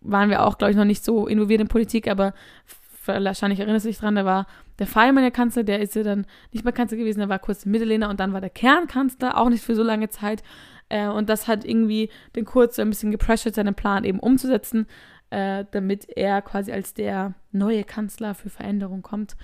waren 0.00 0.30
wir 0.30 0.44
auch, 0.44 0.58
glaube 0.58 0.72
ich, 0.72 0.76
noch 0.76 0.84
nicht 0.84 1.04
so 1.04 1.26
involviert 1.26 1.60
in 1.60 1.68
Politik, 1.68 2.08
aber 2.08 2.34
wahrscheinlich 3.06 3.60
erinnerst 3.60 3.84
du 3.84 3.90
dich 3.90 3.98
dran, 3.98 4.14
da 4.14 4.24
war 4.24 4.46
der 4.78 4.86
Feynman 4.86 5.22
der 5.22 5.30
Kanzler, 5.30 5.64
der 5.64 5.80
ist 5.80 5.94
ja 5.94 6.02
dann 6.02 6.26
nicht 6.52 6.64
mehr 6.64 6.72
Kanzler 6.72 6.98
gewesen, 6.98 7.20
der 7.20 7.28
war 7.28 7.38
kurz 7.38 7.66
Mittellehner 7.66 8.08
und 8.08 8.20
dann 8.20 8.32
war 8.32 8.40
der 8.40 8.50
Kernkanzler, 8.50 9.38
auch 9.38 9.48
nicht 9.48 9.64
für 9.64 9.74
so 9.74 9.82
lange 9.82 10.08
Zeit. 10.08 10.42
Äh, 10.88 11.08
und 11.08 11.28
das 11.28 11.48
hat 11.48 11.64
irgendwie 11.64 12.10
den 12.36 12.44
Kurz 12.44 12.76
so 12.76 12.82
ein 12.82 12.90
bisschen 12.90 13.10
gepressured, 13.10 13.54
seinen 13.54 13.74
Plan 13.74 14.04
eben 14.04 14.20
umzusetzen, 14.20 14.86
äh, 15.30 15.64
damit 15.70 16.08
er 16.16 16.42
quasi 16.42 16.72
als 16.72 16.94
der 16.94 17.34
neue 17.52 17.84
Kanzler 17.84 18.34
für 18.34 18.50
Veränderung 18.50 19.02
kommt. 19.02 19.36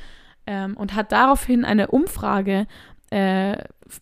Ähm, 0.46 0.77
und 0.77 0.94
hat 0.94 1.12
daraufhin 1.12 1.64
eine 1.64 1.88
Umfrage 1.88 2.66
äh, 3.11 3.57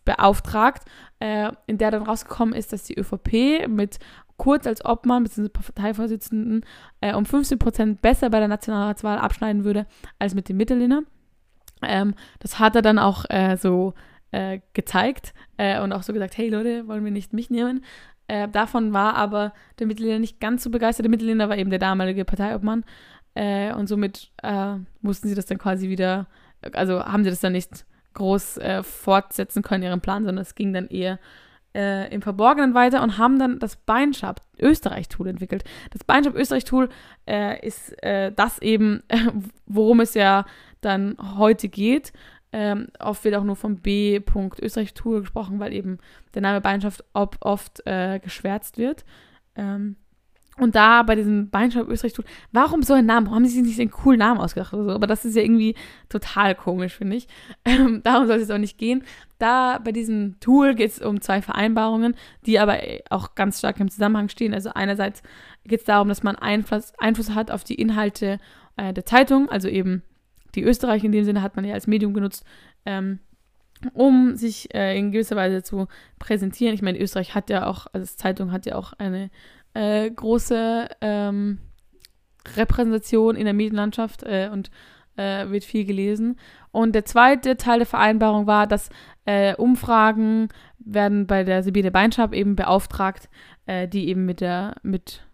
beauftragt, 0.05 0.85
äh, 1.21 1.51
in 1.67 1.79
der 1.79 1.91
dann 1.91 2.03
rausgekommen 2.03 2.55
ist, 2.55 2.73
dass 2.73 2.85
die 2.85 2.99
ÖVP 2.99 3.67
mit 3.69 3.99
Kurz 4.39 4.67
als 4.67 4.85
Obmann 4.85 5.25
bzw. 5.25 5.49
Parteivorsitzenden 5.49 6.65
äh, 7.01 7.13
um 7.13 7.27
15 7.27 7.59
Prozent 7.59 8.01
besser 8.01 8.31
bei 8.31 8.39
der 8.39 8.49
Nationalratswahl 8.49 9.19
abschneiden 9.19 9.65
würde 9.65 9.87
als 10.19 10.35
mit 10.35 10.49
dem 10.49 10.57
Mittellinner. 10.57 11.03
Ähm, 11.83 12.15
das 12.39 12.59
hat 12.59 12.75
er 12.77 12.83
dann 12.83 12.99
auch 12.99 13.25
äh, 13.29 13.57
so 13.57 13.95
äh, 14.31 14.61
gezeigt 14.75 15.35
äh, 15.57 15.81
und 15.81 15.93
auch 15.93 16.03
so 16.03 16.13
gesagt, 16.13 16.39
hey 16.39 16.49
Leute, 16.49 16.87
wollen 16.87 17.05
wir 17.05 17.11
nicht 17.11 17.33
mich 17.33 17.51
nehmen? 17.51 17.85
Äh, 18.29 18.49
davon 18.49 18.93
war 18.93 19.17
aber 19.17 19.53
der 19.79 19.87
Mittelländer 19.87 20.19
nicht 20.21 20.41
ganz 20.41 20.63
so 20.63 20.71
begeistert. 20.71 21.05
Der 21.05 21.11
Mittelländer 21.11 21.49
war 21.49 21.57
eben 21.57 21.71
der 21.71 21.79
damalige 21.79 22.25
Parteiobmann 22.25 22.85
äh, 23.35 23.73
und 23.73 23.87
somit 23.89 24.31
mussten 25.03 25.29
sie 25.29 25.35
das 25.35 25.47
dann 25.47 25.59
quasi 25.59 25.89
wieder, 25.89 26.27
also 26.73 27.05
haben 27.05 27.25
sie 27.25 27.31
das 27.31 27.41
dann 27.41 27.53
nicht 27.53 27.85
groß 28.15 28.59
fortsetzen 28.83 29.63
können, 29.63 29.85
ihren 29.85 30.01
Plan, 30.01 30.25
sondern 30.25 30.43
es 30.43 30.55
ging 30.55 30.73
dann 30.73 30.89
eher 30.89 31.19
im 31.75 32.23
Verborgenen 32.23 32.75
weiter 32.75 33.03
und 33.03 33.19
haben 33.19 33.39
dann 33.39 33.59
das 33.59 33.77
Beinschab 33.77 34.43
Österreich-Tool 34.59 35.29
entwickelt. 35.29 35.65
Das 35.91 36.03
Beinschab 36.03 36.35
Österreich-Tool 36.35 36.89
ist 37.61 37.95
das 38.03 38.59
eben, 38.61 39.03
worum 39.67 40.01
es 40.01 40.15
ja 40.15 40.45
dann 40.81 41.17
heute 41.37 41.69
geht. 41.69 42.13
Ähm, 42.53 42.89
oft 42.99 43.25
wird 43.25 43.35
auch 43.35 43.45
nur 43.45 43.57
vom 43.57 43.77
B. 43.77 44.21
Österreich 44.61 44.95
Tour 44.95 45.21
gesprochen, 45.21 45.61
weil 45.61 45.73
eben 45.73 45.99
der 46.35 46.43
Name 46.43 46.61
Beinschaft 46.61 47.05
oft 47.13 47.87
äh, 47.87 48.19
geschwärzt 48.21 48.79
wird. 48.79 49.05
Ähm, 49.55 49.97
Und 50.59 50.75
da 50.75 51.03
bei 51.05 51.15
diesem 51.15 51.51
Beinshop 51.51 51.89
Österreich 51.89 52.13
tut, 52.13 52.27
warum 52.53 52.83
so 52.83 52.95
ein 52.95 53.07
Name? 53.07 53.27
Warum 53.27 53.37
haben 53.37 53.47
sie 53.47 53.55
sich 53.55 53.63
nicht 53.63 53.81
einen 53.81 53.91
coolen 53.91 54.19
Namen 54.19 54.41
ausgedacht 54.41 54.75
oder 54.75 54.85
so? 54.85 54.91
Aber 54.91 55.07
das 55.07 55.25
ist 55.25 55.37
ja 55.37 55.43
irgendwie 55.43 55.75
total 56.09 56.55
komisch, 56.55 56.95
finde 56.95 57.17
ich. 57.17 57.29
Ähm, 57.65 58.03
darum 58.03 58.27
soll 58.27 58.39
es 58.39 58.51
auch 58.51 58.59
nicht 58.59 58.79
gehen. 58.79 59.05
Da 59.39 59.79
bei 59.79 59.93
diesem 59.93 60.41
Tool 60.41 60.75
geht 60.75 60.91
es 60.91 61.01
um 61.01 61.21
zwei 61.21 61.43
Vereinbarungen, 61.43 62.15
die 62.47 62.59
aber 62.59 62.79
auch 63.11 63.35
ganz 63.35 63.59
stark 63.59 63.79
im 63.79 63.91
Zusammenhang 63.91 64.29
stehen. 64.31 64.55
Also 64.55 64.71
einerseits 64.75 65.23
geht 65.65 65.81
es 65.81 65.85
darum, 65.85 66.09
dass 66.09 66.23
man 66.23 66.37
Einfluss, 66.37 66.93
Einfluss 66.99 67.35
hat 67.35 67.51
auf 67.51 67.63
die 67.63 67.75
Inhalte 67.75 68.39
äh, 68.77 68.95
der 68.95 69.05
Zeitung, 69.05 69.51
also 69.51 69.69
eben 69.69 70.03
die 70.55 70.63
Österreich 70.63 71.05
in 71.05 71.13
dem 71.13 71.25
Sinne 71.25 71.43
hat 71.43 71.57
man 71.57 71.65
ja 71.65 71.75
als 71.75 71.87
Medium 71.87 72.15
genutzt, 72.15 72.45
ähm, 72.87 73.19
um 73.93 74.37
sich 74.37 74.75
äh, 74.75 74.99
in 74.99 75.13
gewisser 75.13 75.37
Weise 75.37 75.63
zu 75.63 75.87
präsentieren. 76.19 76.75
Ich 76.75 76.83
meine, 76.83 76.99
Österreich 76.99 77.35
hat 77.35 77.51
ja 77.51 77.67
auch, 77.67 77.87
also 77.93 78.07
Zeitung 78.17 78.51
hat 78.51 78.67
ja 78.67 78.75
auch 78.75 78.93
eine 78.95 79.31
äh, 79.75 80.11
große 80.11 80.89
ähm, 81.01 81.59
Repräsentation 82.57 83.37
in 83.37 83.45
der 83.45 83.55
Medienlandschaft 83.55 84.23
äh, 84.23 84.49
und 84.53 84.71
äh, 85.17 85.49
wird 85.49 85.65
viel 85.65 85.85
gelesen. 85.85 86.39
Und 86.71 86.95
der 86.95 87.05
zweite 87.05 87.57
Teil 87.57 87.79
der 87.79 87.87
Vereinbarung 87.87 88.47
war, 88.47 88.67
dass 88.67 88.89
äh, 89.25 89.55
Umfragen 89.57 90.49
werden 90.79 91.27
bei 91.27 91.45
der 91.45 91.63
Sabine 91.63 91.91
Beinschab 91.91 92.33
eben 92.35 92.57
beauftragt, 92.57 93.29
äh, 93.67 93.89
die 93.89 94.09
eben 94.09 94.25
mit 94.25 94.41
der 94.41 94.77
mit 94.83 95.28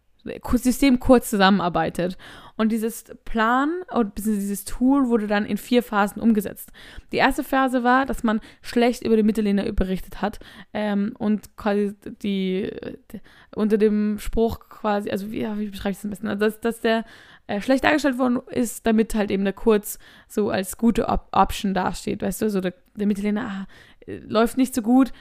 System 0.55 1.01
kurz 1.01 1.31
zusammenarbeitet. 1.31 2.17
Und 2.57 2.71
dieses 2.71 3.05
Plan 3.25 3.71
und 3.91 4.17
dieses 4.17 4.65
Tool 4.65 5.09
wurde 5.09 5.27
dann 5.27 5.45
in 5.45 5.57
vier 5.57 5.83
Phasen 5.83 6.23
umgesetzt. 6.23 6.71
Die 7.11 7.17
erste 7.17 7.43
Phase 7.43 7.83
war, 7.83 8.07
dass 8.07 8.23
man 8.23 8.41
schlecht 8.63 9.05
über 9.05 9.17
die 9.17 9.25
Mittellinie 9.25 9.73
berichtet 9.73 10.23
hat 10.23 10.39
ähm, 10.73 11.15
und 11.19 11.57
quasi 11.57 11.95
die, 12.23 12.71
die, 13.13 13.21
unter 13.57 13.77
dem 13.77 14.19
Spruch 14.21 14.61
quasi, 14.69 15.11
also 15.11 15.33
wie, 15.33 15.47
wie 15.57 15.71
beschreibe 15.71 15.93
ich 15.93 15.99
es 15.99 16.05
am 16.05 16.11
besten, 16.11 16.29
also 16.29 16.39
dass, 16.39 16.61
dass 16.61 16.81
der 16.81 17.05
äh, 17.49 17.61
schlecht 17.61 17.83
dargestellt 17.83 18.19
worden 18.19 18.41
ist, 18.51 18.87
damit 18.87 19.17
halt 19.17 19.33
eben 19.33 19.45
der 19.45 19.53
Kurz 19.53 19.99
so 20.29 20.51
als 20.51 20.79
gute 20.79 21.09
Op 21.09 21.29
Option 21.33 21.75
dasteht, 21.75 22.23
weißt 22.23 22.43
du, 22.43 22.51
so 22.51 22.61
der, 22.61 22.75
der 22.95 23.09
Mittellinie, 23.09 23.43
ah, 23.43 23.67
äh, 24.07 24.19
läuft 24.19 24.57
nicht 24.57 24.75
so 24.75 24.83
gut, 24.83 25.13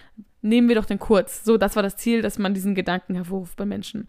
nehmen 0.44 0.68
wir 0.68 0.76
doch 0.76 0.86
den 0.86 1.00
Kurz. 1.00 1.44
So, 1.44 1.58
das 1.58 1.76
war 1.76 1.84
das 1.84 1.98
Ziel, 1.98 2.22
dass 2.22 2.38
man 2.38 2.54
diesen 2.54 2.76
Gedanken 2.76 3.16
hervorruft 3.16 3.58
bei 3.58 3.66
Menschen. 3.66 4.08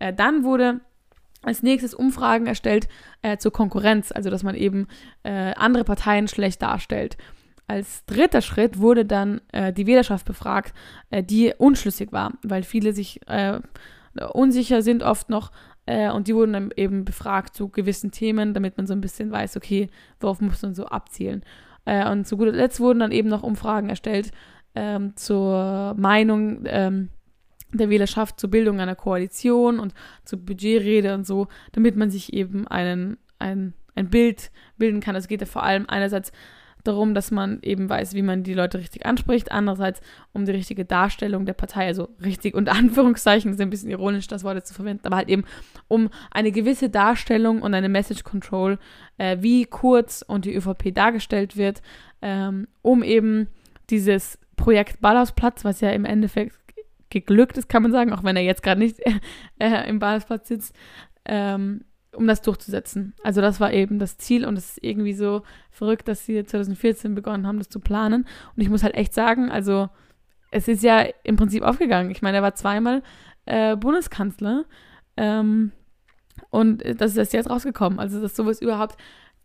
Äh, 0.00 0.12
dann 0.12 0.42
wurde 0.42 0.80
als 1.42 1.62
nächstes 1.62 1.94
Umfragen 1.94 2.46
erstellt 2.46 2.88
äh, 3.22 3.38
zur 3.38 3.52
Konkurrenz, 3.52 4.12
also 4.12 4.28
dass 4.28 4.42
man 4.42 4.54
eben 4.54 4.88
äh, 5.22 5.52
andere 5.54 5.84
Parteien 5.84 6.28
schlecht 6.28 6.60
darstellt. 6.60 7.16
Als 7.66 8.04
dritter 8.06 8.40
Schritt 8.40 8.78
wurde 8.78 9.04
dann 9.04 9.40
äh, 9.52 9.72
die 9.72 9.86
Wählerschaft 9.86 10.26
befragt, 10.26 10.74
äh, 11.10 11.22
die 11.22 11.54
unschlüssig 11.56 12.12
war, 12.12 12.32
weil 12.42 12.64
viele 12.64 12.92
sich 12.92 13.20
äh, 13.28 13.60
unsicher 14.32 14.82
sind 14.82 15.02
oft 15.02 15.30
noch 15.30 15.52
und 16.12 16.28
die 16.28 16.36
wurden 16.36 16.52
dann 16.52 16.70
eben 16.76 17.04
befragt 17.04 17.56
zu 17.56 17.68
gewissen 17.68 18.12
Themen, 18.12 18.54
damit 18.54 18.76
man 18.76 18.86
so 18.86 18.92
ein 18.92 19.00
bisschen 19.00 19.32
weiß, 19.32 19.56
okay, 19.56 19.88
worauf 20.20 20.40
muss 20.40 20.62
man 20.62 20.74
so 20.74 20.86
abzielen. 20.86 21.42
und 21.84 22.28
zu 22.28 22.36
guter 22.36 22.52
Letzt 22.52 22.78
wurden 22.78 23.00
dann 23.00 23.10
eben 23.10 23.28
noch 23.28 23.42
Umfragen 23.42 23.88
erstellt 23.88 24.30
ähm, 24.76 25.16
zur 25.16 25.94
Meinung 25.96 26.62
ähm, 26.66 27.08
der 27.72 27.90
Wählerschaft 27.90 28.40
zur 28.40 28.50
Bildung 28.50 28.80
einer 28.80 28.96
Koalition 28.96 29.78
und 29.78 29.94
zur 30.24 30.38
Budgetrede 30.40 31.14
und 31.14 31.26
so, 31.26 31.48
damit 31.72 31.96
man 31.96 32.10
sich 32.10 32.32
eben 32.32 32.66
einen, 32.68 33.18
ein, 33.38 33.74
ein 33.94 34.10
Bild 34.10 34.50
bilden 34.78 35.00
kann. 35.00 35.16
Es 35.16 35.28
geht 35.28 35.40
ja 35.40 35.46
vor 35.46 35.62
allem 35.62 35.86
einerseits 35.88 36.32
darum, 36.84 37.14
dass 37.14 37.30
man 37.30 37.58
eben 37.62 37.88
weiß, 37.88 38.14
wie 38.14 38.22
man 38.22 38.42
die 38.42 38.54
Leute 38.54 38.78
richtig 38.78 39.06
anspricht, 39.06 39.52
andererseits 39.52 40.00
um 40.32 40.44
die 40.44 40.52
richtige 40.52 40.84
Darstellung 40.84 41.46
der 41.46 41.52
Partei, 41.52 41.86
also 41.86 42.08
richtig 42.22 42.54
unter 42.54 42.72
Anführungszeichen, 42.76 43.52
ist 43.52 43.60
ein 43.60 43.70
bisschen 43.70 43.90
ironisch, 43.90 44.26
das 44.26 44.44
Wort 44.44 44.66
zu 44.66 44.74
verwenden, 44.74 45.06
aber 45.06 45.16
halt 45.16 45.28
eben 45.28 45.44
um 45.88 46.10
eine 46.30 46.52
gewisse 46.52 46.90
Darstellung 46.90 47.62
und 47.62 47.74
eine 47.74 47.88
Message 47.88 48.24
Control, 48.24 48.78
äh, 49.18 49.38
wie 49.40 49.64
Kurz 49.64 50.22
und 50.26 50.44
die 50.44 50.54
ÖVP 50.54 50.94
dargestellt 50.94 51.56
wird, 51.56 51.82
ähm, 52.22 52.68
um 52.82 53.02
eben 53.02 53.48
dieses 53.90 54.38
Projekt 54.56 55.00
Ballhausplatz, 55.00 55.64
was 55.64 55.80
ja 55.80 55.90
im 55.90 56.04
Endeffekt 56.04 56.54
geglückt 57.10 57.58
ist, 57.58 57.68
kann 57.68 57.82
man 57.82 57.92
sagen, 57.92 58.12
auch 58.12 58.24
wenn 58.24 58.36
er 58.36 58.42
jetzt 58.42 58.62
gerade 58.62 58.80
nicht 58.80 58.98
äh, 59.58 59.88
im 59.88 59.98
Ballsplatz 59.98 60.48
sitzt, 60.48 60.74
ähm, 61.24 61.84
um 62.12 62.26
das 62.26 62.42
durchzusetzen. 62.42 63.14
Also 63.22 63.40
das 63.40 63.60
war 63.60 63.72
eben 63.72 63.98
das 63.98 64.18
Ziel 64.18 64.44
und 64.44 64.56
es 64.56 64.70
ist 64.70 64.84
irgendwie 64.84 65.12
so 65.12 65.42
verrückt, 65.70 66.08
dass 66.08 66.26
sie 66.26 66.44
2014 66.44 67.14
begonnen 67.14 67.46
haben, 67.46 67.58
das 67.58 67.68
zu 67.68 67.80
planen. 67.80 68.26
Und 68.56 68.62
ich 68.62 68.68
muss 68.68 68.82
halt 68.82 68.94
echt 68.94 69.14
sagen, 69.14 69.50
also 69.50 69.88
es 70.50 70.66
ist 70.66 70.82
ja 70.82 71.04
im 71.22 71.36
Prinzip 71.36 71.62
aufgegangen. 71.62 72.10
Ich 72.10 72.22
meine, 72.22 72.38
er 72.38 72.42
war 72.42 72.54
zweimal 72.54 73.02
äh, 73.46 73.76
Bundeskanzler 73.76 74.64
ähm, 75.16 75.72
und 76.50 76.82
das 77.00 77.16
ist 77.16 77.32
jetzt 77.32 77.50
rausgekommen. 77.50 78.00
Also 78.00 78.20
dass 78.20 78.34
sowas 78.34 78.60
überhaupt 78.60 78.96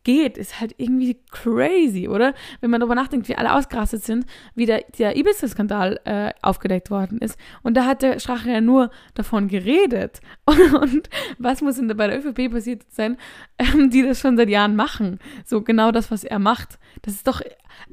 geht, 0.05 0.37
ist 0.37 0.61
halt 0.61 0.73
irgendwie 0.77 1.17
crazy, 1.31 2.07
oder? 2.07 2.33
Wenn 2.61 2.69
man 2.69 2.79
darüber 2.79 2.95
nachdenkt, 2.95 3.27
wie 3.27 3.35
alle 3.35 3.53
ausgerastet 3.53 4.05
sind, 4.05 4.25
wie 4.55 4.65
der, 4.65 4.85
der 4.97 5.17
Ibiza-Skandal 5.17 5.99
äh, 6.05 6.31
aufgedeckt 6.41 6.89
worden 6.89 7.17
ist. 7.17 7.37
Und 7.63 7.75
da 7.75 7.85
hat 7.85 8.03
der 8.03 8.19
Strache 8.19 8.49
ja 8.49 8.61
nur 8.61 8.89
davon 9.15 9.49
geredet. 9.49 10.21
Und, 10.45 10.73
und 10.81 11.09
was 11.37 11.61
muss 11.61 11.75
denn 11.75 11.87
bei 11.97 12.07
der 12.07 12.19
ÖVP 12.19 12.49
passiert 12.51 12.83
sein, 12.89 13.17
ähm, 13.57 13.89
die 13.89 14.03
das 14.03 14.21
schon 14.21 14.37
seit 14.37 14.49
Jahren 14.49 14.77
machen? 14.77 15.19
So 15.43 15.61
genau 15.61 15.91
das, 15.91 16.11
was 16.11 16.23
er 16.23 16.39
macht. 16.39 16.79
Das 17.01 17.15
ist 17.15 17.27
doch, 17.27 17.41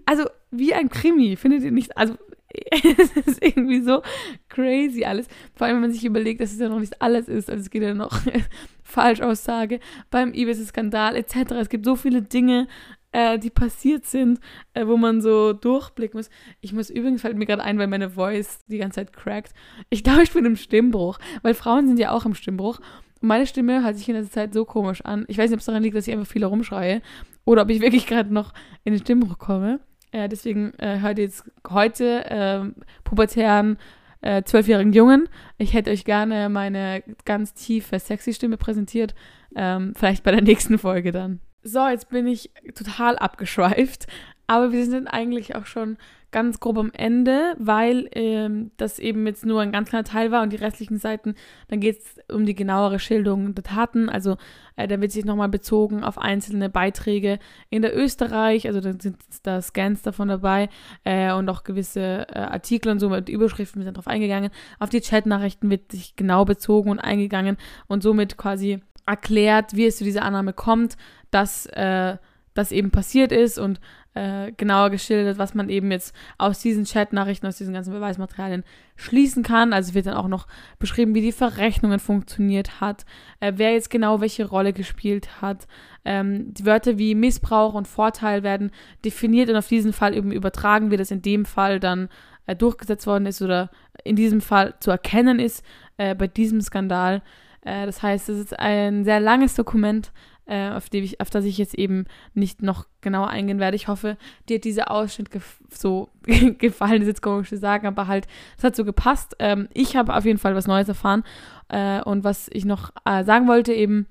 also 0.06 0.24
wie 0.52 0.74
ein 0.74 0.90
Krimi, 0.90 1.34
findet 1.36 1.64
ihr 1.64 1.72
nicht? 1.72 1.96
Also 1.96 2.14
es 2.98 3.16
ist 3.26 3.42
irgendwie 3.42 3.80
so 3.80 4.02
crazy 4.48 5.04
alles. 5.04 5.28
Vor 5.54 5.66
allem, 5.66 5.76
wenn 5.76 5.82
man 5.82 5.92
sich 5.92 6.04
überlegt, 6.04 6.40
dass 6.40 6.52
es 6.52 6.60
ja 6.60 6.68
noch 6.68 6.80
nicht 6.80 7.00
alles 7.00 7.28
ist. 7.28 7.50
Also 7.50 7.62
es 7.62 7.70
geht 7.70 7.82
ja 7.82 7.94
noch 7.94 8.20
Falschaussage 8.82 9.80
beim 10.10 10.32
Ibiza-Skandal 10.32 11.16
etc. 11.16 11.52
Es 11.52 11.68
gibt 11.68 11.84
so 11.84 11.96
viele 11.96 12.22
Dinge, 12.22 12.68
äh, 13.12 13.38
die 13.38 13.50
passiert 13.50 14.06
sind, 14.06 14.40
äh, 14.74 14.86
wo 14.86 14.96
man 14.96 15.20
so 15.20 15.52
durchblicken 15.52 16.18
muss. 16.18 16.30
Ich 16.60 16.72
muss 16.72 16.90
übrigens, 16.90 17.20
fällt 17.20 17.36
mir 17.36 17.46
gerade 17.46 17.62
ein, 17.62 17.78
weil 17.78 17.86
meine 17.86 18.10
Voice 18.10 18.64
die 18.66 18.78
ganze 18.78 18.96
Zeit 18.96 19.12
crackt. 19.12 19.52
Ich 19.90 20.02
glaube, 20.02 20.22
ich 20.22 20.32
bin 20.32 20.44
im 20.44 20.56
Stimmbruch, 20.56 21.18
weil 21.42 21.54
Frauen 21.54 21.86
sind 21.86 21.98
ja 21.98 22.10
auch 22.10 22.24
im 22.26 22.34
Stimmbruch. 22.34 22.80
Und 23.20 23.28
meine 23.28 23.46
Stimme 23.46 23.84
hört 23.84 23.96
sich 23.96 24.08
in 24.08 24.16
dieser 24.16 24.30
Zeit 24.30 24.54
so 24.54 24.64
komisch 24.64 25.02
an. 25.02 25.24
Ich 25.28 25.38
weiß 25.38 25.50
nicht, 25.50 25.56
ob 25.56 25.60
es 25.60 25.66
daran 25.66 25.82
liegt, 25.82 25.96
dass 25.96 26.08
ich 26.08 26.12
einfach 26.12 26.30
viel 26.30 26.42
herumschreie 26.42 27.02
oder 27.44 27.62
ob 27.62 27.70
ich 27.70 27.80
wirklich 27.80 28.06
gerade 28.06 28.32
noch 28.32 28.52
in 28.84 28.94
den 28.94 29.00
Stimmbruch 29.00 29.38
komme. 29.38 29.80
Äh, 30.12 30.28
deswegen 30.28 30.72
äh, 30.78 31.00
hört 31.00 31.18
jetzt 31.18 31.44
heute 31.68 32.24
äh, 32.30 32.82
pubertären 33.02 33.78
äh, 34.20 34.42
zwölfjährigen 34.44 34.92
Jungen. 34.92 35.28
Ich 35.58 35.74
hätte 35.74 35.90
euch 35.90 36.04
gerne 36.04 36.48
meine 36.48 37.02
ganz 37.24 37.54
tiefe, 37.54 37.98
sexy 37.98 38.32
Stimme 38.32 38.56
präsentiert. 38.56 39.14
Ähm, 39.56 39.94
vielleicht 39.96 40.22
bei 40.22 40.30
der 40.30 40.42
nächsten 40.42 40.78
Folge 40.78 41.12
dann. 41.12 41.40
So, 41.62 41.86
jetzt 41.88 42.08
bin 42.10 42.26
ich 42.26 42.50
total 42.74 43.18
abgeschweift. 43.18 44.06
Aber 44.46 44.72
wir 44.72 44.84
sind 44.86 45.08
eigentlich 45.08 45.54
auch 45.54 45.66
schon 45.66 45.96
ganz 46.32 46.58
grob 46.60 46.78
am 46.78 46.90
Ende, 46.92 47.54
weil 47.58 48.08
ähm, 48.12 48.72
das 48.78 48.98
eben 48.98 49.26
jetzt 49.26 49.46
nur 49.46 49.60
ein 49.60 49.70
ganz 49.70 49.90
kleiner 49.90 50.04
Teil 50.04 50.30
war 50.30 50.42
und 50.42 50.52
die 50.52 50.56
restlichen 50.56 50.98
Seiten, 50.98 51.34
dann 51.68 51.78
geht 51.80 51.98
es 51.98 52.34
um 52.34 52.46
die 52.46 52.54
genauere 52.54 52.98
Schilderung 52.98 53.54
der 53.54 53.62
Taten. 53.62 54.08
Also 54.08 54.36
äh, 54.76 54.88
da 54.88 55.00
wird 55.00 55.12
sich 55.12 55.24
nochmal 55.24 55.50
bezogen 55.50 56.02
auf 56.02 56.18
einzelne 56.18 56.68
Beiträge 56.70 57.38
in 57.70 57.82
der 57.82 57.96
Österreich, 57.96 58.66
also 58.66 58.80
da 58.80 58.94
sind 58.98 59.16
da 59.42 59.60
Scans 59.60 60.02
davon 60.02 60.28
dabei 60.28 60.68
äh, 61.04 61.32
und 61.32 61.48
auch 61.48 61.62
gewisse 61.62 62.26
äh, 62.28 62.38
Artikel 62.38 62.90
und 62.90 62.98
so 62.98 63.10
mit 63.10 63.28
Überschriften 63.28 63.82
sind 63.82 63.94
darauf 63.94 64.08
eingegangen. 64.08 64.50
Auf 64.78 64.88
die 64.88 65.00
Chatnachrichten 65.00 65.70
wird 65.70 65.92
sich 65.92 66.16
genau 66.16 66.44
bezogen 66.44 66.90
und 66.90 66.98
eingegangen 66.98 67.58
und 67.86 68.02
somit 68.02 68.36
quasi 68.36 68.80
erklärt, 69.06 69.76
wie 69.76 69.86
es 69.86 69.98
zu 69.98 70.04
dieser 70.04 70.22
Annahme 70.22 70.52
kommt, 70.52 70.96
dass 71.30 71.66
äh, 71.66 72.16
das 72.54 72.72
eben 72.72 72.90
passiert 72.90 73.32
ist 73.32 73.58
und 73.58 73.80
äh, 74.14 74.52
genauer 74.52 74.90
geschildert, 74.90 75.38
was 75.38 75.54
man 75.54 75.68
eben 75.68 75.90
jetzt 75.90 76.14
aus 76.38 76.60
diesen 76.60 76.84
Chatnachrichten, 76.84 77.48
aus 77.48 77.56
diesen 77.56 77.74
ganzen 77.74 77.92
Beweismaterialien 77.92 78.64
schließen 78.96 79.42
kann. 79.42 79.72
Also 79.72 79.94
wird 79.94 80.06
dann 80.06 80.14
auch 80.14 80.28
noch 80.28 80.46
beschrieben, 80.78 81.14
wie 81.14 81.20
die 81.20 81.32
Verrechnungen 81.32 81.98
funktioniert 81.98 82.80
hat, 82.80 83.06
äh, 83.40 83.52
wer 83.56 83.72
jetzt 83.72 83.90
genau 83.90 84.20
welche 84.20 84.46
Rolle 84.46 84.72
gespielt 84.72 85.40
hat. 85.40 85.66
Ähm, 86.04 86.52
die 86.52 86.66
Wörter 86.66 86.98
wie 86.98 87.14
Missbrauch 87.14 87.74
und 87.74 87.88
Vorteil 87.88 88.42
werden 88.42 88.70
definiert 89.04 89.48
und 89.48 89.56
auf 89.56 89.68
diesen 89.68 89.92
Fall 89.92 90.14
eben 90.16 90.32
übertragen, 90.32 90.90
wie 90.90 90.96
das 90.96 91.10
in 91.10 91.22
dem 91.22 91.44
Fall 91.44 91.80
dann 91.80 92.08
äh, 92.46 92.56
durchgesetzt 92.56 93.06
worden 93.06 93.26
ist 93.26 93.40
oder 93.40 93.70
in 94.04 94.16
diesem 94.16 94.40
Fall 94.40 94.74
zu 94.80 94.90
erkennen 94.90 95.38
ist 95.38 95.64
äh, 95.96 96.14
bei 96.14 96.26
diesem 96.26 96.60
Skandal. 96.60 97.22
Äh, 97.62 97.86
das 97.86 98.02
heißt, 98.02 98.28
es 98.28 98.38
ist 98.38 98.58
ein 98.58 99.04
sehr 99.04 99.20
langes 99.20 99.54
Dokument, 99.54 100.12
äh, 100.46 100.70
auf, 100.70 100.90
die 100.90 100.98
ich, 100.98 101.20
auf 101.20 101.30
das 101.30 101.44
ich 101.44 101.58
jetzt 101.58 101.74
eben 101.74 102.06
nicht 102.34 102.62
noch 102.62 102.86
genauer 103.00 103.28
eingehen 103.28 103.58
werde. 103.58 103.76
Ich 103.76 103.88
hoffe, 103.88 104.16
dir 104.48 104.56
hat 104.56 104.64
dieser 104.64 104.90
Ausschnitt 104.90 105.30
gef 105.30 105.60
so 105.70 106.10
gefallen, 106.22 107.00
das 107.00 107.02
ist 107.02 107.08
jetzt 107.08 107.22
komisch 107.22 107.48
zu 107.48 107.56
sagen, 107.56 107.86
aber 107.86 108.06
halt, 108.06 108.26
es 108.58 108.64
hat 108.64 108.76
so 108.76 108.84
gepasst. 108.84 109.36
Ähm, 109.38 109.68
ich 109.72 109.96
habe 109.96 110.14
auf 110.14 110.24
jeden 110.24 110.38
Fall 110.38 110.54
was 110.54 110.66
Neues 110.66 110.88
erfahren. 110.88 111.24
Äh, 111.68 112.02
und 112.02 112.24
was 112.24 112.48
ich 112.52 112.64
noch 112.64 112.90
äh, 113.04 113.24
sagen 113.24 113.48
wollte, 113.48 113.72
eben, 113.72 114.06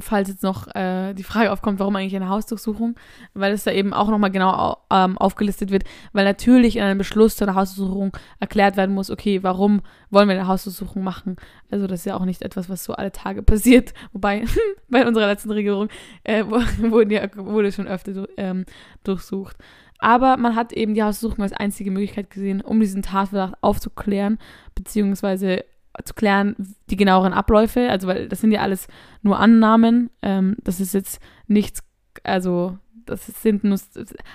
falls 0.00 0.28
jetzt 0.28 0.42
noch 0.42 0.74
äh, 0.74 1.14
die 1.14 1.22
Frage 1.22 1.52
aufkommt, 1.52 1.78
warum 1.78 1.94
eigentlich 1.96 2.16
eine 2.16 2.28
Hausdurchsuchung, 2.28 2.96
weil 3.32 3.52
es 3.52 3.64
da 3.64 3.70
eben 3.70 3.92
auch 3.92 4.08
nochmal 4.08 4.30
genau 4.30 4.78
ähm, 4.90 5.16
aufgelistet 5.18 5.70
wird, 5.70 5.84
weil 6.12 6.24
natürlich 6.24 6.76
in 6.76 6.82
einem 6.82 6.98
Beschluss 6.98 7.36
zu 7.36 7.44
einer 7.44 7.54
Hausdurchsuchung 7.54 8.16
erklärt 8.40 8.76
werden 8.76 8.94
muss, 8.94 9.10
okay, 9.10 9.42
warum 9.42 9.82
wollen 10.10 10.28
wir 10.28 10.34
eine 10.34 10.48
Hausdurchsuchung 10.48 11.02
machen? 11.02 11.36
Also 11.70 11.86
das 11.86 12.00
ist 12.00 12.06
ja 12.06 12.16
auch 12.16 12.24
nicht 12.24 12.42
etwas, 12.42 12.68
was 12.68 12.84
so 12.84 12.94
alle 12.94 13.12
Tage 13.12 13.42
passiert, 13.44 13.94
wobei 14.12 14.44
bei 14.88 15.06
unserer 15.06 15.26
letzten 15.26 15.50
Regierung 15.50 15.88
äh, 16.24 16.44
wurde, 16.78 17.14
ja, 17.14 17.28
wurde 17.36 17.72
schon 17.72 17.86
öfter 17.86 18.26
ähm, 18.36 18.64
durchsucht. 19.04 19.56
Aber 19.98 20.36
man 20.36 20.54
hat 20.56 20.72
eben 20.72 20.94
die 20.94 21.02
Hausdurchsuchung 21.02 21.44
als 21.44 21.52
einzige 21.52 21.90
Möglichkeit 21.90 22.30
gesehen, 22.30 22.60
um 22.60 22.80
diesen 22.80 23.02
Tatverdacht 23.02 23.54
aufzuklären, 23.62 24.38
beziehungsweise 24.74 25.64
zu 26.04 26.14
klären, 26.14 26.56
die 26.90 26.96
genaueren 26.96 27.32
Abläufe, 27.32 27.88
also 27.90 28.08
weil 28.08 28.28
das 28.28 28.40
sind 28.40 28.52
ja 28.52 28.60
alles 28.60 28.88
nur 29.22 29.38
Annahmen, 29.38 30.10
ähm, 30.22 30.56
das 30.62 30.80
ist 30.80 30.94
jetzt 30.94 31.20
nichts, 31.46 31.82
also 32.22 32.78
das 33.06 33.26
sind 33.26 33.64
nur 33.64 33.78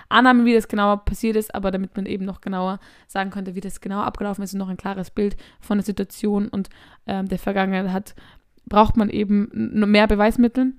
Annahmen, 0.09 0.45
wie 0.45 0.53
das 0.53 0.67
genauer 0.67 1.03
passiert 1.05 1.35
ist, 1.35 1.53
aber 1.55 1.71
damit 1.71 1.95
man 1.95 2.05
eben 2.05 2.25
noch 2.25 2.41
genauer 2.41 2.79
sagen 3.07 3.31
könnte, 3.31 3.55
wie 3.55 3.61
das 3.61 3.81
genau 3.81 4.01
abgelaufen 4.01 4.43
ist 4.43 4.53
und 4.53 4.59
noch 4.59 4.69
ein 4.69 4.77
klares 4.77 5.11
Bild 5.11 5.35
von 5.59 5.77
der 5.77 5.85
Situation 5.85 6.47
und 6.47 6.69
ähm, 7.07 7.27
der 7.27 7.39
Vergangenheit 7.39 7.91
hat, 7.91 8.15
braucht 8.65 8.97
man 8.97 9.09
eben 9.09 9.49
mehr 9.51 10.07
Beweismittel. 10.07 10.73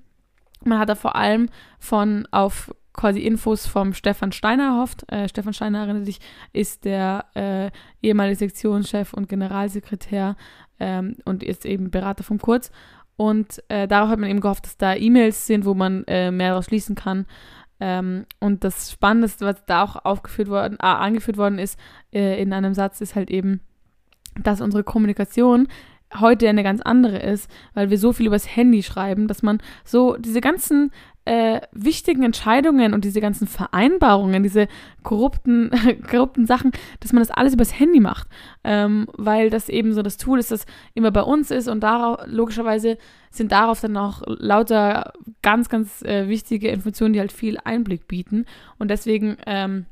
Man 0.63 0.79
hat 0.79 0.89
da 0.89 0.95
vor 0.95 1.15
allem 1.15 1.49
von 1.79 2.27
auf 2.31 2.73
quasi 2.93 3.21
Infos 3.21 3.67
vom 3.67 3.93
Stefan 3.93 4.31
Steiner 4.31 4.75
erhofft. 4.75 5.09
Äh, 5.11 5.27
Stefan 5.29 5.53
Steiner, 5.53 5.79
erinnert 5.79 6.05
sich, 6.05 6.19
ist 6.53 6.85
der 6.85 7.25
äh, 7.35 7.71
ehemalige 8.01 8.37
Sektionschef 8.37 9.13
und 9.13 9.29
Generalsekretär 9.29 10.35
ähm, 10.81 11.15
und 11.23 11.43
ist 11.43 11.65
eben 11.65 11.91
Berater 11.91 12.23
vom 12.23 12.39
Kurz. 12.39 12.71
Und 13.15 13.63
äh, 13.69 13.87
darauf 13.87 14.09
hat 14.09 14.19
man 14.19 14.29
eben 14.29 14.41
gehofft, 14.41 14.65
dass 14.65 14.77
da 14.77 14.95
E-Mails 14.95 15.45
sind, 15.45 15.63
wo 15.63 15.75
man 15.75 16.03
äh, 16.07 16.31
mehr 16.31 16.49
daraus 16.49 16.65
schließen 16.65 16.95
kann. 16.95 17.27
Ähm, 17.79 18.25
und 18.39 18.63
das 18.63 18.91
Spannendste, 18.91 19.45
was 19.45 19.63
da 19.65 19.83
auch 19.83 20.03
aufgeführt 20.03 20.49
worden, 20.49 20.77
äh, 20.79 20.85
angeführt 20.85 21.37
worden 21.37 21.59
ist 21.59 21.79
äh, 22.11 22.41
in 22.41 22.51
einem 22.51 22.73
Satz, 22.73 22.99
ist 22.99 23.15
halt 23.15 23.29
eben, 23.29 23.61
dass 24.41 24.59
unsere 24.59 24.83
Kommunikation 24.83 25.67
heute 26.19 26.49
eine 26.49 26.63
ganz 26.63 26.81
andere 26.81 27.19
ist, 27.19 27.49
weil 27.73 27.89
wir 27.89 27.97
so 27.97 28.11
viel 28.11 28.27
übers 28.27 28.55
Handy 28.55 28.83
schreiben, 28.83 29.27
dass 29.27 29.43
man 29.43 29.59
so 29.85 30.17
diese 30.17 30.41
ganzen 30.41 30.91
äh, 31.25 31.61
wichtigen 31.71 32.23
Entscheidungen 32.23 32.93
und 32.93 33.05
diese 33.05 33.21
ganzen 33.21 33.47
Vereinbarungen, 33.47 34.41
diese 34.41 34.67
korrupten, 35.03 35.69
korrupten 36.09 36.45
Sachen, 36.47 36.71
dass 36.99 37.13
man 37.13 37.21
das 37.21 37.31
alles 37.31 37.53
übers 37.53 37.79
Handy 37.79 37.99
macht, 37.99 38.27
ähm, 38.63 39.07
weil 39.17 39.49
das 39.49 39.69
eben 39.69 39.93
so 39.93 40.01
das 40.01 40.17
Tool 40.17 40.39
ist, 40.39 40.51
das 40.51 40.65
immer 40.93 41.11
bei 41.11 41.21
uns 41.21 41.51
ist 41.51 41.67
und 41.67 41.81
darauf, 41.81 42.19
logischerweise 42.25 42.97
sind 43.29 43.51
darauf 43.51 43.81
dann 43.81 43.97
auch 43.97 44.23
lauter 44.25 45.13
ganz, 45.41 45.69
ganz 45.69 46.01
äh, 46.01 46.27
wichtige 46.27 46.69
Informationen, 46.69 47.13
die 47.13 47.19
halt 47.19 47.31
viel 47.31 47.57
Einblick 47.63 48.07
bieten. 48.07 48.45
Und 48.79 48.89
deswegen 48.89 49.37
ähm, 49.45 49.85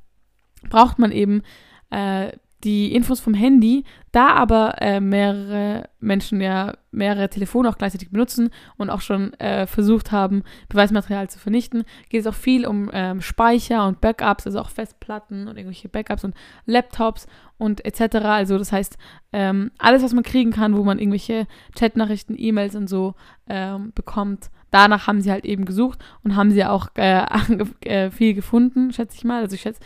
braucht 0.70 1.00
man 1.00 1.12
eben 1.12 1.44
äh, 1.92 2.32
die 2.64 2.94
Infos 2.94 3.20
vom 3.20 3.34
Handy, 3.34 3.86
da 4.12 4.30
aber 4.30 4.82
äh, 4.82 5.00
mehrere 5.00 5.90
Menschen 6.00 6.42
ja 6.42 6.74
mehrere 6.92 7.30
Telefone 7.30 7.70
auch 7.70 7.78
gleichzeitig 7.78 8.10
benutzen 8.10 8.50
und 8.78 8.90
auch 8.90 9.02
schon 9.02 9.34
äh, 9.36 9.68
versucht 9.68 10.12
haben, 10.12 10.44
Beweismaterial 10.68 11.30
zu 11.30 11.40
vernichten, 11.40 11.84
geht 12.10 12.22
es 12.22 12.28
auch 12.28 12.34
viel 12.34 12.66
um 12.66 12.90
ähm, 12.92 13.22
Speicher 13.22 13.88
und 13.88 14.02
Backups, 14.02 14.46
also 14.46 14.60
auch 14.60 14.70
Festplatten 14.70 15.48
und 15.48 15.58
irgendwelche 15.58 15.90
Backups 15.90 16.24
und 16.24 16.36
Laptops 16.66 17.28
und 17.58 17.86
etc. 17.86 18.16
Also 18.26 18.58
das 18.58 18.72
heißt, 18.72 18.98
ähm, 19.32 19.72
alles, 19.78 20.04
was 20.04 20.14
man 20.14 20.24
kriegen 20.24 20.52
kann, 20.52 20.76
wo 20.76 20.84
man 20.84 21.00
irgendwelche 21.00 21.48
Chatnachrichten, 21.78 22.36
E-Mails 22.38 22.76
und 22.76 22.88
so 22.88 23.14
ähm, 23.48 23.92
bekommt, 23.94 24.50
danach 24.72 25.08
haben 25.08 25.22
sie 25.22 25.32
halt 25.32 25.46
eben 25.46 25.66
gesucht 25.66 26.00
und 26.24 26.36
haben 26.36 26.52
sie 26.52 26.66
auch 26.66 26.90
äh, 26.96 27.26
äh, 27.82 28.12
viel 28.12 28.34
gefunden, 28.34 28.94
schätze 28.94 29.18
ich 29.18 29.24
mal. 29.24 29.42
Also 29.42 29.56
ich 29.56 29.62
schätze, 29.62 29.82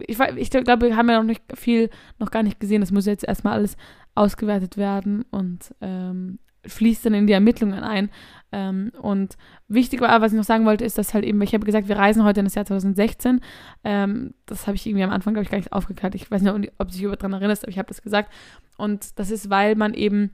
ich, 0.00 0.18
ich 0.18 0.50
glaube, 0.50 0.88
wir 0.88 0.96
haben 0.96 1.08
ja 1.08 1.18
noch 1.18 1.24
nicht 1.24 1.42
viel, 1.54 1.90
noch 2.18 2.30
gar 2.30 2.42
nicht 2.42 2.60
gesehen. 2.60 2.80
Das 2.80 2.92
muss 2.92 3.06
jetzt 3.06 3.24
erstmal 3.24 3.54
alles 3.54 3.76
ausgewertet 4.14 4.76
werden 4.76 5.24
und 5.30 5.74
ähm, 5.80 6.38
fließt 6.66 7.06
dann 7.06 7.14
in 7.14 7.26
die 7.26 7.32
Ermittlungen 7.32 7.80
ein. 7.80 8.10
Ähm, 8.52 8.92
und 9.00 9.36
wichtig 9.68 10.00
war, 10.00 10.20
was 10.20 10.32
ich 10.32 10.36
noch 10.36 10.44
sagen 10.44 10.64
wollte, 10.64 10.84
ist, 10.84 10.98
dass 10.98 11.14
halt 11.14 11.24
eben, 11.24 11.40
ich 11.42 11.54
habe 11.54 11.66
gesagt, 11.66 11.88
wir 11.88 11.96
reisen 11.96 12.24
heute 12.24 12.40
in 12.40 12.46
das 12.46 12.54
Jahr 12.54 12.64
2016. 12.64 13.40
Ähm, 13.82 14.34
das 14.46 14.66
habe 14.66 14.76
ich 14.76 14.86
irgendwie 14.86 15.04
am 15.04 15.10
Anfang, 15.10 15.34
glaube 15.34 15.44
ich, 15.44 15.50
gar 15.50 15.58
nicht 15.58 15.72
aufgeklärt. 15.72 16.14
Ich 16.14 16.30
weiß 16.30 16.42
nicht, 16.42 16.72
ob 16.78 16.88
du 16.88 16.94
dich 16.94 17.02
daran 17.18 17.32
erinnerst, 17.32 17.64
aber 17.64 17.70
ich 17.70 17.78
habe 17.78 17.88
das 17.88 18.02
gesagt. 18.02 18.32
Und 18.76 19.18
das 19.18 19.30
ist, 19.30 19.50
weil 19.50 19.76
man 19.76 19.94
eben 19.94 20.30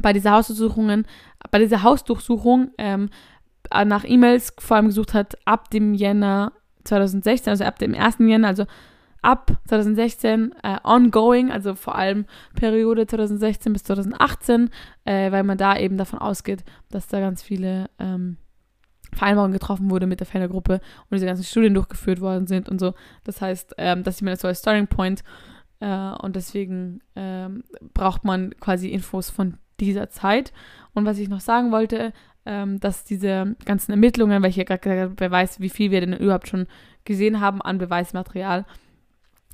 bei 0.00 0.12
dieser 0.12 0.32
Hausdurchsuchungen, 0.32 1.06
bei 1.50 1.58
dieser 1.58 1.82
Hausdurchsuchung 1.82 2.72
ähm, 2.78 3.08
nach 3.72 4.04
E-Mails 4.04 4.54
vor 4.58 4.76
allem 4.76 4.86
gesucht 4.86 5.14
hat, 5.14 5.36
ab 5.46 5.70
dem 5.70 5.94
Jänner 5.94 6.52
2016, 6.86 7.50
also 7.50 7.64
ab 7.64 7.78
dem 7.78 7.94
1. 7.94 8.16
Jänner, 8.20 8.48
also 8.48 8.66
ab 9.22 9.50
2016 9.66 10.54
äh, 10.62 10.76
ongoing, 10.84 11.50
also 11.50 11.74
vor 11.74 11.96
allem 11.96 12.26
Periode 12.54 13.06
2016 13.06 13.72
bis 13.72 13.84
2018, 13.84 14.70
äh, 15.04 15.32
weil 15.32 15.42
man 15.42 15.58
da 15.58 15.76
eben 15.76 15.96
davon 15.96 16.20
ausgeht, 16.20 16.64
dass 16.90 17.08
da 17.08 17.20
ganz 17.20 17.42
viele 17.42 17.90
ähm, 17.98 18.36
Vereinbarungen 19.12 19.52
getroffen 19.52 19.90
wurde 19.90 20.06
mit 20.06 20.20
der 20.20 20.26
Fällergruppe 20.26 20.74
und 20.74 21.14
diese 21.14 21.26
ganzen 21.26 21.44
Studien 21.44 21.74
durchgeführt 21.74 22.20
worden 22.20 22.46
sind 22.46 22.68
und 22.68 22.78
so. 22.78 22.94
Das 23.24 23.40
heißt, 23.40 23.74
ähm, 23.78 24.02
das 24.02 24.16
sieht 24.16 24.24
man 24.24 24.32
jetzt 24.32 24.42
so 24.42 24.48
als 24.48 24.60
Starting 24.60 24.86
Point 24.86 25.24
äh, 25.80 26.10
und 26.22 26.36
deswegen 26.36 27.00
ähm, 27.16 27.64
braucht 27.94 28.24
man 28.24 28.54
quasi 28.60 28.90
Infos 28.90 29.30
von 29.30 29.58
dieser 29.80 30.08
Zeit. 30.08 30.52
Und 30.94 31.04
was 31.04 31.18
ich 31.18 31.28
noch 31.28 31.40
sagen 31.40 31.72
wollte, 31.72 32.12
ähm, 32.46 32.80
dass 32.80 33.04
diese 33.04 33.56
ganzen 33.64 33.92
Ermittlungen, 33.92 34.42
ja 34.42 34.64
gerade 34.64 34.80
gesagt 34.80 35.14
wer 35.18 35.30
weiß, 35.30 35.60
wie 35.60 35.68
viel 35.68 35.90
wir 35.90 36.00
denn 36.00 36.12
überhaupt 36.14 36.48
schon 36.48 36.66
gesehen 37.04 37.40
haben 37.40 37.60
an 37.60 37.78
Beweismaterial, 37.78 38.64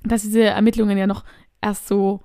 dass 0.05 0.22
diese 0.22 0.43
Ermittlungen 0.43 0.99
ja 0.99 1.07
noch 1.07 1.24
erst 1.61 1.88
so 1.88 2.20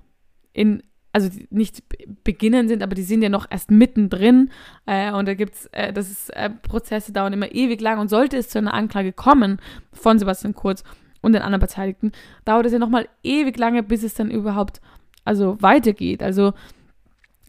in, 0.52 0.82
also 1.12 1.30
nicht 1.50 1.82
beginnen 2.24 2.68
sind, 2.68 2.82
aber 2.82 2.94
die 2.94 3.02
sind 3.02 3.22
ja 3.22 3.28
noch 3.28 3.46
erst 3.50 3.70
mittendrin. 3.70 4.50
Äh, 4.86 5.12
und 5.12 5.26
da 5.26 5.34
gibt 5.34 5.54
es, 5.54 5.66
äh, 5.66 5.92
das 5.92 6.10
ist, 6.10 6.30
äh, 6.30 6.50
Prozesse 6.50 7.12
dauern 7.12 7.32
immer 7.32 7.52
ewig 7.54 7.80
lang. 7.80 7.98
Und 7.98 8.08
sollte 8.08 8.36
es 8.36 8.48
zu 8.48 8.58
einer 8.58 8.74
Anklage 8.74 9.12
kommen 9.12 9.60
von 9.92 10.18
Sebastian 10.18 10.54
Kurz 10.54 10.82
und 11.20 11.32
den 11.32 11.42
anderen 11.42 11.60
Beteiligten, 11.60 12.12
dauert 12.44 12.66
es 12.66 12.72
ja 12.72 12.78
nochmal 12.78 13.08
ewig 13.22 13.56
lange, 13.58 13.82
bis 13.82 14.02
es 14.02 14.14
dann 14.14 14.30
überhaupt 14.30 14.80
also 15.24 15.56
weitergeht. 15.60 16.22
Also 16.22 16.54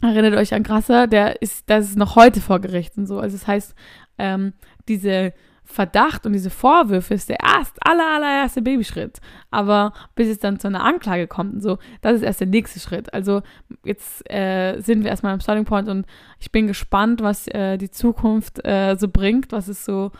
erinnert 0.01 0.35
euch 0.35 0.53
an 0.53 0.63
Grasser, 0.63 1.07
der 1.07 1.41
ist, 1.41 1.69
das 1.69 1.89
ist 1.89 1.97
noch 1.97 2.15
heute 2.15 2.41
vor 2.41 2.59
Gericht 2.59 2.97
und 2.97 3.05
so. 3.05 3.19
Also 3.19 3.37
das 3.37 3.47
heißt, 3.47 3.75
ähm, 4.17 4.53
diese 4.87 5.33
Verdacht 5.63 6.25
und 6.25 6.33
diese 6.33 6.49
Vorwürfe 6.49 7.13
ist 7.13 7.29
der 7.29 7.37
erst 7.41 7.77
aller, 7.81 8.15
allererste 8.15 8.63
Babyschritt. 8.63 9.19
Aber 9.51 9.93
bis 10.15 10.27
es 10.27 10.39
dann 10.39 10.59
zu 10.59 10.67
einer 10.67 10.83
Anklage 10.83 11.27
kommt 11.27 11.53
und 11.53 11.61
so, 11.61 11.77
das 12.01 12.15
ist 12.15 12.23
erst 12.23 12.39
der 12.39 12.47
nächste 12.47 12.79
Schritt. 12.79 13.13
Also 13.13 13.43
jetzt 13.83 14.27
äh, 14.31 14.79
sind 14.81 15.03
wir 15.03 15.11
erstmal 15.11 15.33
am 15.33 15.41
Starting 15.41 15.65
Point 15.65 15.87
und 15.87 16.07
ich 16.39 16.51
bin 16.51 16.65
gespannt, 16.65 17.21
was 17.21 17.47
äh, 17.49 17.77
die 17.77 17.91
Zukunft 17.91 18.65
äh, 18.65 18.95
so 18.97 19.07
bringt, 19.09 19.51
was 19.51 19.67
es 19.67 19.85
so 19.85 20.11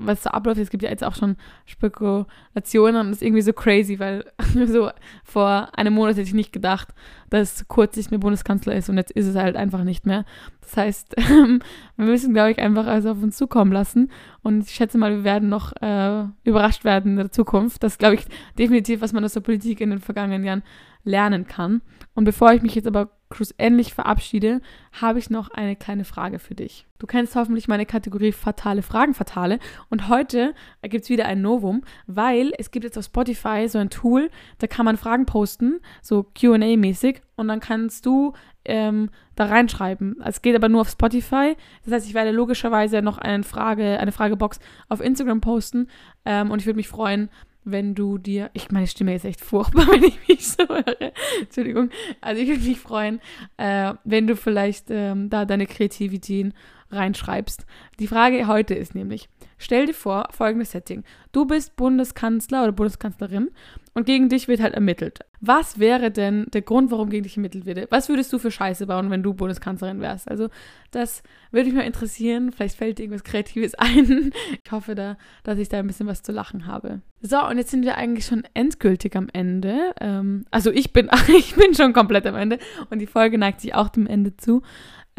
was 0.00 0.22
so 0.22 0.30
abläuft. 0.30 0.60
Es 0.60 0.70
gibt 0.70 0.82
ja 0.82 0.90
jetzt 0.90 1.04
auch 1.04 1.14
schon 1.14 1.36
Spekulationen 1.66 3.00
und 3.00 3.08
das 3.08 3.18
ist 3.18 3.22
irgendwie 3.22 3.42
so 3.42 3.52
crazy, 3.52 3.98
weil 3.98 4.24
so 4.66 4.90
vor 5.24 5.68
einem 5.76 5.94
Monat 5.94 6.16
hätte 6.16 6.28
ich 6.28 6.34
nicht 6.34 6.52
gedacht, 6.52 6.88
dass 7.28 7.66
Kurz 7.68 7.96
nicht 7.96 8.10
mehr 8.10 8.20
Bundeskanzler 8.20 8.74
ist 8.74 8.88
und 8.88 8.96
jetzt 8.96 9.12
ist 9.12 9.26
es 9.26 9.36
halt 9.36 9.56
einfach 9.56 9.84
nicht 9.84 10.06
mehr. 10.06 10.24
Das 10.60 10.76
heißt, 10.76 11.16
wir 11.16 11.60
müssen, 12.04 12.34
glaube 12.34 12.52
ich, 12.52 12.58
einfach 12.58 12.86
also 12.86 13.12
auf 13.12 13.22
uns 13.22 13.36
zukommen 13.36 13.72
lassen 13.72 14.10
und 14.42 14.64
ich 14.64 14.74
schätze 14.74 14.98
mal, 14.98 15.10
wir 15.16 15.24
werden 15.24 15.48
noch 15.48 15.72
äh, 15.80 16.24
überrascht 16.44 16.84
werden 16.84 17.12
in 17.12 17.16
der 17.16 17.32
Zukunft. 17.32 17.82
Das 17.82 17.92
ist, 17.92 17.98
glaube 17.98 18.16
ich, 18.16 18.26
definitiv, 18.58 19.00
was 19.00 19.12
man 19.12 19.24
aus 19.24 19.34
der 19.34 19.40
Politik 19.40 19.80
in 19.80 19.90
den 19.90 20.00
vergangenen 20.00 20.44
Jahren 20.44 20.62
lernen 21.04 21.46
kann. 21.46 21.82
Und 22.14 22.24
bevor 22.24 22.52
ich 22.52 22.62
mich 22.62 22.74
jetzt 22.74 22.86
aber 22.86 23.10
schlussendlich 23.32 23.94
verabschiede, 23.94 24.60
habe 25.00 25.18
ich 25.18 25.30
noch 25.30 25.50
eine 25.50 25.76
kleine 25.76 26.04
Frage 26.04 26.38
für 26.38 26.54
dich. 26.54 26.86
Du 26.98 27.06
kennst 27.06 27.36
hoffentlich 27.36 27.68
meine 27.68 27.86
Kategorie 27.86 28.32
Fatale 28.32 28.82
Fragen, 28.82 29.14
Fatale. 29.14 29.58
Und 29.88 30.08
heute 30.08 30.54
gibt 30.82 31.04
es 31.04 31.10
wieder 31.10 31.26
ein 31.26 31.40
Novum, 31.40 31.82
weil 32.06 32.52
es 32.58 32.70
gibt 32.70 32.84
jetzt 32.84 32.98
auf 32.98 33.04
Spotify 33.04 33.68
so 33.68 33.78
ein 33.78 33.90
Tool, 33.90 34.30
da 34.58 34.66
kann 34.66 34.84
man 34.84 34.96
Fragen 34.96 35.26
posten, 35.26 35.80
so 36.02 36.26
QA-mäßig, 36.36 37.22
und 37.36 37.48
dann 37.48 37.60
kannst 37.60 38.04
du 38.04 38.34
ähm, 38.64 39.10
da 39.34 39.46
reinschreiben. 39.46 40.20
Es 40.22 40.42
geht 40.42 40.54
aber 40.54 40.68
nur 40.68 40.82
auf 40.82 40.90
Spotify. 40.90 41.56
Das 41.84 41.94
heißt, 41.94 42.06
ich 42.06 42.14
werde 42.14 42.32
logischerweise 42.32 43.00
noch 43.00 43.16
eine 43.16 43.42
Frage, 43.42 43.98
eine 43.98 44.12
Fragebox 44.12 44.60
auf 44.88 45.00
Instagram 45.00 45.40
posten. 45.40 45.88
Ähm, 46.26 46.50
und 46.50 46.60
ich 46.60 46.66
würde 46.66 46.76
mich 46.76 46.88
freuen, 46.88 47.30
wenn 47.64 47.94
du 47.94 48.18
dir, 48.18 48.50
ich 48.52 48.70
meine 48.70 48.86
Stimme 48.86 49.14
ist 49.14 49.24
echt 49.24 49.40
furchtbar, 49.40 49.86
wenn 49.90 50.04
ich 50.04 50.18
mich 50.28 50.48
so 50.48 50.66
höre. 50.68 51.12
Entschuldigung. 51.40 51.90
Also 52.20 52.42
ich 52.42 52.48
würde 52.48 52.62
mich 52.62 52.78
freuen, 52.78 53.20
äh, 53.56 53.94
wenn 54.04 54.26
du 54.26 54.36
vielleicht 54.36 54.86
ähm, 54.90 55.30
da 55.30 55.44
deine 55.44 55.66
Kreativität 55.66 56.52
reinschreibst. 56.90 57.66
Die 57.98 58.08
Frage 58.08 58.46
heute 58.46 58.74
ist 58.74 58.94
nämlich, 58.94 59.28
Stell 59.62 59.84
dir 59.84 59.94
vor, 59.94 60.26
folgendes 60.30 60.70
Setting. 60.70 61.04
Du 61.32 61.44
bist 61.44 61.76
Bundeskanzler 61.76 62.62
oder 62.62 62.72
Bundeskanzlerin 62.72 63.50
und 63.92 64.06
gegen 64.06 64.30
dich 64.30 64.48
wird 64.48 64.62
halt 64.62 64.72
ermittelt. 64.72 65.20
Was 65.42 65.78
wäre 65.78 66.10
denn 66.10 66.46
der 66.52 66.62
Grund, 66.62 66.90
warum 66.90 67.10
gegen 67.10 67.24
dich 67.24 67.36
ermittelt 67.36 67.66
wird? 67.66 67.90
Was 67.90 68.08
würdest 68.08 68.32
du 68.32 68.38
für 68.38 68.50
Scheiße 68.50 68.86
bauen, 68.86 69.10
wenn 69.10 69.22
du 69.22 69.34
Bundeskanzlerin 69.34 70.00
wärst? 70.00 70.30
Also, 70.30 70.48
das 70.92 71.22
würde 71.50 71.66
mich 71.66 71.74
mal 71.74 71.84
interessieren. 71.84 72.52
Vielleicht 72.52 72.76
fällt 72.76 72.98
dir 72.98 73.02
irgendwas 73.02 73.24
Kreatives 73.24 73.74
ein. 73.78 74.32
Ich 74.64 74.72
hoffe 74.72 74.94
da, 74.94 75.18
dass 75.44 75.58
ich 75.58 75.68
da 75.68 75.78
ein 75.78 75.86
bisschen 75.86 76.06
was 76.06 76.22
zu 76.22 76.32
lachen 76.32 76.66
habe. 76.66 77.02
So, 77.20 77.46
und 77.46 77.58
jetzt 77.58 77.70
sind 77.70 77.84
wir 77.84 77.98
eigentlich 77.98 78.24
schon 78.24 78.44
endgültig 78.54 79.14
am 79.14 79.28
Ende. 79.30 79.92
Ähm, 80.00 80.46
also, 80.50 80.70
ich 80.70 80.94
bin, 80.94 81.10
ich 81.28 81.54
bin 81.54 81.74
schon 81.74 81.92
komplett 81.92 82.26
am 82.26 82.36
Ende 82.36 82.58
und 82.88 82.98
die 82.98 83.06
Folge 83.06 83.36
neigt 83.36 83.60
sich 83.60 83.74
auch 83.74 83.90
dem 83.90 84.06
Ende 84.06 84.38
zu. 84.38 84.62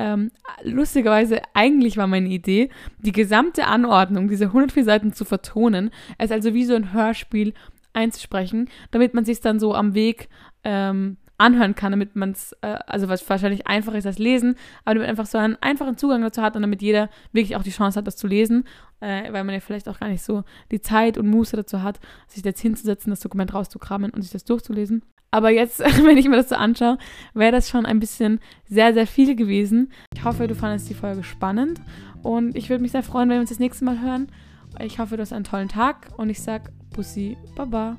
Ähm, 0.02 0.32
lustigerweise, 0.64 1.42
eigentlich 1.54 1.96
war 1.96 2.08
meine 2.08 2.30
Idee, 2.30 2.70
die 2.98 3.12
gesamte 3.12 3.68
Anordnung 3.68 4.30
dieser 4.30 4.48
104 4.48 4.84
Seiten 4.84 5.14
zu 5.14 5.26
vertonen, 5.26 5.92
es 6.18 6.32
also 6.32 6.56
wie 6.56 6.66
so 6.66 6.74
ein 6.74 6.92
Hörspiel 6.92 7.54
einzusprechen, 7.94 8.68
damit 8.90 9.14
man 9.14 9.26
sich 9.26 9.42
dann 9.42 9.60
so 9.60 9.76
am 9.76 9.94
Weg 9.94 10.28
ähm, 10.64 11.18
anhören 11.42 11.76
kann, 11.76 11.92
damit 11.92 12.16
man 12.16 12.32
es, 12.32 12.54
äh, 12.62 12.78
also 12.88 13.10
was 13.10 13.28
wahrscheinlich 13.30 13.68
einfacher 13.68 13.98
ist 13.98 14.06
als 14.06 14.20
lesen, 14.20 14.56
aber 14.86 14.96
damit 14.96 15.08
man 15.08 15.10
einfach 15.10 15.26
so 15.26 15.38
einen 15.38 15.58
einfachen 15.60 15.98
Zugang 15.98 16.22
dazu 16.22 16.42
hat 16.42 16.56
und 16.56 16.62
damit 16.62 16.82
jeder 16.82 17.10
wirklich 17.34 17.56
auch 17.56 17.64
die 17.64 17.72
Chance 17.72 18.00
hat, 18.00 18.08
das 18.08 18.16
zu 18.16 18.28
lesen, 18.28 18.66
äh, 19.00 19.32
weil 19.34 19.44
man 19.44 19.54
ja 19.54 19.60
vielleicht 19.60 19.90
auch 19.90 20.00
gar 20.00 20.10
nicht 20.10 20.24
so 20.24 20.44
die 20.72 20.82
Zeit 20.82 21.18
und 21.18 21.28
Muße 21.28 21.56
dazu 21.56 21.82
hat, 21.82 22.00
sich 22.28 22.44
jetzt 22.44 22.62
hinzusetzen, 22.62 23.10
das 23.10 23.20
Dokument 23.20 23.54
rauszukramen 23.54 24.12
und 24.12 24.22
sich 24.22 24.32
das 24.32 24.46
durchzulesen. 24.46 25.04
Aber 25.32 25.50
jetzt, 25.50 25.80
wenn 26.06 26.18
ich 26.18 26.28
mir 26.28 26.38
das 26.38 26.50
so 26.50 26.56
anschaue, 26.56 26.98
wäre 27.34 27.52
das 27.52 27.70
schon 27.70 27.86
ein 27.86 28.00
bisschen 28.00 28.40
sehr, 28.66 28.94
sehr 28.94 29.08
viel 29.08 29.36
gewesen. 29.36 29.92
Ich 30.14 30.24
hoffe, 30.24 30.48
du 30.48 30.56
fandest 30.56 30.90
die 30.90 30.94
Folge 30.94 31.24
spannend 31.24 31.82
und 32.22 32.56
ich 32.56 32.70
würde 32.70 32.82
mich 32.82 32.92
sehr 32.92 33.04
freuen, 33.04 33.30
wenn 33.30 33.38
wir 33.38 33.42
uns 33.42 33.50
das 33.50 33.60
nächste 33.60 33.86
Mal 33.86 34.02
hören. 34.02 34.28
Ich 34.80 35.00
hoffe, 35.00 35.18
du 35.18 35.22
hast 35.22 35.34
einen 35.34 35.44
tollen 35.44 35.68
Tag 35.68 36.08
und 36.18 36.30
ich 36.30 36.42
sage 36.42 36.72
Bussi, 36.94 37.38
Baba. 37.56 37.98